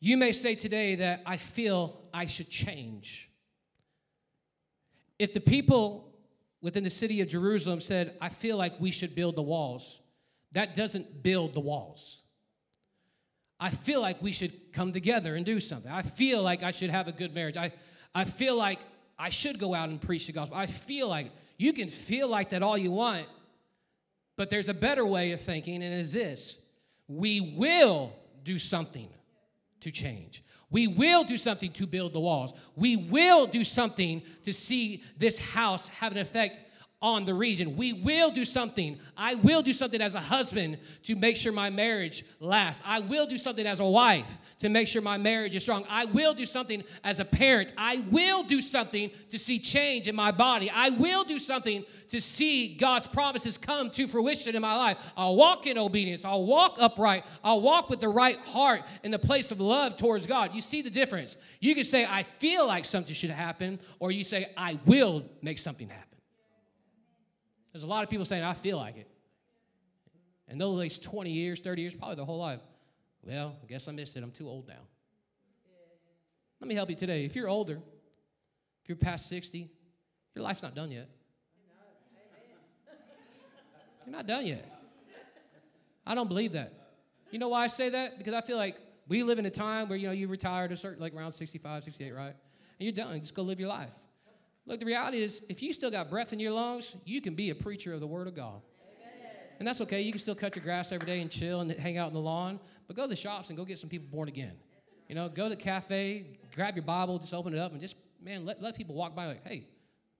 You 0.00 0.16
may 0.16 0.32
say 0.32 0.54
today 0.54 0.94
that 0.96 1.22
I 1.26 1.36
feel 1.36 2.00
I 2.14 2.24
should 2.24 2.48
change. 2.48 3.30
If 5.18 5.34
the 5.34 5.40
people 5.40 6.14
within 6.62 6.82
the 6.82 6.88
city 6.88 7.20
of 7.20 7.28
Jerusalem 7.28 7.80
said, 7.80 8.16
I 8.22 8.30
feel 8.30 8.56
like 8.56 8.80
we 8.80 8.90
should 8.90 9.14
build 9.14 9.36
the 9.36 9.42
walls, 9.42 10.00
that 10.52 10.74
doesn't 10.74 11.22
build 11.22 11.52
the 11.52 11.60
walls. 11.60 12.22
I 13.60 13.68
feel 13.68 14.00
like 14.00 14.22
we 14.22 14.32
should 14.32 14.72
come 14.72 14.92
together 14.92 15.36
and 15.36 15.44
do 15.44 15.60
something. 15.60 15.92
I 15.92 16.00
feel 16.02 16.42
like 16.42 16.62
I 16.62 16.70
should 16.70 16.90
have 16.90 17.06
a 17.06 17.12
good 17.12 17.34
marriage. 17.34 17.58
I, 17.58 17.70
I 18.14 18.24
feel 18.24 18.56
like 18.56 18.78
I 19.18 19.28
should 19.28 19.58
go 19.58 19.74
out 19.74 19.90
and 19.90 20.00
preach 20.00 20.26
the 20.26 20.32
gospel. 20.32 20.56
I 20.56 20.66
feel 20.66 21.06
like 21.06 21.30
you 21.58 21.74
can 21.74 21.88
feel 21.88 22.28
like 22.28 22.48
that 22.50 22.62
all 22.62 22.78
you 22.78 22.92
want, 22.92 23.26
but 24.36 24.50
there's 24.50 24.68
a 24.68 24.74
better 24.74 25.06
way 25.06 25.32
of 25.32 25.40
thinking, 25.40 25.82
and 25.82 25.94
it 25.94 25.98
is 25.98 26.12
this 26.12 26.58
we 27.08 27.40
will 27.40 28.12
do 28.42 28.58
something 28.58 29.08
to 29.80 29.90
change. 29.90 30.42
We 30.70 30.86
will 30.86 31.24
do 31.24 31.36
something 31.36 31.70
to 31.72 31.86
build 31.86 32.14
the 32.14 32.20
walls. 32.20 32.52
We 32.74 32.96
will 32.96 33.46
do 33.46 33.62
something 33.62 34.22
to 34.42 34.52
see 34.52 35.02
this 35.18 35.38
house 35.38 35.88
have 35.88 36.12
an 36.12 36.18
effect 36.18 36.58
on 37.04 37.26
the 37.26 37.34
region. 37.34 37.76
We 37.76 37.92
will 37.92 38.30
do 38.30 38.46
something. 38.46 38.98
I 39.14 39.34
will 39.34 39.60
do 39.60 39.74
something 39.74 40.00
as 40.00 40.14
a 40.14 40.20
husband 40.20 40.78
to 41.02 41.14
make 41.14 41.36
sure 41.36 41.52
my 41.52 41.68
marriage 41.68 42.24
lasts. 42.40 42.82
I 42.86 43.00
will 43.00 43.26
do 43.26 43.36
something 43.36 43.66
as 43.66 43.78
a 43.80 43.84
wife 43.84 44.38
to 44.60 44.70
make 44.70 44.88
sure 44.88 45.02
my 45.02 45.18
marriage 45.18 45.54
is 45.54 45.62
strong. 45.62 45.84
I 45.90 46.06
will 46.06 46.32
do 46.32 46.46
something 46.46 46.82
as 47.04 47.20
a 47.20 47.24
parent. 47.26 47.74
I 47.76 47.98
will 48.10 48.42
do 48.42 48.62
something 48.62 49.10
to 49.28 49.38
see 49.38 49.58
change 49.58 50.08
in 50.08 50.16
my 50.16 50.32
body. 50.32 50.70
I 50.70 50.88
will 50.88 51.24
do 51.24 51.38
something 51.38 51.84
to 52.08 52.22
see 52.22 52.74
God's 52.74 53.06
promises 53.06 53.58
come 53.58 53.90
to 53.90 54.06
fruition 54.06 54.56
in 54.56 54.62
my 54.62 54.74
life. 54.74 55.12
I'll 55.14 55.36
walk 55.36 55.66
in 55.66 55.76
obedience. 55.76 56.24
I'll 56.24 56.46
walk 56.46 56.76
upright. 56.78 57.26
I'll 57.44 57.60
walk 57.60 57.90
with 57.90 58.00
the 58.00 58.08
right 58.08 58.38
heart 58.46 58.80
in 59.02 59.10
the 59.10 59.18
place 59.18 59.50
of 59.50 59.60
love 59.60 59.98
towards 59.98 60.24
God. 60.24 60.54
You 60.54 60.62
see 60.62 60.80
the 60.80 60.88
difference. 60.88 61.36
You 61.60 61.74
can 61.74 61.84
say, 61.84 62.06
I 62.06 62.22
feel 62.22 62.66
like 62.66 62.86
something 62.86 63.14
should 63.14 63.28
happen, 63.28 63.78
or 63.98 64.10
you 64.10 64.24
say, 64.24 64.46
I 64.56 64.78
will 64.86 65.26
make 65.42 65.58
something 65.58 65.90
happen. 65.90 66.03
There's 67.74 67.82
a 67.82 67.88
lot 67.88 68.04
of 68.04 68.08
people 68.08 68.24
saying, 68.24 68.44
I 68.44 68.54
feel 68.54 68.76
like 68.76 68.96
it. 68.96 69.08
And 70.46 70.60
those 70.60 70.78
least 70.78 71.02
20 71.02 71.32
years, 71.32 71.60
30 71.60 71.82
years, 71.82 71.94
probably 71.94 72.14
their 72.14 72.24
whole 72.24 72.38
life. 72.38 72.60
Well, 73.20 73.56
I 73.60 73.66
guess 73.66 73.88
I 73.88 73.92
missed 73.92 74.16
it. 74.16 74.22
I'm 74.22 74.30
too 74.30 74.48
old 74.48 74.68
now. 74.68 74.74
Let 76.60 76.68
me 76.68 76.76
help 76.76 76.88
you 76.88 76.94
today. 76.94 77.24
If 77.24 77.34
you're 77.34 77.48
older, 77.48 77.80
if 78.82 78.88
you're 78.88 78.96
past 78.96 79.28
60, 79.28 79.68
your 80.36 80.44
life's 80.44 80.62
not 80.62 80.76
done 80.76 80.92
yet. 80.92 81.08
You're 84.06 84.14
not 84.14 84.28
done 84.28 84.46
yet. 84.46 84.70
I 86.06 86.14
don't 86.14 86.28
believe 86.28 86.52
that. 86.52 86.74
You 87.32 87.40
know 87.40 87.48
why 87.48 87.64
I 87.64 87.66
say 87.66 87.88
that? 87.88 88.18
Because 88.18 88.34
I 88.34 88.40
feel 88.40 88.56
like 88.56 88.76
we 89.08 89.24
live 89.24 89.40
in 89.40 89.46
a 89.46 89.50
time 89.50 89.88
where 89.88 89.98
you 89.98 90.06
know 90.06 90.12
you 90.12 90.28
retired 90.28 90.70
a 90.70 90.76
certain 90.76 91.02
like 91.02 91.12
around 91.12 91.32
65, 91.32 91.82
68, 91.82 92.14
right? 92.14 92.26
And 92.28 92.36
you're 92.78 92.92
done. 92.92 93.18
Just 93.18 93.34
go 93.34 93.42
live 93.42 93.58
your 93.58 93.68
life. 93.68 93.94
Look, 94.66 94.80
the 94.80 94.86
reality 94.86 95.22
is, 95.22 95.42
if 95.48 95.62
you 95.62 95.72
still 95.72 95.90
got 95.90 96.08
breath 96.08 96.32
in 96.32 96.40
your 96.40 96.52
lungs, 96.52 96.96
you 97.04 97.20
can 97.20 97.34
be 97.34 97.50
a 97.50 97.54
preacher 97.54 97.92
of 97.92 98.00
the 98.00 98.06
Word 98.06 98.26
of 98.26 98.34
God. 98.34 98.62
And 99.58 99.68
that's 99.68 99.80
okay. 99.82 100.00
You 100.00 100.10
can 100.10 100.20
still 100.20 100.34
cut 100.34 100.56
your 100.56 100.64
grass 100.64 100.90
every 100.90 101.06
day 101.06 101.20
and 101.20 101.30
chill 101.30 101.60
and 101.60 101.70
hang 101.70 101.98
out 101.98 102.08
in 102.08 102.14
the 102.14 102.20
lawn, 102.20 102.58
but 102.86 102.96
go 102.96 103.02
to 103.02 103.08
the 103.08 103.16
shops 103.16 103.50
and 103.50 103.58
go 103.58 103.64
get 103.64 103.78
some 103.78 103.90
people 103.90 104.08
born 104.10 104.28
again. 104.28 104.52
You 105.08 105.14
know, 105.14 105.28
go 105.28 105.44
to 105.44 105.50
the 105.50 105.56
cafe, 105.56 106.38
grab 106.54 106.76
your 106.76 106.84
Bible, 106.84 107.18
just 107.18 107.34
open 107.34 107.54
it 107.54 107.58
up, 107.58 107.72
and 107.72 107.80
just, 107.80 107.94
man, 108.22 108.44
let, 108.44 108.62
let 108.62 108.74
people 108.74 108.94
walk 108.94 109.14
by 109.14 109.26
like, 109.26 109.46
hey, 109.46 109.68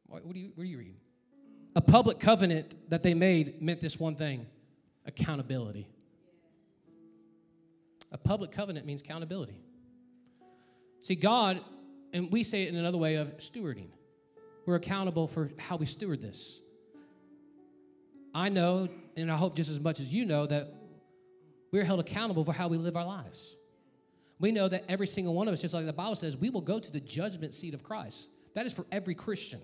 what, 0.07 0.23
are 0.23 0.39
you, 0.39 0.53
what 0.55 0.65
are 0.65 0.67
you 0.67 0.79
reading? 0.79 0.97
A 1.75 1.81
public 1.81 2.21
covenant 2.21 2.91
that 2.91 3.03
they 3.03 3.15
made 3.15 3.61
meant 3.61 3.81
this 3.81 3.99
one 3.99 4.15
thing 4.15 4.47
accountability. 5.07 5.89
A 8.13 8.19
public 8.19 8.53
covenant 8.53 8.87
means 8.87 9.01
accountability. 9.01 9.59
See, 11.03 11.17
God, 11.17 11.61
and 12.13 12.31
we 12.31 12.45
say 12.45 12.63
it 12.63 12.69
in 12.69 12.77
another 12.77 12.99
way 12.99 13.17
of 13.17 13.37
stewarding. 13.39 13.89
We're 14.67 14.77
accountable 14.77 15.27
for 15.27 15.51
how 15.59 15.77
we 15.77 15.87
steward 15.87 16.23
this. 16.23 16.61
I 18.35 18.49
know, 18.49 18.89
and 19.17 19.31
I 19.31 19.37
hope 19.37 19.57
just 19.57 19.71
as 19.71 19.79
much 19.79 20.01
as 20.01 20.13
you 20.13 20.25
know, 20.25 20.47
that 20.47 20.73
we're 21.71 21.85
held 21.85 22.01
accountable 22.01 22.45
for 22.45 22.53
how 22.53 22.69
we 22.69 22.79
live 22.79 22.97
our 22.97 23.05
lives. 23.05 23.57
We 24.41 24.51
know 24.51 24.69
that 24.69 24.85
every 24.89 25.07
single 25.07 25.35
one 25.35 25.49
of 25.49 25.55
us, 25.55 25.61
just 25.61 25.75
like 25.75 25.87
the 25.87 25.93
Bible 25.93 26.17
says, 26.17 26.37
we 26.37 26.51
will 26.51 26.61
go 26.61 26.79
to 26.79 26.93
the 26.93 27.01
judgment 27.01 27.55
seat 27.55 27.75
of 27.75 27.83
Christ. 27.83 28.29
That 28.55 28.67
is 28.67 28.73
for 28.73 28.87
every 28.91 29.15
Christian. 29.15 29.61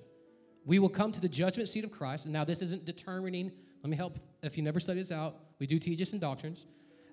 We 0.64 0.78
will 0.78 0.88
come 0.88 1.10
to 1.12 1.20
the 1.20 1.28
judgment 1.28 1.68
seat 1.68 1.84
of 1.84 1.90
Christ. 1.90 2.24
And 2.24 2.32
now, 2.32 2.44
this 2.44 2.62
isn't 2.62 2.84
determining, 2.84 3.50
let 3.82 3.90
me 3.90 3.96
help, 3.96 4.18
if 4.42 4.56
you 4.56 4.62
never 4.62 4.78
study 4.78 5.00
this 5.00 5.10
out, 5.10 5.36
we 5.58 5.66
do 5.66 5.78
teach 5.78 5.98
this 5.98 6.12
in 6.12 6.18
doctrines. 6.18 6.66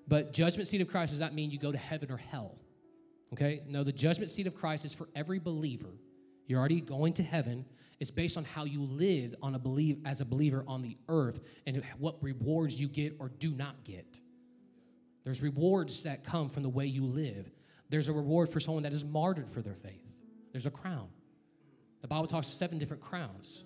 But 0.06 0.32
judgment 0.32 0.68
seat 0.68 0.80
of 0.80 0.88
Christ 0.88 1.12
does 1.12 1.20
not 1.20 1.34
mean 1.34 1.50
you 1.50 1.58
go 1.58 1.72
to 1.72 1.78
heaven 1.78 2.10
or 2.10 2.16
hell. 2.16 2.56
Okay? 3.32 3.62
No, 3.66 3.84
the 3.84 3.92
judgment 3.92 4.30
seat 4.30 4.46
of 4.46 4.54
Christ 4.54 4.84
is 4.84 4.94
for 4.94 5.08
every 5.14 5.38
believer. 5.38 5.98
You're 6.48 6.58
already 6.58 6.80
going 6.80 7.12
to 7.14 7.22
heaven, 7.22 7.64
it's 8.00 8.10
based 8.10 8.36
on 8.36 8.44
how 8.44 8.64
you 8.64 8.82
lived 8.82 9.36
on 9.42 9.54
a 9.54 9.58
believe 9.58 9.98
as 10.04 10.20
a 10.20 10.24
believer 10.24 10.64
on 10.66 10.82
the 10.82 10.96
earth 11.08 11.40
and 11.66 11.82
what 11.98 12.22
rewards 12.22 12.80
you 12.80 12.88
get 12.88 13.14
or 13.18 13.28
do 13.28 13.52
not 13.52 13.84
get. 13.84 14.20
There's 15.24 15.42
rewards 15.42 16.04
that 16.04 16.24
come 16.24 16.48
from 16.48 16.62
the 16.62 16.68
way 16.68 16.86
you 16.86 17.04
live. 17.04 17.50
There's 17.90 18.08
a 18.08 18.12
reward 18.12 18.48
for 18.48 18.60
someone 18.60 18.84
that 18.84 18.92
is 18.92 19.04
martyred 19.04 19.50
for 19.50 19.62
their 19.62 19.74
faith. 19.74 20.16
There's 20.52 20.66
a 20.66 20.70
crown. 20.70 21.08
The 22.00 22.08
Bible 22.08 22.28
talks 22.28 22.48
of 22.48 22.54
seven 22.54 22.78
different 22.78 23.02
crowns. 23.02 23.64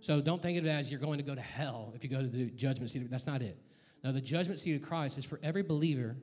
So 0.00 0.20
don't 0.20 0.40
think 0.42 0.58
of 0.58 0.66
it 0.66 0.68
as 0.68 0.90
you're 0.90 1.00
going 1.00 1.18
to 1.18 1.24
go 1.24 1.34
to 1.34 1.40
hell 1.40 1.92
if 1.94 2.02
you 2.02 2.10
go 2.10 2.20
to 2.20 2.28
the 2.28 2.46
judgment 2.46 2.90
seat. 2.90 3.08
That's 3.10 3.26
not 3.26 3.42
it. 3.42 3.58
Now, 4.02 4.12
the 4.12 4.20
judgment 4.20 4.60
seat 4.60 4.74
of 4.74 4.82
Christ 4.82 5.16
is 5.16 5.24
for 5.24 5.40
every 5.42 5.62
believer 5.62 6.16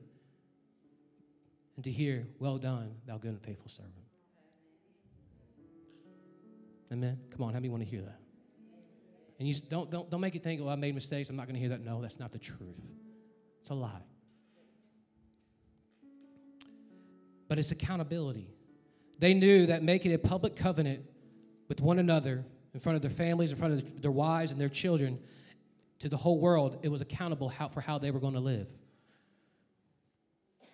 and 1.76 1.84
to 1.84 1.90
hear, 1.90 2.26
Well 2.38 2.58
done, 2.58 2.94
thou 3.06 3.18
good 3.18 3.30
and 3.30 3.42
faithful 3.42 3.68
servant. 3.68 4.01
Amen. 6.92 7.18
Come 7.30 7.42
on, 7.42 7.54
how 7.54 7.58
many 7.58 7.70
want 7.70 7.82
to 7.82 7.88
hear 7.88 8.02
that? 8.02 8.20
And 9.38 9.48
you 9.48 9.54
don't, 9.68 9.90
don't, 9.90 10.10
don't 10.10 10.20
make 10.20 10.34
you 10.34 10.40
think, 10.40 10.60
oh, 10.60 10.68
I 10.68 10.76
made 10.76 10.94
mistakes. 10.94 11.30
I'm 11.30 11.36
not 11.36 11.46
going 11.46 11.54
to 11.54 11.60
hear 11.60 11.70
that. 11.70 11.80
No, 11.80 12.02
that's 12.02 12.20
not 12.20 12.30
the 12.30 12.38
truth. 12.38 12.80
It's 13.62 13.70
a 13.70 13.74
lie. 13.74 13.90
But 17.48 17.58
it's 17.58 17.70
accountability. 17.70 18.50
They 19.18 19.34
knew 19.34 19.66
that 19.66 19.82
making 19.82 20.12
a 20.12 20.18
public 20.18 20.54
covenant 20.54 21.04
with 21.68 21.80
one 21.80 21.98
another 21.98 22.44
in 22.74 22.80
front 22.80 22.96
of 22.96 23.02
their 23.02 23.10
families, 23.10 23.50
in 23.50 23.56
front 23.56 23.74
of 23.74 24.02
their 24.02 24.10
wives 24.10 24.52
and 24.52 24.60
their 24.60 24.68
children, 24.68 25.18
to 26.00 26.08
the 26.08 26.16
whole 26.16 26.38
world, 26.38 26.78
it 26.82 26.88
was 26.88 27.00
accountable 27.00 27.48
how, 27.48 27.68
for 27.68 27.80
how 27.80 27.98
they 27.98 28.10
were 28.10 28.20
going 28.20 28.34
to 28.34 28.40
live. 28.40 28.66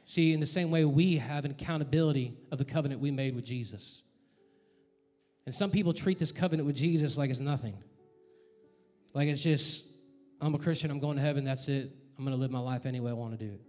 See, 0.05 0.33
in 0.33 0.41
the 0.41 0.47
same 0.47 0.71
way, 0.71 0.85
we 0.85 1.19
have 1.19 1.45
an 1.45 1.51
accountability 1.51 2.35
of 2.51 2.59
the 2.59 2.65
covenant 2.65 3.01
we 3.01 3.11
made 3.11 3.35
with 3.35 3.45
Jesus. 3.45 4.03
And 5.49 5.55
some 5.55 5.71
people 5.71 5.95
treat 5.95 6.19
this 6.19 6.31
covenant 6.31 6.67
with 6.67 6.77
Jesus 6.77 7.17
like 7.17 7.31
it's 7.31 7.39
nothing. 7.39 7.75
Like 9.15 9.29
it's 9.29 9.43
just, 9.43 9.83
I'm 10.43 10.55
a 10.55 10.59
Christian, 10.59 10.91
I'm 10.91 10.99
going 10.99 11.17
to 11.17 11.23
heaven, 11.23 11.43
that's 11.43 11.69
it. 11.69 11.91
I'm 12.19 12.25
going 12.27 12.37
to 12.37 12.39
live 12.39 12.51
my 12.51 12.59
life 12.59 12.85
any 12.85 13.01
way 13.01 13.11
I 13.11 13.15
want 13.15 13.39
to 13.39 13.43
do 13.43 13.55
it. 13.55 13.61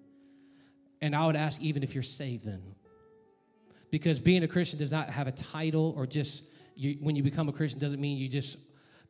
And 0.99 1.15
I 1.15 1.25
would 1.25 1.37
ask, 1.37 1.61
even 1.61 1.81
if 1.81 1.93
you're 1.93 2.03
saved, 2.03 2.43
then. 2.43 2.61
Because 3.91 4.19
being 4.19 4.43
a 4.43 4.47
Christian 4.49 4.77
does 4.77 4.91
not 4.91 5.09
have 5.09 5.27
a 5.27 5.31
title 5.31 5.93
or 5.95 6.05
just, 6.05 6.43
you, 6.75 6.97
when 6.99 7.15
you 7.15 7.23
become 7.23 7.47
a 7.47 7.53
Christian, 7.53 7.79
doesn't 7.79 8.01
mean 8.01 8.17
you 8.17 8.27
just 8.27 8.57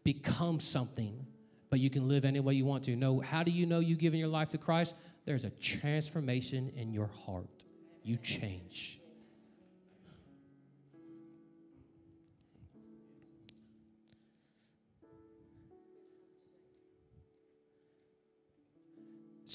become 0.03 0.59
something, 0.59 1.25
but 1.71 1.79
you 1.79 1.89
can 1.89 2.07
live 2.07 2.23
any 2.23 2.39
way 2.39 2.53
you 2.53 2.65
want 2.65 2.83
to. 2.83 2.95
No, 2.95 3.19
how 3.19 3.41
do 3.41 3.49
you 3.49 3.65
know 3.65 3.79
you've 3.79 3.97
given 3.97 4.19
your 4.19 4.29
life 4.29 4.49
to 4.49 4.59
Christ? 4.59 4.93
There's 5.25 5.43
a 5.43 5.49
transformation 5.49 6.71
in 6.75 6.93
your 6.93 7.09
heart. 7.25 7.49
You 8.03 8.17
change. 8.17 8.98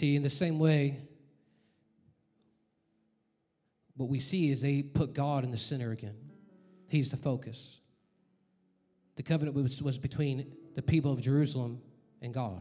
See, 0.05 0.16
in 0.16 0.22
the 0.22 0.28
same 0.28 0.59
way, 0.59 0.98
what 3.96 4.11
we 4.11 4.18
see 4.18 4.50
is 4.50 4.61
they 4.61 4.82
put 4.82 5.14
God 5.14 5.44
in 5.44 5.50
the 5.50 5.57
center 5.57 5.92
again. 5.92 6.14
He's 6.88 7.09
the 7.09 7.16
focus. 7.16 7.78
The 9.16 9.22
covenant 9.22 9.57
was, 9.57 9.80
was 9.80 9.96
between 9.96 10.52
the 10.74 10.82
people 10.82 11.11
of 11.11 11.22
Jerusalem 11.22 11.80
and 12.20 12.34
God. 12.34 12.61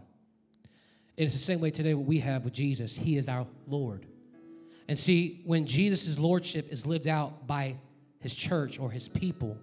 And 1.18 1.26
it's 1.26 1.34
the 1.34 1.38
same 1.38 1.60
way 1.60 1.70
today 1.70 1.94
what 1.94 2.06
we 2.06 2.20
have 2.20 2.46
with 2.46 2.54
Jesus. 2.54 2.96
He 2.96 3.18
is 3.18 3.28
our 3.28 3.46
Lord. 3.68 4.06
And 4.88 4.98
see, 4.98 5.42
when 5.44 5.66
Jesus' 5.66 6.18
lordship 6.18 6.72
is 6.72 6.86
lived 6.86 7.10
out 7.10 7.46
by 7.46 7.76
his 8.22 8.34
church 8.34 8.80
or 8.80 8.90
his 8.90 9.10
people, 9.10 9.58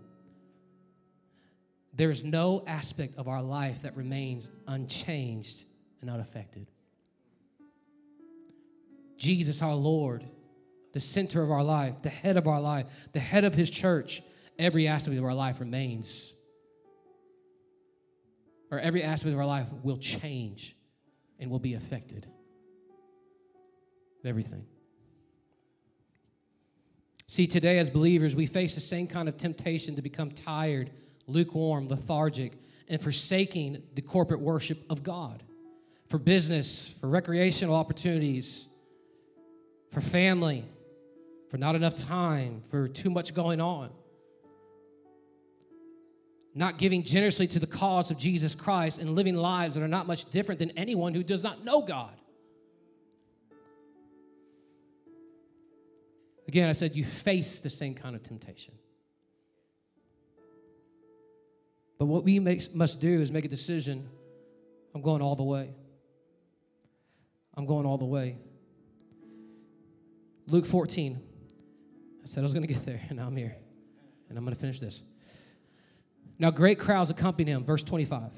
there's 1.95 2.25
no 2.25 2.63
aspect 2.67 3.17
of 3.17 3.27
our 3.27 3.41
life 3.41 3.81
that 3.81 3.97
remains 3.97 4.51
unchanged 4.67 5.65
and 6.03 6.11
unaffected. 6.11 6.67
Jesus, 9.21 9.63
our 9.63 9.75
Lord, 9.75 10.25
the 10.93 10.99
center 10.99 11.43
of 11.43 11.51
our 11.51 11.63
life, 11.63 12.03
the 12.03 12.09
head 12.09 12.37
of 12.37 12.49
our 12.49 12.61
life, 12.61 12.87
the 13.13 13.21
head 13.21 13.45
of 13.45 13.55
his 13.55 13.71
church, 13.71 14.23
every 14.59 14.89
aspect 14.89 15.17
of 15.19 15.25
our 15.25 15.35
life 15.35 15.61
remains. 15.61 16.35
Or 18.71 18.81
every 18.81 19.03
aspect 19.03 19.33
of 19.33 19.39
our 19.39 19.47
life 19.47 19.67
will 19.83 19.99
change 19.99 20.75
and 21.39 21.51
will 21.51 21.59
be 21.59 21.75
affected. 21.75 22.27
Everything. 24.25 24.65
See, 27.27 27.47
today 27.47 27.79
as 27.79 27.91
believers, 27.91 28.35
we 28.35 28.47
face 28.47 28.75
the 28.75 28.81
same 28.81 29.07
kind 29.07 29.29
of 29.29 29.37
temptation 29.37 29.97
to 29.97 30.03
become 30.03 30.31
tired, 30.31 30.91
lukewarm, 31.27 31.89
lethargic, 31.89 32.55
and 32.89 33.01
forsaking 33.01 33.83
the 33.95 34.03
corporate 34.03 34.41
worship 34.41 34.79
of 34.91 35.03
God 35.03 35.43
for 36.09 36.19
business, 36.19 36.89
for 36.89 37.09
recreational 37.09 37.77
opportunities, 37.77 38.67
for 39.91 40.01
family, 40.01 40.65
for 41.51 41.59
not 41.59 41.75
enough 41.75 41.95
time, 41.95 42.63
for 42.71 42.89
too 42.89 43.11
much 43.11 43.35
going 43.35 43.61
on. 43.61 43.91
Not 46.55 46.79
giving 46.79 47.03
generously 47.03 47.47
to 47.49 47.59
the 47.59 47.67
cause 47.67 48.11
of 48.11 48.19
Jesus 48.19 48.55
Christ 48.55 48.99
and 48.99 49.15
living 49.15 49.37
lives 49.37 49.75
that 49.75 49.83
are 49.83 49.89
not 49.89 50.07
much 50.07 50.31
different 50.31 50.59
than 50.59 50.71
anyone 50.73 51.15
who 51.15 51.23
does 51.23 51.43
not 51.43 51.65
know 51.65 51.83
God. 51.83 52.15
Again, 56.49 56.69
I 56.69 56.73
said 56.73 56.97
you 56.97 57.05
face 57.05 57.61
the 57.61 57.71
same 57.71 57.95
kind 57.95 58.17
of 58.17 58.23
temptation. 58.25 58.75
But 61.99 62.07
what 62.07 62.25
we 62.25 62.41
must 62.41 63.01
do 63.01 63.21
is 63.21 63.31
make 63.31 63.45
a 63.45 63.49
decision 63.49 64.09
I'm 64.95 65.03
going 65.03 65.23
all 65.23 65.37
the 65.37 65.45
way. 65.45 65.71
I'm 67.55 67.67
going 67.67 67.87
all 67.87 67.99
the 67.99 68.05
way. 68.05 68.39
Luke 70.51 70.67
14. 70.67 71.21
I 72.23 72.27
said 72.27 72.41
I 72.41 72.43
was 72.43 72.53
going 72.53 72.67
to 72.67 72.73
get 72.73 72.85
there, 72.85 73.01
and 73.09 73.19
now 73.19 73.27
I'm 73.27 73.37
here. 73.37 73.57
And 74.29 74.37
I'm 74.37 74.45
going 74.45 74.55
to 74.55 74.61
finish 74.61 74.81
this. 74.81 75.03
Now, 76.39 76.51
great 76.51 76.79
crowds 76.79 77.11
accompanied 77.11 77.51
him. 77.51 77.65
Verse 77.65 77.83
25. 77.83 78.33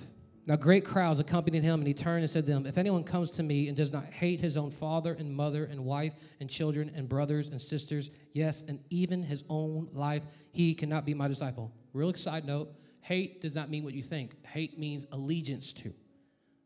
Now, 0.44 0.56
great 0.56 0.84
crowds 0.84 1.20
accompanied 1.20 1.62
him, 1.62 1.80
and 1.80 1.86
he 1.86 1.94
turned 1.94 2.22
and 2.22 2.30
said 2.30 2.46
to 2.46 2.52
them, 2.52 2.66
If 2.66 2.76
anyone 2.76 3.04
comes 3.04 3.30
to 3.32 3.42
me 3.42 3.68
and 3.68 3.76
does 3.76 3.92
not 3.92 4.06
hate 4.06 4.40
his 4.40 4.56
own 4.56 4.70
father 4.70 5.14
and 5.14 5.34
mother 5.34 5.64
and 5.64 5.84
wife 5.84 6.14
and 6.40 6.50
children 6.50 6.90
and 6.94 7.08
brothers 7.08 7.48
and 7.48 7.60
sisters, 7.60 8.10
yes, 8.32 8.62
and 8.66 8.80
even 8.90 9.22
his 9.22 9.44
own 9.48 9.88
life, 9.92 10.24
he 10.50 10.74
cannot 10.74 11.06
be 11.06 11.14
my 11.14 11.28
disciple. 11.28 11.72
Real 11.92 12.12
side 12.14 12.44
note 12.44 12.72
hate 13.00 13.40
does 13.40 13.54
not 13.54 13.68
mean 13.68 13.82
what 13.82 13.94
you 13.94 14.02
think, 14.02 14.34
hate 14.46 14.78
means 14.78 15.06
allegiance 15.10 15.72
to. 15.72 15.92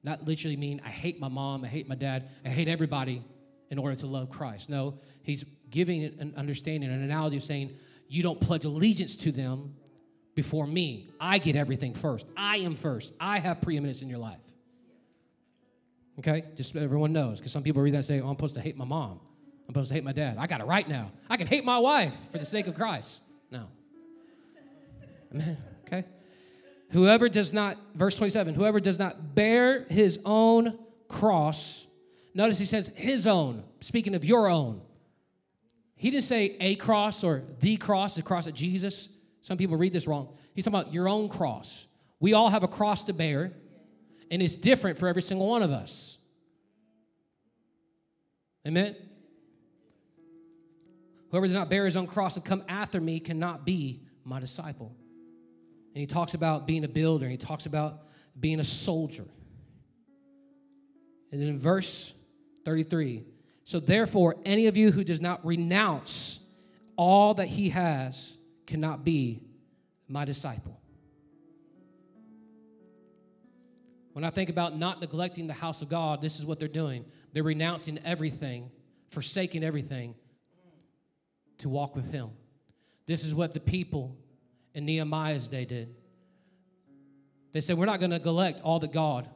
Not 0.03 0.25
literally 0.25 0.57
mean 0.57 0.83
I 0.85 0.91
hate 0.91 1.19
my 1.19 1.29
mom, 1.29 1.65
I 1.65 1.69
hate 1.69 1.89
my 1.89 1.95
dad, 1.95 2.29
I 2.45 2.51
hate 2.51 2.69
everybody 2.69 3.25
in 3.71 3.79
order 3.79 3.97
to 3.97 4.07
love 4.07 4.31
Christ. 4.31 4.69
No, 4.69 4.99
he's 5.23 5.45
giving 5.71 6.05
an 6.05 6.35
understanding, 6.37 6.91
an 6.91 7.03
analogy 7.03 7.37
of 7.37 7.43
saying, 7.43 7.77
you 8.09 8.23
don't 8.23 8.41
pledge 8.41 8.65
allegiance 8.65 9.17
to 9.17 9.33
them 9.33 9.75
before 10.35 10.67
me. 10.67 11.11
I 11.19 11.39
get 11.39 11.57
everything 11.57 11.95
first. 11.95 12.27
I 12.37 12.59
am 12.59 12.77
first. 12.77 13.13
I 13.19 13.39
have 13.39 13.61
preeminence 13.61 14.03
in 14.03 14.09
your 14.09 14.19
life. 14.19 14.39
Okay? 16.19 16.45
Just 16.55 16.73
so 16.73 16.81
everyone 16.81 17.13
knows, 17.13 17.39
because 17.39 17.53
some 17.53 17.63
people 17.63 17.83
read 17.83 17.95
that 17.95 17.99
and 17.99 18.07
say, 18.07 18.21
oh, 18.21 18.29
I'm 18.29 18.37
supposed 18.37 18.55
to 18.55 18.61
hate 18.61 18.77
my 18.77 18.85
mom. 18.85 19.21
I'm 19.69 19.75
supposed 19.75 19.89
to 19.89 19.95
hate 19.95 20.05
my 20.05 20.13
dad. 20.13 20.37
I 20.39 20.47
got 20.47 20.61
it 20.61 20.67
right 20.67 20.89
now. 20.89 21.11
I 21.29 21.37
can 21.37 21.49
hate 21.49 21.65
my 21.65 21.79
wife 21.79 22.17
for 22.31 22.39
the 22.39 22.47
sake 22.47 22.69
of 22.69 22.75
Christ. 22.77 23.19
No. 23.51 23.67
Amen. 25.35 25.57
Okay? 25.87 26.05
Whoever 26.91 27.29
does 27.29 27.53
not, 27.53 27.77
verse 27.95 28.17
27, 28.17 28.55
whoever 28.55 28.79
does 28.79 28.99
not 28.99 29.35
bear 29.35 29.85
his 29.85 30.21
own 30.25 30.79
cross, 31.09 31.86
notice 32.37 32.59
he 32.59 32.65
says 32.65 32.93
his 32.95 33.27
own, 33.27 33.65
speaking 33.81 34.15
of 34.15 34.25
your 34.25 34.49
own. 34.49 34.83
He 35.97 36.11
didn't 36.11 36.25
say 36.25 36.57
a 36.61 36.75
cross 36.75 37.25
or 37.25 37.43
the 37.61 37.77
cross, 37.77 38.15
the 38.15 38.23
cross 38.23 38.47
of 38.47 38.55
Jesus. 38.55 39.09
Some 39.41 39.57
people 39.57 39.77
read 39.77 39.93
this 39.93 40.07
wrong. 40.07 40.29
He's 40.55 40.65
talking 40.65 40.79
about 40.79 40.93
your 40.93 41.09
own 41.09 41.29
cross. 41.29 41.87
We 42.21 42.35
all 42.35 42.51
have 42.51 42.63
a 42.63 42.69
cross 42.69 43.05
to 43.05 43.15
bear, 43.15 43.53
and 44.31 44.43
it's 44.43 44.57
different 44.57 44.99
for 44.99 45.09
every 45.09 45.23
single 45.23 45.47
one 45.47 45.63
of 45.63 45.71
us. 45.71 46.19
Amen? 48.67 48.97
Whoever 51.31 51.47
does 51.47 51.55
not 51.55 51.71
bear 51.71 51.85
his 51.85 51.97
own 51.97 52.07
cross 52.07 52.37
and 52.37 52.45
come 52.45 52.63
after 52.69 53.01
me 53.01 53.21
cannot 53.21 53.65
be 53.65 54.03
my 54.25 54.41
disciple. 54.41 54.95
And 55.95 56.01
he 56.01 56.07
talks 56.07 56.35
about 56.35 56.67
being 56.67 56.85
a 56.85 56.89
builder, 56.89 57.25
and 57.25 57.33
he 57.33 57.39
talks 57.39 57.65
about 57.65 58.03
being 58.39 58.61
a 58.61 58.65
soldier. 58.65 59.25
And 61.33 61.41
then 61.41 61.49
in 61.49 61.59
verse 61.59 62.13
33, 62.67 63.23
so 63.65 63.79
therefore, 63.79 64.35
any 64.45 64.67
of 64.67 64.77
you 64.77 64.91
who 64.91 65.05
does 65.05 65.21
not 65.21 65.47
renounce 65.47 66.45
all 66.97 67.33
that 67.35 67.47
he 67.47 67.71
has 67.71 68.37
cannot 68.67 69.05
be 69.05 69.41
my 70.09 70.25
disciple. 70.25 70.81
When 74.15 74.25
I 74.25 74.31
think 74.31 74.51
about 74.51 74.77
not 74.77 75.01
neglecting 75.01 75.47
the 75.47 75.53
house 75.53 75.81
of 75.81 75.89
God, 75.89 76.21
this 76.21 76.41
is 76.41 76.45
what 76.45 76.59
they're 76.59 76.67
doing. 76.67 77.05
They're 77.33 77.45
renouncing 77.45 78.01
everything, 78.05 78.71
forsaking 79.11 79.63
everything 79.63 80.17
to 81.59 81.69
walk 81.69 81.95
with 81.95 82.11
him. 82.11 82.31
This 83.07 83.25
is 83.25 83.33
what 83.33 83.55
the 83.55 83.61
people 83.61 84.17
in 84.75 84.87
Nehemiah's 84.87 85.47
day 85.47 85.67
did. 85.67 85.95
They 87.53 87.61
said, 87.61 87.79
We're 87.79 87.87
not 87.87 88.01
going 88.01 88.11
to 88.11 88.19
neglect 88.19 88.61
all 88.63 88.81
the 88.81 88.89
God, 88.89 89.29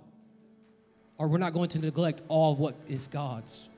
or 1.21 1.29
we're 1.29 1.37
not 1.37 1.53
going 1.53 1.69
to 1.69 1.79
neglect 1.79 2.23
all 2.29 2.53
of 2.53 2.59
what 2.59 2.75
is 2.89 3.07
God's. 3.07 3.69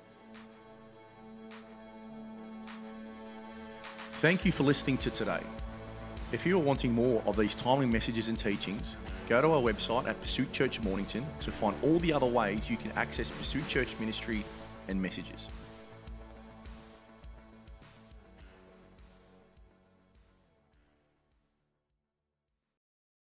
Thank 4.12 4.44
you 4.44 4.52
for 4.52 4.62
listening 4.62 4.96
to 4.98 5.10
today. 5.10 5.40
If 6.30 6.46
you 6.46 6.56
are 6.56 6.62
wanting 6.62 6.92
more 6.92 7.20
of 7.26 7.36
these 7.36 7.56
timely 7.56 7.86
messages 7.86 8.28
and 8.28 8.38
teachings, 8.38 8.94
go 9.28 9.42
to 9.42 9.48
our 9.48 9.60
website 9.60 10.06
at 10.06 10.20
Pursuit 10.20 10.52
Church 10.52 10.80
Mornington 10.82 11.26
to 11.40 11.50
find 11.50 11.74
all 11.82 11.98
the 11.98 12.12
other 12.12 12.26
ways 12.26 12.70
you 12.70 12.76
can 12.76 12.92
access 12.92 13.28
Pursuit 13.32 13.66
Church 13.66 13.98
ministry 13.98 14.44
and 14.86 15.02
messages. 15.02 15.48